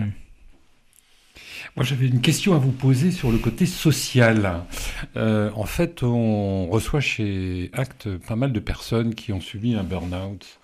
Moi, 1.75 1.85
j'avais 1.85 2.07
une 2.07 2.21
question 2.21 2.55
à 2.55 2.57
vous 2.57 2.71
poser 2.71 3.11
sur 3.11 3.31
le 3.31 3.37
côté 3.37 3.67
social. 3.67 4.63
En 5.15 5.65
fait, 5.65 6.01
on 6.01 6.67
reçoit 6.67 7.01
chez 7.01 7.69
Act 7.73 8.09
pas 8.17 8.35
mal 8.35 8.51
de 8.51 8.59
personnes 8.59 9.13
qui 9.13 9.31
ont 9.31 9.41
subi 9.41 9.75
un 9.75 9.83
burn-out 9.83 10.59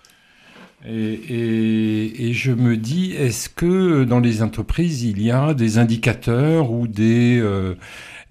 Et, 0.84 2.32
je 2.32 2.50
me 2.50 2.76
dis, 2.76 3.12
est-ce 3.12 3.48
que 3.48 4.02
dans 4.02 4.18
les 4.18 4.42
entreprises, 4.42 5.04
il 5.04 5.22
y 5.22 5.30
a 5.30 5.54
des 5.54 5.78
indicateurs 5.78 6.72
ou 6.72 6.88
des, 6.88 7.40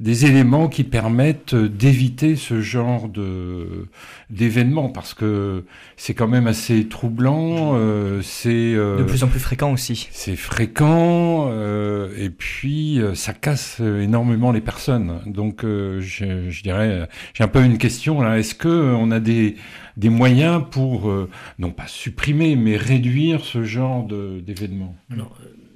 des 0.04 0.26
éléments 0.26 0.68
qui 0.68 0.84
permettent 0.84 1.56
d'éviter 1.56 2.36
ce 2.36 2.60
genre 2.60 3.08
de 3.08 3.88
d'événements 4.30 4.90
parce 4.90 5.14
que 5.14 5.64
c'est 5.96 6.14
quand 6.14 6.28
même 6.28 6.46
assez 6.46 6.90
troublant. 6.90 7.76
Euh, 7.76 8.22
c'est 8.22 8.74
euh, 8.76 8.98
de 8.98 9.04
plus 9.04 9.24
en 9.24 9.30
plus 9.30 9.40
fréquent 9.40 9.72
aussi. 9.72 10.10
C'est 10.12 10.36
fréquent 10.36 11.48
euh, 11.50 12.10
et 12.18 12.30
puis 12.30 13.00
ça 13.14 13.32
casse 13.32 13.80
énormément 13.80 14.52
les 14.52 14.60
personnes. 14.60 15.22
Donc 15.26 15.64
euh, 15.64 16.02
je, 16.02 16.50
je, 16.50 16.64
dirais, 16.64 17.08
j'ai 17.34 17.46
un 17.46 17.48
peu 17.48 17.64
une 17.64 17.78
question 17.78 18.20
là. 18.22 18.38
Est-ce 18.38 18.56
que 18.56 18.68
on 18.68 19.10
a 19.10 19.22
des 19.22 19.56
des 19.96 20.10
moyens 20.10 20.64
pour 20.70 21.10
non 21.60 21.72
pas 21.72 21.88
supprimer 21.88 22.58
mais 22.58 22.76
réduire 22.76 23.46
ce 23.46 23.64
genre 23.64 24.06
d'événements? 24.06 24.98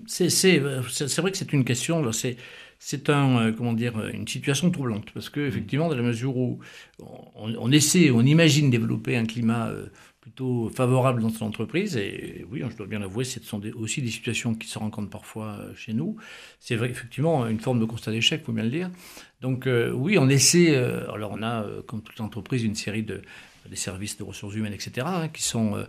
C'est 0.06 0.30
c'est 0.30 0.58
vrai 0.60 1.32
que 1.32 1.38
c'est 1.38 1.54
une 1.54 1.64
question. 1.64 2.12
C'est 2.12 2.36
c'est 2.80 3.10
un, 3.10 3.40
euh, 3.40 3.52
comment 3.52 3.74
dire, 3.74 4.00
une 4.14 4.28
situation 4.28 4.70
troublante. 4.72 5.12
Parce 5.12 5.30
que, 5.30 5.40
effectivement, 5.40 5.90
dans 5.90 5.96
la 5.96 6.04
mesure 6.04 6.38
où 6.38 6.60
on, 7.36 7.72
essaie, 7.72 8.12
on 8.12 8.22
imagine 8.22 8.70
développer 8.70 9.18
un 9.18 9.26
climat 9.26 9.68
euh, 9.70 9.88
plutôt 10.22 10.70
favorable 10.70 11.22
dans 11.22 11.30
son 11.30 11.46
entreprise, 11.46 11.98
et 11.98 12.46
oui, 12.52 12.62
je 12.70 12.76
dois 12.76 12.88
bien 12.88 13.00
l'avouer, 13.00 13.24
ce 13.24 13.42
sont 13.42 13.62
aussi 13.76 14.02
des 14.02 14.10
situations 14.10 14.54
qui 14.56 14.68
se 14.68 14.78
rencontrent 14.78 15.10
parfois 15.10 15.58
euh, 15.60 15.74
chez 15.76 15.94
nous. 15.94 16.18
C'est 16.60 16.76
vrai, 16.76 16.90
effectivement, 16.90 17.48
une 17.48 17.60
forme 17.60 17.80
de 17.80 17.86
constat 17.86 18.12
d'échec, 18.12 18.42
il 18.44 18.46
faut 18.46 18.54
bien 18.54 18.64
le 18.64 18.70
dire. 18.70 18.92
Donc, 19.42 19.70
oui, 19.94 20.18
on 20.18 20.30
essaie, 20.30 20.76
alors 20.76 21.32
on 21.32 21.44
a, 21.44 21.64
comme 21.86 22.02
toute 22.02 22.20
entreprise, 22.22 22.64
une 22.64 22.74
série 22.74 23.04
de 23.04 23.22
des 23.70 23.76
services 23.76 24.18
de 24.18 24.24
ressources 24.24 24.56
humaines, 24.56 24.74
etc., 24.74 25.06
hein, 25.06 25.28
qui 25.28 25.44
sont 25.44 25.86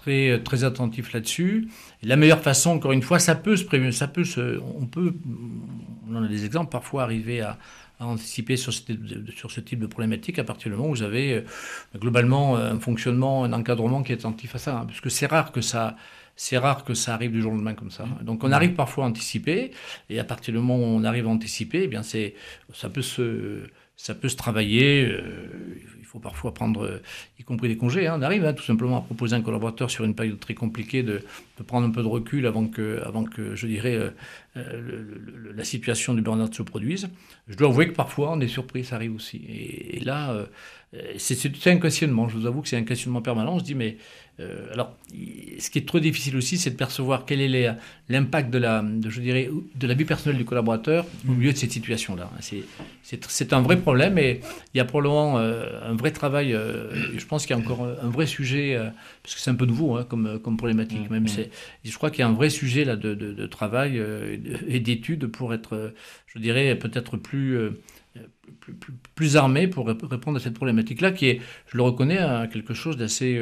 très, 0.00 0.40
très 0.42 0.64
attentifs 0.64 1.12
là-dessus. 1.12 1.68
La 2.02 2.16
meilleure 2.16 2.40
façon, 2.40 2.70
encore 2.70 2.92
une 2.92 3.02
fois, 3.02 3.18
ça 3.18 3.34
peut 3.34 3.56
se 3.56 3.64
prévenir, 3.64 3.92
ça 3.92 4.08
peut 4.08 4.24
se, 4.24 4.58
on 4.78 4.86
peut, 4.86 5.14
on 6.08 6.16
en 6.16 6.24
a 6.24 6.28
des 6.28 6.44
exemples, 6.44 6.70
parfois 6.70 7.02
arriver 7.02 7.40
à, 7.40 7.58
anticiper 8.00 8.56
sur 8.56 8.72
ce, 8.72 8.80
type 8.80 9.04
de, 9.04 9.30
sur 9.30 9.50
ce 9.50 9.60
type 9.60 9.78
de 9.78 9.86
problématique 9.86 10.38
à 10.38 10.44
partir 10.44 10.70
du 10.70 10.76
moment 10.76 10.88
où 10.88 10.94
vous 10.94 11.02
avez 11.02 11.34
euh, 11.34 11.42
globalement 11.98 12.56
un 12.56 12.80
fonctionnement, 12.80 13.44
un 13.44 13.52
encadrement 13.52 14.02
qui 14.02 14.12
est 14.12 14.14
attentif 14.14 14.54
à 14.54 14.58
ça. 14.58 14.78
Hein, 14.78 14.86
parce 14.86 15.02
que 15.02 15.10
c'est 15.10 15.26
rare 15.26 15.52
que 15.52 15.60
ça, 15.60 15.96
c'est 16.34 16.56
rare 16.56 16.84
que 16.84 16.94
ça 16.94 17.12
arrive 17.12 17.32
du 17.32 17.42
jour 17.42 17.52
au 17.52 17.56
lendemain 17.56 17.74
comme 17.74 17.90
ça. 17.90 18.06
Donc 18.22 18.42
on 18.42 18.52
arrive 18.52 18.72
parfois 18.72 19.04
à 19.04 19.08
anticiper, 19.08 19.72
et 20.08 20.18
à 20.18 20.24
partir 20.24 20.54
du 20.54 20.60
moment 20.60 20.78
où 20.78 20.86
on 20.86 21.04
arrive 21.04 21.26
à 21.26 21.28
anticiper, 21.28 21.82
eh 21.84 21.88
bien 21.88 22.02
c'est, 22.02 22.34
ça 22.72 22.88
peut 22.88 23.02
se, 23.02 23.64
ça 23.98 24.14
peut 24.14 24.30
se 24.30 24.36
travailler. 24.36 25.04
Euh, 25.04 25.22
il 25.99 25.99
faut 26.10 26.18
parfois 26.18 26.52
prendre, 26.52 26.84
euh, 26.84 27.02
y 27.38 27.44
compris 27.44 27.68
des 27.68 27.76
congés. 27.76 28.08
Hein. 28.08 28.16
On 28.18 28.22
arrive 28.22 28.44
hein, 28.44 28.52
tout 28.52 28.64
simplement 28.64 28.98
à 28.98 29.00
proposer 29.00 29.36
à 29.36 29.38
un 29.38 29.42
collaborateur 29.42 29.90
sur 29.90 30.04
une 30.04 30.14
période 30.14 30.40
très 30.40 30.54
compliquée 30.54 31.04
de, 31.04 31.22
prendre 31.66 31.86
un 31.86 31.90
peu 31.90 32.02
de 32.02 32.08
recul 32.08 32.46
avant 32.46 32.66
que, 32.66 33.00
avant 33.04 33.24
que 33.24 33.54
je 33.54 33.66
dirais, 33.66 34.12
euh, 34.60 34.72
euh, 34.74 35.52
la 35.54 35.64
situation 35.64 36.14
du 36.14 36.22
burn-out 36.22 36.54
se 36.54 36.62
produise. 36.62 37.08
Je 37.48 37.56
dois 37.56 37.68
avouer 37.68 37.88
que 37.88 37.94
parfois 37.94 38.32
on 38.32 38.40
est 38.40 38.48
surpris, 38.48 38.84
ça 38.84 38.96
arrive 38.96 39.14
aussi. 39.14 39.42
Et, 39.48 40.00
là, 40.00 40.46
c'est 41.18 41.66
un 41.66 41.78
questionnement. 41.78 42.28
Je 42.28 42.36
vous 42.36 42.46
avoue 42.46 42.62
que 42.62 42.68
c'est 42.68 42.76
un 42.76 42.84
questionnement 42.84 43.22
permanent. 43.22 43.54
On 43.54 43.58
se 43.58 43.64
dit, 43.64 43.74
mais 43.74 43.96
euh, 44.40 44.72
alors, 44.72 44.96
ce 45.58 45.70
qui 45.70 45.78
est 45.78 45.86
trop 45.86 46.00
difficile 46.00 46.36
aussi, 46.36 46.56
c'est 46.56 46.70
de 46.70 46.76
percevoir 46.76 47.24
quel 47.26 47.40
est 47.40 47.76
l'impact 48.08 48.50
de 48.50 48.58
la, 48.58 48.82
de, 48.82 49.10
je 49.10 49.20
dirais, 49.20 49.50
de 49.74 49.86
la 49.86 49.94
vie 49.94 50.04
personnelle 50.04 50.38
du 50.38 50.44
collaborateur 50.44 51.04
au 51.28 51.32
milieu 51.32 51.52
de 51.52 51.56
cette 51.56 51.72
situation-là. 51.72 52.30
C'est 53.02 53.52
un 53.52 53.60
vrai 53.60 53.76
problème 53.76 54.18
et 54.18 54.40
il 54.74 54.78
y 54.78 54.80
a 54.80 54.84
probablement 54.84 55.38
euh, 55.38 55.64
un 55.84 55.94
vrai 55.94 56.10
travail. 56.10 56.54
Euh, 56.54 56.90
je 57.16 57.26
pense 57.26 57.44
qu'il 57.44 57.54
y 57.54 57.58
a 57.58 57.62
encore 57.62 57.84
un 57.84 58.08
vrai 58.08 58.26
sujet, 58.26 58.78
parce 59.22 59.34
que 59.34 59.40
c'est 59.40 59.50
un 59.50 59.54
peu 59.54 59.66
nouveau 59.66 59.96
hein, 59.96 60.06
comme, 60.08 60.38
comme 60.38 60.56
problématique. 60.56 61.10
Même, 61.10 61.24
mmh. 61.24 61.44
je 61.84 61.96
crois 61.96 62.10
qu'il 62.10 62.20
y 62.20 62.22
a 62.22 62.28
un 62.28 62.34
vrai 62.34 62.50
sujet 62.50 62.84
là 62.84 62.96
de, 62.96 63.14
de, 63.14 63.32
de 63.32 63.46
travail 63.46 64.00
et 64.66 64.80
d'études 64.80 65.26
pour 65.26 65.54
être, 65.54 65.94
je 66.26 66.38
dirais, 66.38 66.78
peut-être 66.78 67.16
plus 67.16 67.58
plus, 68.58 68.74
plus, 68.74 68.92
plus, 69.14 69.36
armé 69.36 69.68
pour 69.68 69.86
répondre 69.86 70.36
à 70.36 70.40
cette 70.40 70.54
problématique-là, 70.54 71.12
qui 71.12 71.26
est, 71.26 71.40
je 71.68 71.76
le 71.76 71.82
reconnais, 71.82 72.18
quelque 72.52 72.74
chose 72.74 72.96
d'assez 72.96 73.40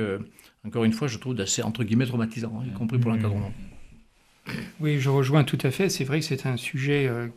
encore 0.65 0.85
une 0.85 0.93
fois, 0.93 1.09
je 1.09 1.19
trouve 1.19 1.35
d'assez, 1.35 1.63
entre 1.63 1.85
guillemets, 1.85 2.07
traumatisant, 2.07 2.61
hein, 2.61 2.67
y 2.69 2.73
compris 2.73 2.99
pour 2.99 3.11
l'encadrement. 3.11 3.53
Oui, 4.81 4.99
je 4.99 5.09
rejoins 5.09 5.45
tout 5.45 5.59
à 5.63 5.71
fait. 5.71 5.89
C'est 5.89 6.05
vrai 6.05 6.21
que 6.21 6.27
c'est 6.27 6.47
un 6.47 6.57
sujet 6.57 7.07
euh, 7.07 7.29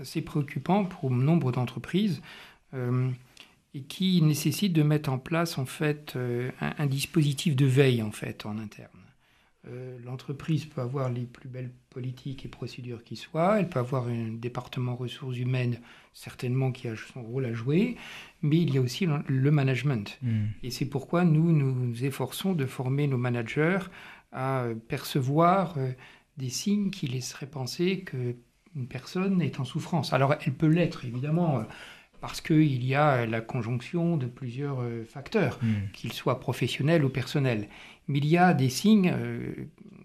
assez 0.00 0.22
préoccupant 0.22 0.84
pour 0.84 1.10
nombre 1.10 1.52
d'entreprises 1.52 2.22
euh, 2.74 3.08
et 3.74 3.82
qui 3.82 4.22
nécessite 4.22 4.72
de 4.72 4.82
mettre 4.82 5.10
en 5.10 5.18
place, 5.18 5.58
en 5.58 5.66
fait, 5.66 6.14
euh, 6.16 6.50
un, 6.60 6.86
dispositif 6.86 7.56
de 7.56 7.66
veille, 7.66 8.02
en 8.02 8.10
fait, 8.10 8.46
en 8.46 8.58
interne. 8.58 8.88
L'entreprise 10.04 10.66
peut 10.66 10.80
avoir 10.80 11.08
les 11.08 11.22
plus 11.22 11.48
belles 11.48 11.70
politiques 11.90 12.44
et 12.44 12.48
procédures 12.48 13.04
qui 13.04 13.14
soient, 13.14 13.60
elle 13.60 13.68
peut 13.68 13.78
avoir 13.78 14.08
un 14.08 14.32
département 14.32 14.96
ressources 14.96 15.36
humaines, 15.36 15.78
certainement, 16.12 16.72
qui 16.72 16.88
a 16.88 16.94
son 16.96 17.22
rôle 17.22 17.44
à 17.44 17.52
jouer, 17.52 17.96
mais 18.40 18.58
il 18.58 18.74
y 18.74 18.78
a 18.78 18.80
aussi 18.80 19.06
le 19.06 19.50
management. 19.50 20.18
Hmm. 20.22 20.46
Et 20.64 20.70
c'est 20.70 20.86
pourquoi 20.86 21.24
nous 21.24 21.52
nous 21.52 22.04
efforçons 22.04 22.54
de 22.54 22.66
former 22.66 23.06
nos 23.06 23.18
managers 23.18 23.78
à 24.32 24.66
percevoir 24.88 25.74
euh, 25.76 25.92
des 26.38 26.48
signes 26.48 26.90
qui 26.90 27.06
laisseraient 27.06 27.46
penser 27.46 28.04
qu'une 28.04 28.88
personne 28.88 29.40
est 29.42 29.60
en 29.60 29.64
souffrance. 29.64 30.12
Alors 30.12 30.34
elle 30.44 30.54
peut 30.54 30.66
l'être, 30.66 31.04
évidemment, 31.04 31.60
euh, 31.60 31.62
parce 32.20 32.40
qu'il 32.40 32.84
y 32.84 32.94
a 32.94 33.26
la 33.26 33.40
conjonction 33.40 34.16
de 34.16 34.26
plusieurs 34.26 34.80
euh, 34.80 35.04
facteurs, 35.04 35.58
hmm. 35.62 35.90
qu'ils 35.92 36.12
soient 36.12 36.40
professionnels 36.40 37.04
ou 37.04 37.10
personnels. 37.10 37.68
Mais 38.08 38.18
il 38.18 38.26
y 38.26 38.36
a 38.36 38.54
des 38.54 38.68
signes 38.68 39.14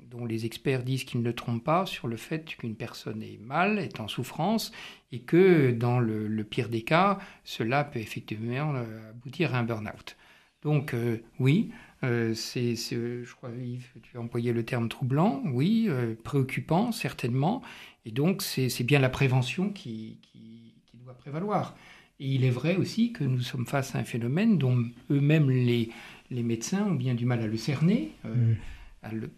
dont 0.10 0.26
les 0.26 0.46
experts 0.46 0.84
disent 0.84 1.04
qu'ils 1.04 1.22
ne 1.22 1.32
trompent 1.32 1.64
pas 1.64 1.86
sur 1.86 2.08
le 2.08 2.18
fait 2.18 2.46
qu'une 2.46 2.76
personne 2.76 3.22
est 3.22 3.40
mal, 3.40 3.80
est 3.80 4.00
en 4.00 4.08
souffrance, 4.08 4.72
et 5.12 5.20
que 5.20 5.72
dans 5.72 6.00
le, 6.00 6.44
pire 6.44 6.70
des 6.70 6.82
cas, 6.82 7.20
cela 7.44 7.84
peut 7.84 8.00
effectivement 8.00 8.76
euh, 8.76 9.10
aboutir 9.10 9.56
à 9.56 9.60
un 9.60 9.64
burn-out. 9.64 10.18
Donc 10.64 10.94
euh, 10.94 11.22
oui, 11.40 11.72
euh, 12.04 12.34
c'est, 12.34 12.76
je 12.76 13.34
crois 13.36 13.52
Yves, 13.52 13.92
tu 14.04 14.18
as 14.18 14.22
employé 14.22 14.54
le 14.54 14.64
terme 14.64 14.90
troublant, 14.90 15.42
oui, 15.46 15.90
préoccupant 16.24 16.92
certainement, 16.92 17.62
et 18.06 18.12
donc 18.12 18.42
c'est, 18.42 18.84
bien 18.84 19.00
la 19.00 19.10
prévention 19.10 19.70
qui, 19.70 20.20
qui, 20.22 20.74
doit 20.94 21.14
prévaloir. 21.14 21.76
Et 22.20 22.30
il 22.30 22.44
est 22.44 22.50
vrai 22.50 22.76
aussi 22.78 23.14
que 23.14 23.24
nous 23.24 23.42
sommes 23.42 23.68
face 23.68 23.94
à 23.94 24.00
un 24.00 24.04
phénomène 24.04 24.58
dont 24.58 24.84
eux-mêmes 25.12 25.52
les, 25.52 25.92
les 26.30 26.44
médecins 26.44 26.86
ont 26.86 26.96
bien 26.96 27.16
du 27.16 27.26
mal 27.26 27.42
à 27.42 27.48
le 27.48 27.58
cerner. 27.58 28.14
Mmh 28.24 28.54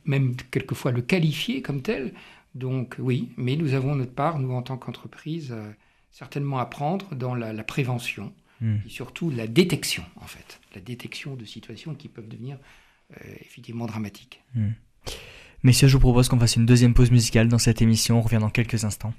même 0.06 0.36
quelquefois 0.52 0.92
le 0.92 1.02
qualifier 1.02 1.62
comme 1.62 1.82
tel. 1.82 2.14
Donc 2.56 2.96
oui, 3.00 3.30
mais 3.38 3.56
nous 3.56 3.74
avons 3.74 3.96
notre 3.96 4.14
part, 4.14 4.40
nous 4.40 4.52
en 4.54 4.62
tant 4.62 4.78
qu'entreprise, 4.78 5.52
euh, 5.52 5.72
certainement 6.12 6.60
à 6.60 6.66
prendre 6.66 7.16
dans 7.16 7.36
la, 7.36 7.64
prévention 7.64 8.34
hmm. 8.62 8.78
et 8.86 8.90
surtout 8.90 9.30
la 9.30 9.48
détection, 9.48 10.04
en 10.16 10.26
fait. 10.26 10.60
La 10.74 10.82
détection 10.82 11.36
de 11.36 11.46
situations 11.46 11.94
qui 11.94 12.08
peuvent 12.08 12.28
devenir 12.28 12.58
euh, 13.12 13.16
effectivement 13.42 13.86
dramatiques. 13.86 14.42
Hmm. 14.56 14.72
Messieurs, 15.62 15.88
je 15.88 15.94
vous 15.94 16.00
propose 16.00 16.30
qu'on 16.30 16.40
fasse 16.40 16.56
une 16.56 16.66
deuxième 16.66 16.94
pause 16.94 17.12
musicale 17.12 17.50
dans 17.50 17.58
cette 17.58 17.82
émission. 17.82 18.20
On 18.20 18.22
revient 18.22 18.40
dans 18.40 18.50
quelques 18.50 18.86
instants. 18.86 19.14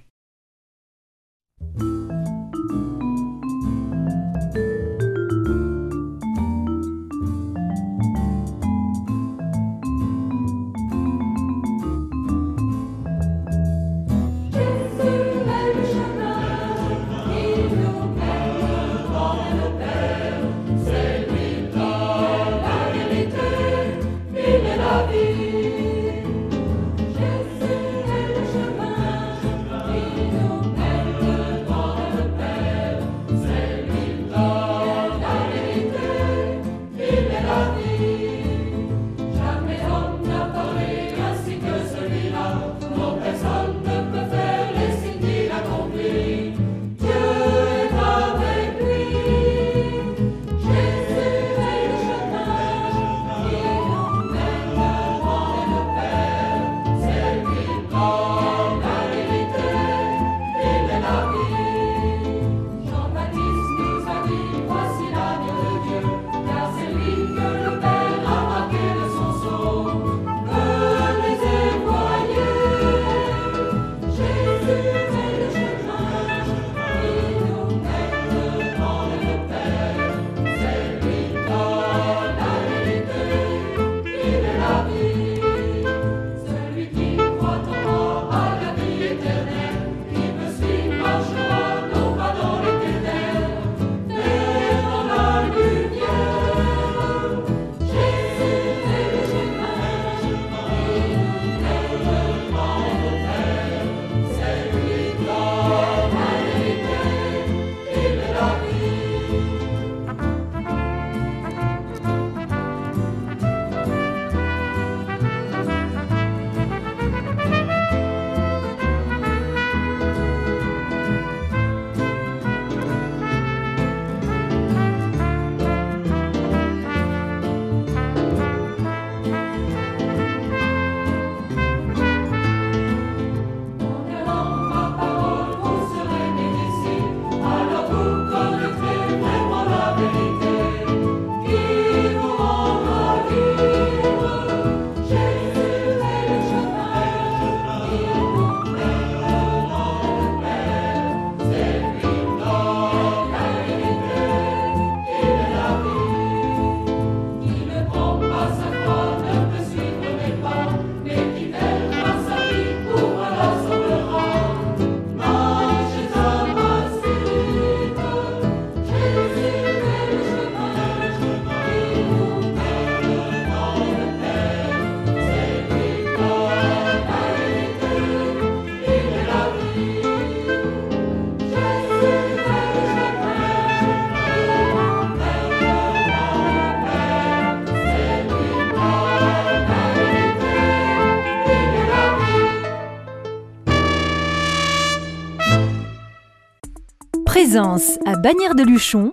À 197.56 198.14
Bagnères 198.16 198.54
de 198.54 198.62
Luchon, 198.62 199.10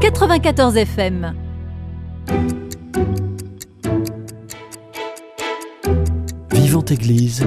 94 0.00 0.78
FM. 0.78 1.34
Vivante 6.52 6.90
Église, 6.90 7.44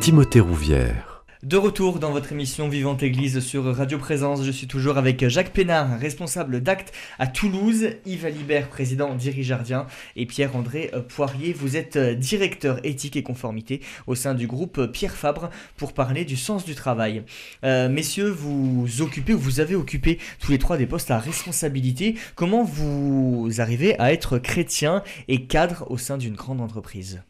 Timothée 0.00 0.40
Rouvière. 0.40 1.07
De 1.48 1.56
retour 1.56 1.98
dans 1.98 2.10
votre 2.10 2.32
émission 2.32 2.68
Vivante 2.68 3.02
Église 3.02 3.40
sur 3.40 3.74
Radio 3.74 3.96
Présence, 3.96 4.44
je 4.44 4.50
suis 4.50 4.66
toujours 4.66 4.98
avec 4.98 5.26
Jacques 5.28 5.54
Pénard, 5.54 5.98
responsable 5.98 6.60
d'actes 6.60 6.92
à 7.18 7.26
Toulouse, 7.26 7.86
Yves 8.04 8.26
Alibert, 8.26 8.68
président 8.68 9.14
d'Irigardien 9.14 9.86
et 10.14 10.26
Pierre-André 10.26 10.90
Poirier, 11.08 11.54
vous 11.54 11.78
êtes 11.78 11.96
directeur 11.96 12.84
éthique 12.84 13.16
et 13.16 13.22
conformité 13.22 13.80
au 14.06 14.14
sein 14.14 14.34
du 14.34 14.46
groupe 14.46 14.92
Pierre 14.92 15.16
Fabre 15.16 15.48
pour 15.78 15.94
parler 15.94 16.26
du 16.26 16.36
sens 16.36 16.66
du 16.66 16.74
travail. 16.74 17.22
Euh, 17.64 17.88
messieurs, 17.88 18.28
vous 18.28 19.00
occupez 19.00 19.32
ou 19.32 19.38
vous 19.38 19.60
avez 19.60 19.74
occupé 19.74 20.18
tous 20.40 20.50
les 20.50 20.58
trois 20.58 20.76
des 20.76 20.86
postes 20.86 21.10
à 21.10 21.18
responsabilité. 21.18 22.16
Comment 22.34 22.62
vous 22.62 23.48
arrivez 23.56 23.98
à 23.98 24.12
être 24.12 24.36
chrétien 24.36 25.02
et 25.28 25.46
cadre 25.46 25.86
au 25.90 25.96
sein 25.96 26.18
d'une 26.18 26.34
grande 26.34 26.60
entreprise? 26.60 27.22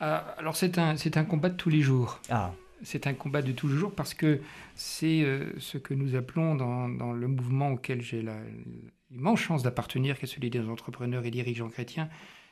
Ah, 0.00 0.34
alors 0.38 0.56
c'est 0.56 0.78
un, 0.78 0.96
c'est 0.96 1.18
un 1.18 1.24
combat 1.24 1.50
de 1.50 1.56
tous 1.56 1.68
les 1.68 1.82
jours. 1.82 2.22
Ah 2.30 2.52
c'est 2.82 3.06
un 3.06 3.14
combat 3.14 3.42
de 3.42 3.52
tous 3.52 3.68
les 3.68 3.76
jours 3.76 3.92
parce 3.92 4.14
que 4.14 4.40
c'est 4.74 5.22
euh, 5.22 5.52
ce 5.58 5.78
que 5.78 5.94
nous 5.94 6.14
appelons 6.14 6.54
dans, 6.54 7.12
le 7.12 7.28
mouvement 7.28 7.72
auquel 7.72 8.02
j'ai 8.02 8.24
l'immense 9.10 9.40
chance 9.40 9.62
d'appartenir, 9.62 10.18
qui 10.18 10.24
est 10.24 10.28
celui 10.28 10.50
des 10.50 10.68
entrepreneurs 10.68 11.24
et 11.24 11.30
dirigeants 11.30 11.68
chrétiens, 11.68 12.08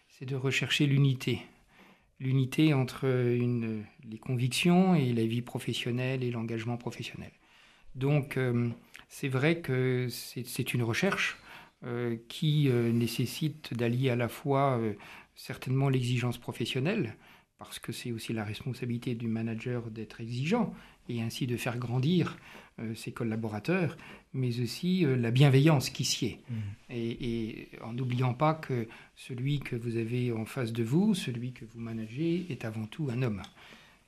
c'est 0.09 0.25
de 0.25 0.37
rechercher 0.37 0.87
l'unité. 0.87 1.41
L'unité 2.21 2.73
entre 2.75 3.09
les 3.09 4.19
convictions 4.19 4.95
et 4.95 5.13
la 5.13 5.27
vie 5.27 5.43
professionnelle 5.43 6.23
et 6.23 6.31
l'engagement 6.31 6.77
professionnel. 6.77 7.33
Donc 7.97 8.37
euh, 8.37 8.69
c'est 9.09 9.29
vrai 9.29 9.61
que 9.61 10.07
c'est 10.09 10.75
une 10.75 10.83
recherche 10.83 11.39
euh, 11.85 12.17
qui 12.29 12.69
nécessite 12.71 13.75
d'allier 13.75 14.11
à 14.11 14.17
la 14.17 14.29
fois 14.29 14.81
certainement 15.35 15.89
l'exigence 15.89 16.39
professionnelle, 16.39 17.17
parce 17.59 17.79
que 17.79 17.93
c'est 17.93 18.13
aussi 18.13 18.33
la 18.33 18.45
responsabilité 18.45 19.15
du 19.15 19.29
manager 19.29 19.91
d'être 19.91 20.21
exigeant 20.21 20.75
et 21.09 21.23
ainsi 21.23 21.47
de 21.47 21.57
faire 21.57 21.79
grandir 21.79 22.37
euh, 22.81 22.95
ses 22.95 23.13
collaborateurs, 23.13 23.97
mais 24.33 24.61
aussi 24.61 25.05
euh, 25.05 25.17
la 25.17 25.31
bienveillance 25.31 25.91
qui 25.91 26.05
s'y 26.05 26.27
est. 26.27 26.41
Mmh. 26.49 26.55
Et, 26.91 27.69
en 27.83 27.93
n'oubliant 27.93 28.35
pas 28.35 28.55
que 28.55 28.89
celui 29.15 29.61
que 29.61 29.77
vous 29.77 29.97
avez 29.97 30.33
en 30.33 30.45
face 30.45 30.73
de 30.73 30.83
vous, 30.83 31.15
celui 31.15 31.53
que 31.53 31.65
vous 31.65 31.81
managez, 31.81 32.47
est 32.51 32.65
avant 32.65 32.87
tout 32.87 33.09
un 33.13 33.23
homme. 33.23 33.43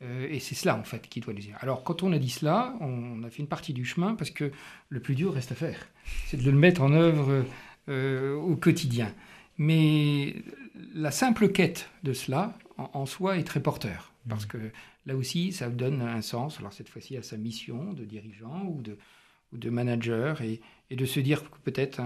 Euh, 0.03 0.27
et 0.29 0.41
c'est 0.41 0.55
cela, 0.55 0.77
en 0.77 0.83
fait, 0.83 1.09
qui 1.09 1.21
doit 1.21 1.33
le 1.33 1.39
dire. 1.39 1.57
Alors, 1.61 1.85
quand 1.85 2.03
on 2.03 2.13
a 2.13 2.19
dit 2.19 2.31
cela, 2.31 2.75
on 2.81 3.23
a 3.23 3.31
fait 3.31 3.39
une 3.39 3.49
partie 3.49 3.73
du 3.73 3.85
chemin 3.85 4.15
parce 4.15 4.31
que 4.31 4.51
le 4.89 5.01
plus 5.01 5.15
dur 5.15 5.35
reste 5.35 5.53
à 5.53 5.55
faire. 5.55 5.87
C'est 6.27 6.43
de 6.43 6.51
le 6.51 6.59
mettre 6.59 6.83
en 6.83 6.93
œuvre 6.93 7.45
au 7.89 8.57
quotidien. 8.57 9.15
Mais 9.59 10.35
la 10.93 11.13
simple 11.13 11.51
quête 11.51 11.89
de 12.03 12.13
cela, 12.13 12.59
en, 12.79 13.07
soi 13.07 13.39
est 13.39 13.45
très 13.45 13.61
porteur. 13.61 14.12
Mmh. 14.24 14.29
Parce 14.29 14.47
que 14.47 14.59
là 15.07 15.16
aussi, 15.16 15.53
ça 15.53 15.68
donne 15.70 16.03
un 16.03 16.22
sens, 16.22 16.59
alors 16.59 16.72
cette 16.72 16.89
fois-ci 16.89 17.16
à 17.16 17.22
sa 17.22 17.37
mission 17.37 17.93
de 17.93 18.05
dirigeant 18.05 18.64
ou 18.66 18.83
de, 18.83 18.99
ou 19.53 19.59
de 19.59 19.70
manager, 19.70 20.43
et, 20.43 20.61
et, 20.91 20.97
de 20.97 21.05
se 21.05 21.20
dire 21.20 21.43
peut-être 21.64 22.01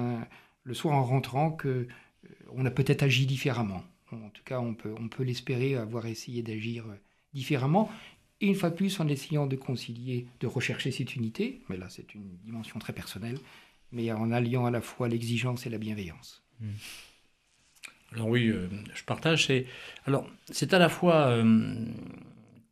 le 0.65 0.75
soir 0.75 0.95
en 0.95 1.05
rentrant 1.05 1.51
que 1.51 1.69
euh, 1.69 2.29
on 2.53 2.65
a 2.67 2.71
peut-être 2.71 3.03
agi 3.03 3.27
différemment. 3.27 3.83
En 4.13 4.31
tout 4.31 4.43
cas, 4.45 4.61
on 4.61 4.75
peut, 4.75 4.95
on 4.99 5.09
peut 5.09 5.23
l'espérer 5.23 5.77
avoir 5.77 6.07
essayé 6.07 6.43
d'agir 6.43 6.87
euh, 6.87 6.97
différemment. 7.33 7.91
Et 8.41 8.49
une 8.49 8.55
fois 8.55 8.71
de 8.71 8.75
plus, 8.75 8.99
en 9.01 9.09
essayant 9.09 9.47
de 9.47 9.57
concilier, 9.57 10.27
de 10.41 10.47
rechercher 10.47 10.91
cette 10.91 11.15
unité, 11.15 11.61
mais 11.69 11.77
là 11.77 11.87
c'est 11.91 12.15
une 12.15 12.37
dimension 12.45 12.79
très 12.79 12.93
personnelle, 12.93 13.39
mais 13.93 14.11
en 14.13 14.33
alliant 14.33 14.67
à 14.67 14.71
la 14.71 14.81
fois 14.81 15.09
l'exigence 15.09 15.67
et 15.67 15.71
la 15.71 15.79
bienveillance. 15.79 16.43
Mmh. 16.61 16.67
Alors 18.15 18.29
oui, 18.29 18.49
euh, 18.49 18.69
je 18.95 19.05
partage. 19.05 19.47
C'est 19.47 19.67
alors 20.07 20.27
c'est 20.51 20.75
à 20.75 20.79
la 20.79 20.89
fois, 20.89 21.29
euh, 21.29 21.75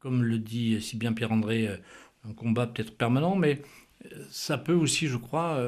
comme 0.01 0.25
le 0.25 0.39
dit 0.39 0.81
si 0.81 0.97
bien 0.97 1.13
Pierre-André, 1.13 1.69
euh, 1.69 1.77
un 2.29 2.33
combat 2.33 2.67
peut-être 2.67 2.97
permanent, 2.97 3.37
mais 3.37 3.63
ça 4.31 4.59
peut 4.59 4.75
aussi, 4.75 5.07
je 5.07 5.17
crois, 5.17 5.61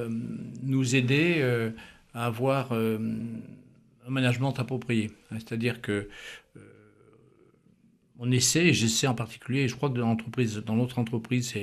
nous 0.62 0.95
aider 0.95 1.43
à 2.14 2.27
avoir 2.27 2.73
un 2.73 3.01
management 4.09 4.53
approprié. 4.59 5.11
C'est-à-dire 5.33 5.81
que 5.81 6.09
on 8.18 8.31
essaie, 8.31 8.73
j'essaie 8.73 9.07
en 9.07 9.14
particulier, 9.14 9.68
je 9.68 9.75
crois 9.75 9.91
que 9.91 9.99
dans 9.99 10.07
l'entreprise, 10.07 10.57
dans 10.59 10.77
notre 10.77 10.99
entreprise, 10.99 11.55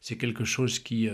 c'est 0.00 0.16
quelque 0.16 0.44
chose 0.44 0.78
qui 0.78 1.08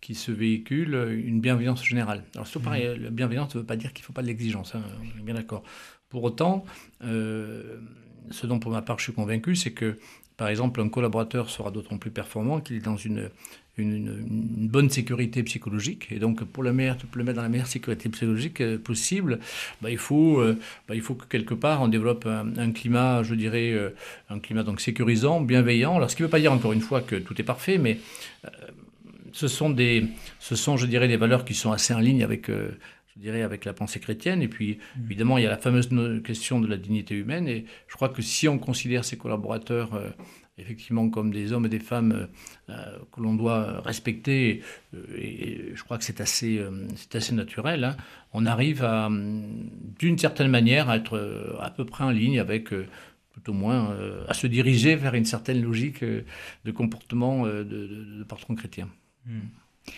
qui 0.00 0.14
se 0.14 0.30
véhicule 0.30 0.94
une 1.24 1.40
bienveillance 1.40 1.84
générale. 1.84 2.24
Alors, 2.34 2.46
c'est 2.46 2.62
pareil, 2.62 2.86
mmh. 2.86 3.02
la 3.02 3.10
bienveillance 3.10 3.54
ne 3.54 3.60
veut 3.60 3.66
pas 3.66 3.76
dire 3.76 3.92
qu'il 3.92 4.02
ne 4.02 4.06
faut 4.06 4.12
pas 4.12 4.22
de 4.22 4.28
l'exigence, 4.28 4.74
hein, 4.74 4.82
on 5.16 5.18
est 5.18 5.22
bien 5.22 5.34
d'accord. 5.34 5.62
Pour 6.08 6.24
autant, 6.24 6.64
euh, 7.04 7.78
ce 8.30 8.46
dont 8.46 8.58
pour 8.58 8.70
ma 8.70 8.82
part 8.82 8.98
je 8.98 9.04
suis 9.04 9.12
convaincu, 9.12 9.56
c'est 9.56 9.72
que, 9.72 9.98
par 10.36 10.48
exemple, 10.48 10.80
un 10.80 10.88
collaborateur 10.88 11.50
sera 11.50 11.70
d'autant 11.70 11.98
plus 11.98 12.10
performant 12.10 12.60
qu'il 12.60 12.76
est 12.76 12.80
dans 12.80 12.96
une, 12.96 13.28
une, 13.76 14.68
bonne 14.68 14.88
sécurité 14.88 15.42
psychologique. 15.42 16.06
Et 16.10 16.18
donc, 16.18 16.44
pour 16.44 16.62
le, 16.62 16.72
meilleur, 16.72 16.96
le 17.14 17.24
mettre 17.24 17.36
dans 17.36 17.42
la 17.42 17.50
meilleure 17.50 17.66
sécurité 17.66 18.08
psychologique 18.08 18.62
euh, 18.62 18.78
possible, 18.78 19.38
bah, 19.82 19.90
il, 19.90 19.98
faut, 19.98 20.40
euh, 20.40 20.58
bah, 20.88 20.94
il 20.94 21.02
faut 21.02 21.14
que 21.14 21.26
quelque 21.26 21.54
part 21.54 21.82
on 21.82 21.88
développe 21.88 22.26
un, 22.26 22.72
climat, 22.72 23.22
je 23.22 23.34
dirais, 23.34 23.74
un 24.30 24.38
climat 24.38 24.62
donc 24.62 24.80
sécurisant, 24.80 25.42
bienveillant. 25.42 25.96
Alors, 25.96 26.10
ce 26.10 26.16
qui 26.16 26.22
ne 26.22 26.28
veut 26.28 26.30
pas 26.30 26.40
dire 26.40 26.52
encore 26.52 26.72
une 26.72 26.80
fois 26.80 27.02
que 27.02 27.16
tout 27.16 27.38
est 27.38 27.44
parfait, 27.44 27.76
mais 27.76 27.98
ce 29.32 29.48
sont, 29.48 29.70
des, 29.70 30.04
ce 30.38 30.56
sont, 30.56 30.76
je 30.76 30.86
dirais, 30.86 31.08
des 31.08 31.16
valeurs 31.16 31.44
qui 31.44 31.54
sont 31.54 31.72
assez 31.72 31.94
en 31.94 31.98
ligne 31.98 32.22
avec, 32.22 32.48
euh, 32.48 32.78
je 33.14 33.20
dirais, 33.20 33.42
avec 33.42 33.64
la 33.64 33.72
pensée 33.72 34.00
chrétienne. 34.00 34.42
Et 34.42 34.48
puis, 34.48 34.78
mm. 34.96 35.04
évidemment, 35.04 35.38
il 35.38 35.44
y 35.44 35.46
a 35.46 35.50
la 35.50 35.58
fameuse 35.58 35.88
question 36.22 36.60
de 36.60 36.66
la 36.66 36.76
dignité 36.76 37.14
humaine. 37.14 37.48
Et 37.48 37.64
je 37.86 37.94
crois 37.94 38.08
que 38.08 38.22
si 38.22 38.48
on 38.48 38.58
considère 38.58 39.04
ses 39.04 39.16
collaborateurs 39.16 39.94
euh, 39.94 40.10
effectivement 40.58 41.08
comme 41.08 41.32
des 41.32 41.52
hommes 41.52 41.66
et 41.66 41.68
des 41.68 41.78
femmes 41.78 42.28
euh, 42.68 42.74
que 43.12 43.20
l'on 43.20 43.34
doit 43.34 43.80
respecter, 43.80 44.62
et, 45.16 45.72
je 45.74 45.82
crois 45.84 45.98
que 45.98 46.04
c'est 46.04 46.20
assez, 46.20 46.60
c'est 46.96 47.14
assez 47.14 47.32
naturel, 47.32 47.84
hein, 47.84 47.96
on 48.32 48.44
arrive 48.44 48.82
à, 48.82 49.08
d'une 49.08 50.18
certaine 50.18 50.48
manière, 50.48 50.90
à 50.90 50.96
être 50.96 51.56
à 51.60 51.70
peu 51.70 51.84
près 51.84 52.02
en 52.02 52.10
ligne 52.10 52.40
avec 52.40 52.70
tout 52.70 53.50
au 53.50 53.52
moins 53.52 53.96
à 54.26 54.34
se 54.34 54.48
diriger 54.48 54.96
vers 54.96 55.14
une 55.14 55.24
certaine 55.24 55.62
logique 55.62 56.02
de 56.02 56.70
comportement 56.72 57.46
de, 57.46 57.62
de 57.62 58.24
patron 58.24 58.56
chrétien. 58.56 58.88
Hmm. 59.28 59.92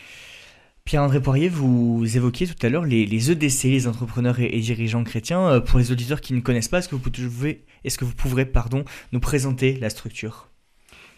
Pierre-André 0.85 1.23
Poirier, 1.23 1.49
vous 1.49 2.17
évoquiez 2.17 2.49
tout 2.49 2.67
à 2.67 2.69
l'heure 2.69 2.85
les, 2.85 3.31
EDC, 3.31 3.65
les 3.65 3.87
entrepreneurs 3.87 4.41
et, 4.41 4.59
dirigeants 4.59 5.05
chrétiens. 5.05 5.47
Euh, 5.49 5.61
pour 5.61 5.79
les 5.79 5.93
auditeurs 5.93 6.21
qui 6.21 6.33
ne 6.33 6.41
connaissent 6.41 6.69
pas, 6.69 6.79
est-ce 6.79 6.89
que 6.89 6.97
vous 6.97 7.11
pouvez, 7.11 7.65
est-ce 7.85 7.97
que 7.97 8.05
vous 8.05 8.15
pourrez 8.15 8.45
pardon, 8.45 8.85
nous 9.13 9.21
présenter 9.21 9.79
la 9.79 9.89
structure? 9.89 10.49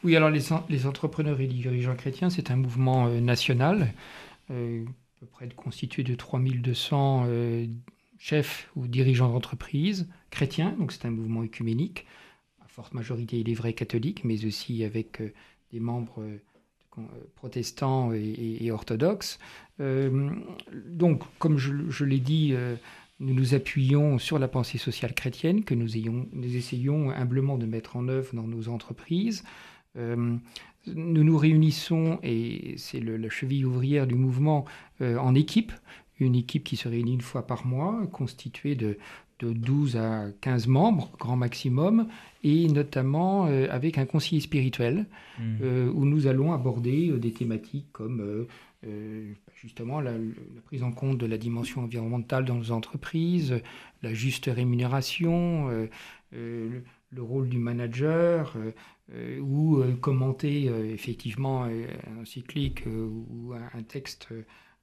Oui, 0.04 0.14
alors 0.14 0.30
les, 0.30 0.86
entrepreneurs 0.86 1.40
et 1.40 1.46
dirigeants 1.46 1.94
chrétiens, 1.94 2.28
c'est 2.28 2.50
un 2.50 2.56
mouvement 2.56 3.06
euh, 3.06 3.20
national, 3.20 3.94
euh, 4.50 4.84
à 4.84 5.20
peu 5.20 5.26
près 5.26 5.48
constitué 5.48 6.02
de 6.02 6.14
3200 6.14 7.26
chefs 8.18 8.68
ou 8.76 8.86
dirigeants 8.86 9.30
d'entreprise 9.30 10.08
chrétiens, 10.30 10.74
donc 10.78 10.92
c'est 10.92 11.06
un 11.06 11.10
mouvement 11.10 11.42
œcuménique, 11.42 12.06
à 12.64 12.68
forte 12.68 12.94
majorité 12.94 13.40
il 13.40 13.48
est 13.48 13.54
vrai 13.54 13.72
catholique, 13.72 14.22
mais 14.24 14.44
aussi 14.44 14.84
avec 14.84 15.20
des 15.72 15.80
membres 15.80 16.20
euh, 16.20 16.38
protestants 17.36 18.12
et, 18.12 18.70
orthodoxes. 18.70 19.38
Euh, 19.80 20.30
donc, 20.86 21.22
comme 21.38 21.58
je, 21.58 22.04
l'ai 22.04 22.18
dit, 22.18 22.50
euh, 22.52 22.76
nous 23.20 23.34
nous 23.34 23.54
appuyons 23.54 24.18
sur 24.18 24.38
la 24.38 24.48
pensée 24.48 24.78
sociale 24.78 25.14
chrétienne 25.14 25.64
que 25.64 25.74
nous, 25.74 25.96
ayons, 25.96 26.28
nous 26.32 26.56
essayons 26.56 27.10
humblement 27.10 27.58
de 27.58 27.66
mettre 27.66 27.96
en 27.96 28.08
œuvre 28.08 28.34
dans 28.34 28.46
nos 28.46 28.68
entreprises. 28.68 29.44
nous 29.96 30.40
nous 31.24 31.38
réunissons, 31.38 32.18
et 32.22 32.74
c'est 32.76 33.00
la 33.00 33.30
cheville 33.30 33.64
ouvrière 33.64 34.06
du 34.06 34.14
mouvement, 34.14 34.64
en 35.00 35.34
équipe, 35.34 35.72
une 36.18 36.34
équipe 36.34 36.64
qui 36.64 36.76
se 36.76 36.88
réunit 36.88 37.14
une 37.14 37.20
fois 37.20 37.46
par 37.46 37.66
mois, 37.66 38.06
constituée 38.12 38.74
de 38.74 38.96
12 39.40 39.96
à 39.96 40.26
15 40.40 40.66
membres, 40.66 41.10
grand 41.18 41.36
maximum, 41.36 42.08
et 42.44 42.68
notamment 42.68 43.46
euh, 43.46 43.66
avec 43.70 43.98
un 43.98 44.06
conseiller 44.06 44.40
spirituel, 44.40 45.06
mmh. 45.38 45.42
euh, 45.62 45.92
où 45.92 46.04
nous 46.04 46.26
allons 46.26 46.52
aborder 46.52 47.10
euh, 47.10 47.18
des 47.18 47.32
thématiques 47.32 47.86
comme 47.92 48.46
justement 49.54 50.00
la, 50.00 50.14
prise 50.64 50.82
en 50.82 50.90
compte 50.90 51.16
de 51.16 51.26
la 51.26 51.38
dimension 51.38 51.82
environnementale 51.82 52.44
dans 52.44 52.56
nos 52.56 52.72
entreprises, 52.72 53.60
la 54.02 54.12
juste 54.12 54.46
rémunération, 54.52 55.68
le, 56.32 56.82
rôle 57.16 57.48
du 57.48 57.58
manager, 57.58 58.56
ou 59.40 59.80
commenter 60.00 60.64
effectivement 60.92 61.62
un 61.62 62.24
cyclique 62.24 62.82
ou 62.86 63.52
un 63.52 63.82
texte 63.84 64.30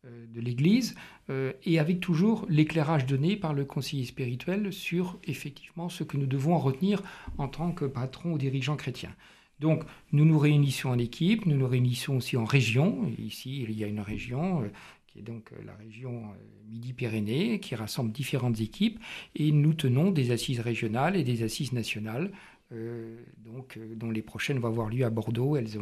de 0.06 0.39
l'Église, 0.39 0.95
euh, 1.30 1.52
et 1.66 1.78
avec 1.78 2.00
toujours 2.00 2.45
l'éclairage 2.50 3.06
donné 3.06 3.36
par 3.36 3.54
le 3.54 3.66
conseiller 3.66 4.06
spirituel 4.06 4.72
sur 4.72 5.20
effectivement 5.26 5.89
ce 5.89 6.04
que 6.04 6.16
nous 6.16 6.26
devons 6.26 6.56
en 6.56 6.60
retenir 6.60 7.04
en 7.38 7.47
tant 7.47 7.72
que 7.72 7.86
patron 7.86 8.34
ou 8.34 8.38
dirigeant 8.38 8.78
chrétien. 8.78 9.14
Donc, 9.60 9.84
nous 10.14 10.24
nous 10.24 10.39
réunissons 10.39 10.89
en 10.89 10.97
équipe, 10.97 11.45
nous 11.45 11.58
nous 11.58 11.68
réunissons 11.68 12.16
aussi 12.16 12.38
en 12.38 12.45
région. 12.45 13.12
Ici, 13.18 13.64
il 13.64 13.78
y 13.78 13.84
a 13.84 13.88
une 13.88 14.00
région 14.00 14.64
qui 15.08 15.20
est 15.20 15.22
donc 15.22 15.52
la 15.66 15.76
région 15.76 16.24
Midi-Pyrénées, 16.70 17.60
qui 17.60 17.76
rassemble 17.76 18.12
différentes 18.12 18.62
équipes, 18.62 19.00
et 19.36 19.52
nous 19.52 19.74
tenons 19.74 20.12
des 20.12 20.32
assises 20.32 20.62
régionales 20.62 21.18
et 21.18 21.26
des 21.26 21.43
assises 21.43 21.74
nationales 21.74 22.32
euh, 22.72 23.18
donc, 23.39 23.78
euh, 23.78 23.95
dont 23.95 24.12
les 24.12 24.22
prochaines 24.22 24.60
vont 24.60 24.68
avoir 24.68 24.89
lieu 24.89 25.04
à 25.04 25.10
Bordeaux. 25.10 25.58
Elles 25.58 25.78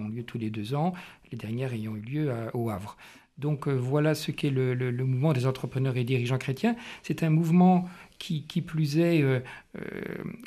ont 0.00 0.08
lieu 0.08 0.22
tous 0.22 0.38
les 0.38 0.50
deux 0.50 0.74
ans, 0.74 0.94
les 1.30 1.36
dernières 1.36 1.74
ayant 1.74 1.96
eu 1.96 2.00
lieu 2.00 2.32
au 2.54 2.70
Havre. 2.70 2.96
Donc 3.38 3.68
euh, 3.68 3.72
voilà 3.72 4.14
ce 4.14 4.30
qu'est 4.30 4.50
le, 4.50 4.90
mouvement 5.04 5.32
des 5.32 5.46
entrepreneurs 5.46 5.96
et 5.96 6.04
dirigeants 6.04 6.38
chrétiens. 6.38 6.76
C'est 7.02 7.22
un 7.22 7.30
mouvement 7.30 7.88
qui, 8.18 8.42
plus 8.62 8.98
est, 8.98 9.22
euh, 9.22 9.38
euh, 9.76 9.80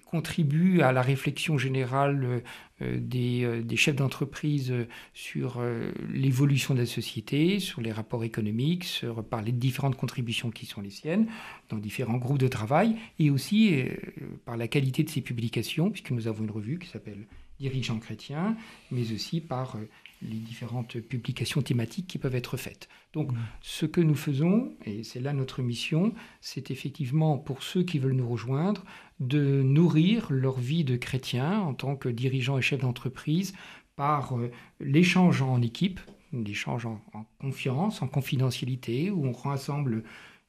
contribue 0.05 0.81
à 0.81 0.91
la 0.91 1.01
réflexion 1.01 1.57
générale 1.57 2.43
des, 2.81 3.61
des, 3.63 3.75
chefs 3.75 3.95
d'entreprise 3.95 4.73
sur 5.13 5.61
l'évolution 6.11 6.73
de 6.73 6.79
la 6.79 6.85
société, 6.87 7.59
sur 7.59 7.79
les 7.79 7.91
rapports 7.91 8.23
économiques, 8.23 8.85
sur, 8.85 9.23
par 9.23 9.43
les 9.43 9.51
différentes 9.51 9.95
contributions 9.95 10.49
qui 10.49 10.65
sont 10.65 10.81
les 10.81 10.89
siennes, 10.89 11.27
dans 11.69 11.77
différents 11.77 12.17
groupes 12.17 12.39
de 12.39 12.47
travail, 12.47 12.95
et 13.19 13.29
aussi 13.29 13.85
par 14.45 14.57
la 14.57 14.67
qualité 14.67 15.03
de 15.03 15.09
ses 15.11 15.21
publications, 15.21 15.91
puisque 15.91 16.09
nous 16.09 16.27
avons 16.27 16.43
une 16.43 16.51
revue 16.51 16.79
qui 16.79 16.89
s'appelle 16.89 17.27
Dirigeants 17.59 17.99
chrétiens, 17.99 18.57
mais 18.89 19.13
aussi 19.13 19.39
par 19.39 19.77
les 20.21 20.37
différentes 20.37 20.99
publications 20.99 21.61
thématiques 21.61 22.07
qui 22.07 22.17
peuvent 22.17 22.35
être 22.35 22.57
faites. 22.57 22.87
Donc, 23.13 23.31
mmh. 23.31 23.37
ce 23.61 23.85
que 23.85 24.01
nous 24.01 24.15
faisons, 24.15 24.73
et 24.85 25.03
c'est 25.03 25.19
là 25.19 25.33
notre 25.33 25.61
mission, 25.61 26.13
c'est 26.41 26.71
effectivement 26.71 27.37
pour 27.37 27.63
ceux 27.63 27.83
qui 27.83 27.99
veulent 27.99 28.13
nous 28.13 28.29
rejoindre, 28.29 28.83
de 29.19 29.61
nourrir 29.61 30.31
leur 30.31 30.59
vie 30.59 30.83
de 30.83 30.95
chrétien 30.95 31.59
en 31.59 31.73
tant 31.73 31.95
que 31.95 32.09
dirigeant 32.09 32.57
et 32.57 32.61
chef 32.61 32.81
d'entreprise 32.81 33.53
par 33.95 34.37
euh, 34.37 34.51
l'échange 34.79 35.41
en 35.41 35.61
équipe, 35.61 35.99
l'échange 36.33 36.85
en, 36.85 37.01
en, 37.13 37.25
confiance, 37.39 38.01
en 38.01 38.07
confidentialité, 38.07 39.11
où 39.11 39.25
on 39.25 39.31
rassemble 39.31 40.03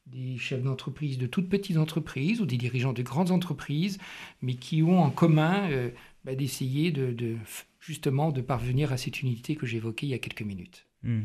des 0.07 0.37
chefs 0.37 0.63
d'entreprise 0.63 1.19
de 1.19 1.27
toutes 1.27 1.49
petites 1.49 1.77
entreprises 1.77 2.41
ou 2.41 2.47
des 2.47 2.57
dirigeants 2.57 2.93
de 2.93 3.03
grandes 3.03 3.31
entreprises, 3.31 3.99
mais 4.43 4.55
qui 4.55 4.83
ont 4.83 5.01
en 5.01 5.11
commun 5.11 5.71
euh, 5.71 5.91
bah, 6.25 6.35
d'essayer 6.35 6.91
de, 6.91 7.13
de 7.13 7.37
justement 7.83 8.31
de 8.31 8.41
parvenir 8.41 8.93
à 8.93 8.97
cette 8.97 9.23
unité 9.23 9.57
que 9.57 9.67
j'évoquais 9.67 10.07
il 10.07 10.11
y 10.11 10.15
a 10.15 10.19
quelques 10.19 10.43
minutes. 10.43 10.87
Hmm. 11.03 11.23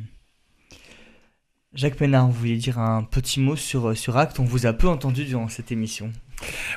Jacques 1.74 1.98
Pénard, 1.98 2.28
vous 2.28 2.40
vouliez 2.40 2.58
dire 2.58 2.80
un 2.80 3.04
petit 3.04 3.40
mot 3.40 3.56
sur, 3.56 3.90
euh, 3.90 3.94
sur 3.94 4.18
Acte 4.18 4.40
On 4.40 4.44
vous 4.44 4.66
a 4.66 4.74
peu 4.74 4.88
entendu 4.88 5.26
durant 5.26 5.48
cette 5.50 5.72
émission. 5.72 6.12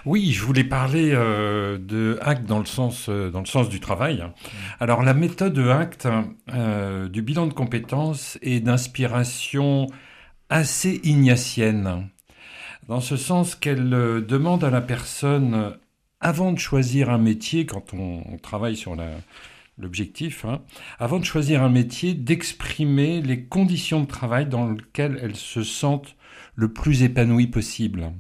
Oui, 0.05 0.33
je 0.33 0.43
voulais 0.43 0.65
parler 0.65 1.13
euh, 1.13 1.79
de 1.79 2.19
Acte 2.21 2.45
dans 2.45 2.59
le 2.59 2.67
sens, 2.67 3.09
euh, 3.09 3.31
dans 3.31 3.41
le 3.41 3.47
sens 3.47 3.71
du 3.71 3.81
travail. 3.81 4.19
Hmm. 4.19 4.33
Alors 4.81 5.03
la 5.03 5.15
méthode 5.15 5.59
Acte 5.59 6.07
du 7.11 7.23
bilan 7.23 7.47
de 7.47 7.55
compétences 7.55 8.39
est 8.43 8.61
d'inspiration 8.61 9.87
assez 10.51 11.01
ignatienne, 11.05 12.09
dans 12.87 13.01
ce 13.01 13.17
sens 13.17 13.55
qu'elle 13.55 13.89
demande 13.89 14.65
à 14.65 14.71
la 14.71 14.81
personne, 14.81 15.77
avant 16.21 16.53
de 16.53 16.59
choisir 16.59 17.09
un 17.09 17.19
métier, 17.19 17.65
quand 17.65 17.95
on 17.95 18.37
travaille 18.43 18.77
sur 18.77 18.97
la, 18.97 19.11
l'objectif, 19.83 20.45
hein, 20.45 20.63
avant 20.99 21.19
de 21.19 21.25
choisir 21.25 21.63
un 21.63 21.69
métier, 21.69 22.15
d'exprimer 22.15 23.21
les 23.21 23.45
conditions 23.45 24.01
de 24.01 24.07
travail 24.07 24.47
dans 24.47 24.71
lesquelles 24.71 25.19
elles 25.23 25.37
se 25.37 25.63
sentent 25.63 26.17
le 26.55 26.73
plus 26.73 27.03
épanouies 27.03 27.47
possible. 27.47 28.13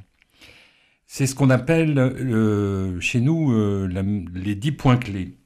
C'est 1.06 1.26
ce 1.26 1.34
qu'on 1.34 1.50
appelle 1.50 1.98
euh, 1.98 3.00
chez 3.00 3.20
nous 3.20 3.52
euh, 3.52 3.88
les 4.32 4.54
dix 4.54 4.72
points 4.72 4.96
clés. 4.96 5.36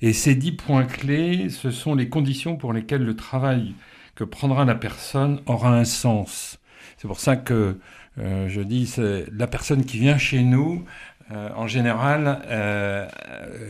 Et 0.00 0.12
ces 0.12 0.34
dix 0.34 0.52
points 0.52 0.86
clés, 0.86 1.50
ce 1.50 1.70
sont 1.70 1.94
les 1.94 2.08
conditions 2.08 2.56
pour 2.56 2.72
lesquelles 2.72 3.04
le 3.04 3.16
travail 3.16 3.74
que 4.14 4.24
prendra 4.24 4.64
la 4.64 4.74
personne 4.74 5.40
aura 5.46 5.76
un 5.76 5.84
sens. 5.84 6.58
C'est 6.96 7.08
pour 7.08 7.20
ça 7.20 7.36
que 7.36 7.78
euh, 8.18 8.48
je 8.48 8.60
dis, 8.60 8.94
la 9.32 9.46
personne 9.46 9.84
qui 9.84 9.98
vient 9.98 10.18
chez 10.18 10.42
nous, 10.42 10.84
euh, 11.32 11.48
en 11.56 11.66
général, 11.66 12.42
euh, 12.46 13.08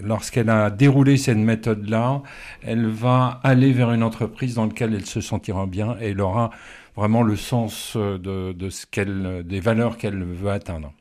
lorsqu'elle 0.03 0.51
a 0.51 0.71
déroulé 0.71 1.17
cette 1.17 1.39
méthode-là, 1.39 2.23
elle 2.63 2.87
va 2.87 3.41
aller 3.45 3.73
vers 3.73 3.93
une 3.93 4.03
entreprise 4.03 4.55
dans 4.57 4.67
laquelle 4.67 4.95
elle 4.95 5.07
se 5.07 5.21
sentira 5.21 5.67
bien 5.67 5.97
et 6.01 6.11
elle 6.11 6.21
aura 6.21 6.51
vraiment 6.97 7.23
le 7.23 7.37
sens 7.37 7.97
de, 7.97 8.69
ce 8.71 8.87
qu'elle, 8.87 9.45
des 9.45 9.61
valeurs 9.61 9.99
qu'elle 9.99 10.23
veut 10.23 10.51
atteindre. 10.51 10.93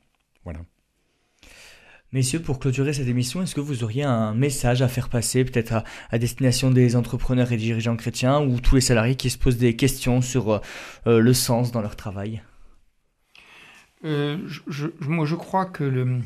Voilà. 0.44 0.60
Messieurs, 2.12 2.40
pour 2.40 2.60
clôturer 2.60 2.94
cette 2.94 3.08
émission, 3.08 3.42
est-ce 3.42 3.56
que 3.56 3.62
vous 3.62 3.84
auriez 3.84 4.04
un 4.04 4.36
message 4.36 4.84
à 4.84 4.88
faire 4.88 5.10
passer, 5.10 5.44
peut-être 5.44 5.84
à, 6.12 6.20
destination 6.20 6.70
des 6.70 6.96
entrepreneurs 6.96 7.52
et 7.52 7.58
dirigeants 7.58 7.96
chrétiens 7.96 8.40
ou 8.40 8.60
tous 8.60 8.76
les 8.76 8.82
salariés 8.82 9.16
qui 9.16 9.32
se 9.32 9.40
posent 9.40 9.58
des 9.58 9.76
questions 9.76 10.22
sur 10.22 10.62
euh, 11.08 11.20
le 11.20 11.34
sens 11.34 11.72
dans 11.72 11.82
leur 11.82 11.96
travail? 11.96 12.44
Je, 14.04 14.88
moi, 15.02 15.26
je 15.26 15.36
crois 15.36 15.66
que 15.66 15.84
le, 15.84 16.22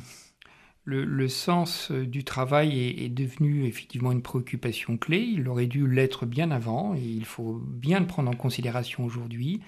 le, 0.88 1.28
sens 1.28 1.92
euh, 1.92 2.06
du 2.06 2.24
travail 2.24 2.80
est, 2.80 3.10
devenu 3.10 3.66
effectivement 3.66 4.12
une 4.12 4.22
préoccupation 4.22 4.98
clé. 4.98 5.20
Il 5.20 5.48
aurait 5.50 5.68
dû 5.68 5.86
l'être 5.86 6.26
bien 6.26 6.50
avant 6.50 6.96
et 6.96 7.02
il 7.02 7.26
faut 7.26 7.62
bien 7.62 8.00
le 8.00 8.08
prendre 8.08 8.32
en 8.32 8.36
considération 8.36 9.04
aujourd'hui. 9.04 9.62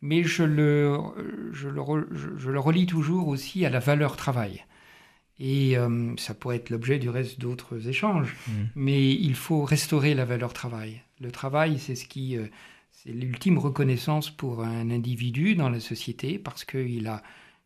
Mais 0.00 0.24
je 0.24 0.42
le, 0.42 0.98
je, 1.52 1.68
le, 1.68 1.82
je 2.36 2.50
le, 2.50 2.58
relie 2.58 2.86
toujours 2.86 3.28
aussi 3.28 3.64
à 3.66 3.70
la 3.70 3.78
valeur 3.78 4.16
travail. 4.16 4.64
Et 5.38 5.76
euh, 5.76 6.14
ça 6.16 6.34
pourrait 6.34 6.56
être 6.56 6.70
l'objet 6.70 6.98
du 6.98 7.10
reste 7.10 7.38
d'autres 7.38 7.88
échanges. 7.88 8.34
Mmh. 8.48 8.52
Mais 8.74 9.12
il 9.12 9.34
faut 9.34 9.64
restaurer 9.64 10.14
la 10.14 10.24
valeur 10.24 10.52
travail. 10.52 11.02
Le 11.20 11.30
travail, 11.30 11.78
c'est 11.78 11.94
ce 11.94 12.06
qui, 12.06 12.36
euh, 12.36 12.46
c'est 12.90 13.12
l'ultime 13.12 13.58
reconnaissance 13.58 14.30
pour 14.30 14.64
un 14.64 14.90
individu 14.90 15.54
dans 15.54 15.68
la 15.68 15.80
société 15.80 16.38
parce 16.38 16.64
qu'il 16.64 17.06
a 17.06 17.22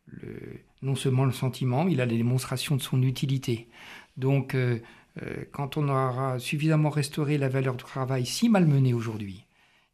le, 0.07 0.59
non 0.81 0.95
seulement 0.95 1.25
le 1.25 1.31
sentiment, 1.31 1.87
il 1.87 2.01
a 2.01 2.05
les 2.05 2.17
démonstrations 2.17 2.75
de 2.75 2.81
son 2.81 3.01
utilité. 3.01 3.67
Donc, 4.15 4.55
euh, 4.55 4.79
euh, 5.21 5.43
quand 5.51 5.77
on 5.77 5.89
aura 5.89 6.39
suffisamment 6.39 6.89
restauré 6.89 7.37
la 7.37 7.49
valeur 7.49 7.75
du 7.75 7.83
travail 7.83 8.25
si 8.25 8.49
malmenée 8.49 8.93
aujourd'hui, 8.93 9.45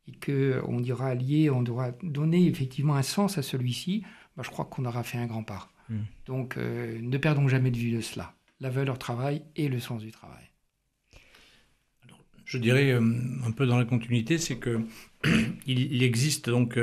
et 0.07 0.13
qu'on 0.13 0.81
dira 0.81 1.15
lié, 1.15 1.49
on 1.49 1.61
devra 1.61 1.91
donner 2.03 2.47
effectivement 2.47 2.95
un 2.95 3.03
sens 3.03 3.37
à 3.37 3.41
celui-ci, 3.41 4.03
bah, 4.35 4.43
je 4.45 4.49
crois 4.49 4.65
qu'on 4.65 4.85
aura 4.85 5.03
fait 5.03 5.17
un 5.17 5.27
grand 5.27 5.43
pas. 5.43 5.69
Hmm. 5.89 6.01
Donc, 6.25 6.57
euh, 6.57 6.99
ne 7.01 7.17
perdons 7.17 7.47
jamais 7.47 7.71
de 7.71 7.77
vue 7.77 7.91
de 7.91 8.01
cela, 8.01 8.33
la 8.59 8.69
valeur 8.69 8.99
travail 8.99 9.43
et 9.55 9.69
le 9.69 9.79
sens 9.79 10.01
du 10.01 10.11
travail. 10.11 10.49
je 12.45 12.57
dirais 12.57 12.91
un 12.91 13.51
peu 13.51 13.65
dans 13.65 13.77
la 13.77 13.85
continuité, 13.85 14.37
c'est 14.37 14.57
que 14.57 14.81
il, 15.65 16.03
existe 16.03 16.49
donc, 16.49 16.77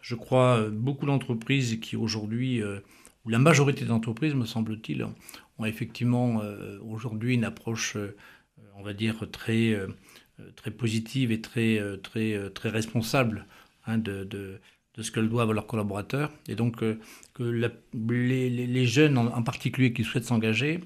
je 0.00 0.14
crois, 0.14 0.68
beaucoup 0.70 1.06
d'entreprises 1.06 1.78
qui 1.80 1.96
aujourd'hui 1.96 2.62
où 3.24 3.28
la 3.28 3.38
majorité 3.38 3.84
des 3.84 3.90
entreprises, 3.90 4.34
me 4.34 4.46
semble-t-il, 4.46 5.06
ont 5.58 5.64
effectivement 5.64 6.40
euh, 6.42 6.78
aujourd'hui 6.82 7.34
une 7.34 7.44
approche, 7.44 7.96
euh, 7.96 8.16
on 8.76 8.82
va 8.82 8.94
dire, 8.94 9.30
très, 9.30 9.72
euh, 9.72 9.88
très 10.56 10.70
positive 10.70 11.32
et 11.32 11.40
très, 11.40 11.80
très, 12.02 12.50
très 12.50 12.70
responsable 12.70 13.46
hein, 13.86 13.98
de, 13.98 14.24
de, 14.24 14.58
de, 14.94 15.02
ce 15.02 15.10
qu'elles 15.10 15.28
doivent 15.28 15.50
à 15.50 15.52
leurs 15.52 15.66
collaborateurs. 15.66 16.32
Et 16.48 16.54
donc, 16.54 16.82
que 17.34 17.42
les, 17.42 18.50
les, 18.50 18.86
jeunes 18.86 19.18
en, 19.18 19.42
particulier 19.42 19.92
qui 19.92 20.02
souhaitent 20.02 20.24
s'engager 20.24 20.80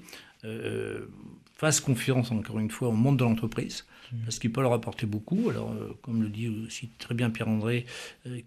fassent 1.53 1.79
confiance, 1.79 2.31
encore 2.31 2.59
une 2.59 2.69
fois, 2.69 2.89
au 2.89 2.93
monde 2.93 3.17
de 3.17 3.23
l'entreprise. 3.23 3.85
Parce 4.23 4.39
qu'il 4.39 4.51
peut 4.51 4.61
leur 4.61 4.73
apporter 4.73 5.05
beaucoup. 5.05 5.49
Alors, 5.49 5.71
euh, 5.71 5.93
comme 6.01 6.21
le 6.21 6.29
dit 6.29 6.49
aussi 6.49 6.89
très 6.99 7.15
bien 7.15 7.29
Pierre-André, 7.29 7.85
euh, 8.27 8.39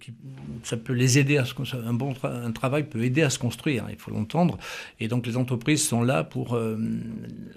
ça 0.62 0.76
peut 0.76 0.92
les 0.92 1.18
aider 1.18 1.38
à 1.38 1.44
se 1.44 1.54
un 1.76 1.92
bon 1.92 2.14
un 2.22 2.52
travail 2.52 2.84
peut 2.84 3.02
aider 3.02 3.22
à 3.22 3.30
se 3.30 3.38
construire, 3.38 3.84
hein, 3.84 3.88
il 3.90 3.98
faut 3.98 4.10
l'entendre. 4.10 4.58
Et 5.00 5.08
donc, 5.08 5.26
les 5.26 5.36
entreprises 5.36 5.86
sont 5.86 6.02
là 6.02 6.24
pour 6.24 6.54
euh, 6.54 6.76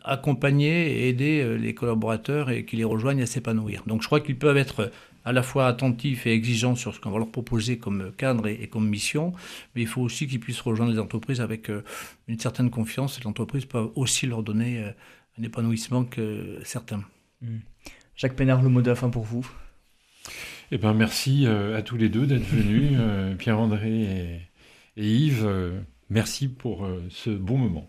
accompagner 0.03 1.05
et 1.05 1.09
aider 1.09 1.57
les 1.57 1.73
collaborateurs 1.73 2.49
et 2.49 2.65
qui 2.65 2.75
les 2.75 2.83
rejoignent 2.83 3.21
à 3.21 3.25
s'épanouir. 3.25 3.83
Donc, 3.87 4.01
je 4.01 4.07
crois 4.07 4.19
qu'ils 4.19 4.37
peuvent 4.37 4.57
être 4.57 4.91
à 5.23 5.33
la 5.33 5.43
fois 5.43 5.67
attentifs 5.67 6.25
et 6.25 6.33
exigeants 6.33 6.75
sur 6.75 6.95
ce 6.95 6.99
qu'on 6.99 7.11
va 7.11 7.19
leur 7.19 7.31
proposer 7.31 7.77
comme 7.77 8.11
cadre 8.17 8.47
et, 8.47 8.67
comme 8.67 8.87
mission, 8.89 9.33
mais 9.75 9.81
il 9.81 9.87
faut 9.87 10.01
aussi 10.01 10.27
qu'ils 10.27 10.39
puissent 10.39 10.61
rejoindre 10.61 10.91
les 10.91 10.99
entreprises 10.99 11.41
avec 11.41 11.69
une 12.27 12.39
certaine 12.39 12.71
confiance 12.71 13.19
et 13.19 13.23
l'entreprise 13.23 13.65
peut 13.65 13.91
aussi 13.95 14.25
leur 14.25 14.41
donner 14.41 14.83
un 15.37 15.43
épanouissement 15.43 16.05
que 16.05 16.59
certains. 16.63 17.03
Mmh. 17.41 17.57
Jacques 18.15 18.35
Pénard, 18.35 18.61
le 18.61 18.69
mot 18.69 18.81
de 18.81 18.89
la 18.89 18.95
fin 18.95 19.09
pour 19.09 19.23
vous. 19.23 19.49
Eh 20.71 20.77
ben, 20.77 20.93
merci 20.93 21.45
euh, 21.45 21.77
à 21.77 21.81
tous 21.81 21.97
les 21.97 22.09
deux 22.09 22.25
d'être 22.25 22.45
venus, 22.45 22.91
euh, 22.97 23.35
Pierre-André 23.35 24.39
et, 24.97 25.03
Yves. 25.03 25.45
Euh, 25.45 25.79
merci 26.09 26.47
pour 26.47 26.87
ce 27.09 27.29
bon 27.29 27.57
moment. 27.57 27.87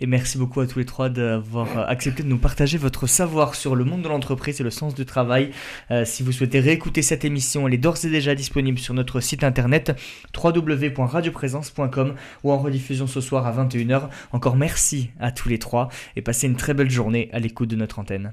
Et 0.00 0.06
merci 0.06 0.38
beaucoup 0.38 0.60
à 0.60 0.66
tous 0.68 0.78
les 0.78 0.84
trois 0.84 1.08
d'avoir 1.08 1.88
accepté 1.88 2.22
de 2.22 2.28
nous 2.28 2.38
partager 2.38 2.78
votre 2.78 3.08
savoir 3.08 3.56
sur 3.56 3.74
le 3.74 3.84
monde 3.84 4.02
de 4.02 4.08
l'entreprise 4.08 4.60
et 4.60 4.64
le 4.64 4.70
sens 4.70 4.94
du 4.94 5.04
travail. 5.04 5.50
Euh, 5.90 6.04
si 6.04 6.22
vous 6.22 6.30
souhaitez 6.30 6.60
réécouter 6.60 7.02
cette 7.02 7.24
émission, 7.24 7.66
elle 7.66 7.74
est 7.74 7.78
d'ores 7.78 8.04
et 8.04 8.08
déjà 8.08 8.36
disponible 8.36 8.78
sur 8.78 8.94
notre 8.94 9.18
site 9.18 9.42
internet 9.42 9.98
www.radioprésence.com 10.36 12.14
ou 12.44 12.52
en 12.52 12.58
rediffusion 12.58 13.08
ce 13.08 13.20
soir 13.20 13.44
à 13.44 13.64
21h. 13.64 14.08
Encore 14.30 14.54
merci 14.54 15.10
à 15.18 15.32
tous 15.32 15.48
les 15.48 15.58
trois 15.58 15.88
et 16.14 16.22
passez 16.22 16.46
une 16.46 16.56
très 16.56 16.74
belle 16.74 16.90
journée 16.90 17.28
à 17.32 17.40
l'écoute 17.40 17.68
de 17.68 17.76
notre 17.76 17.98
antenne. 17.98 18.32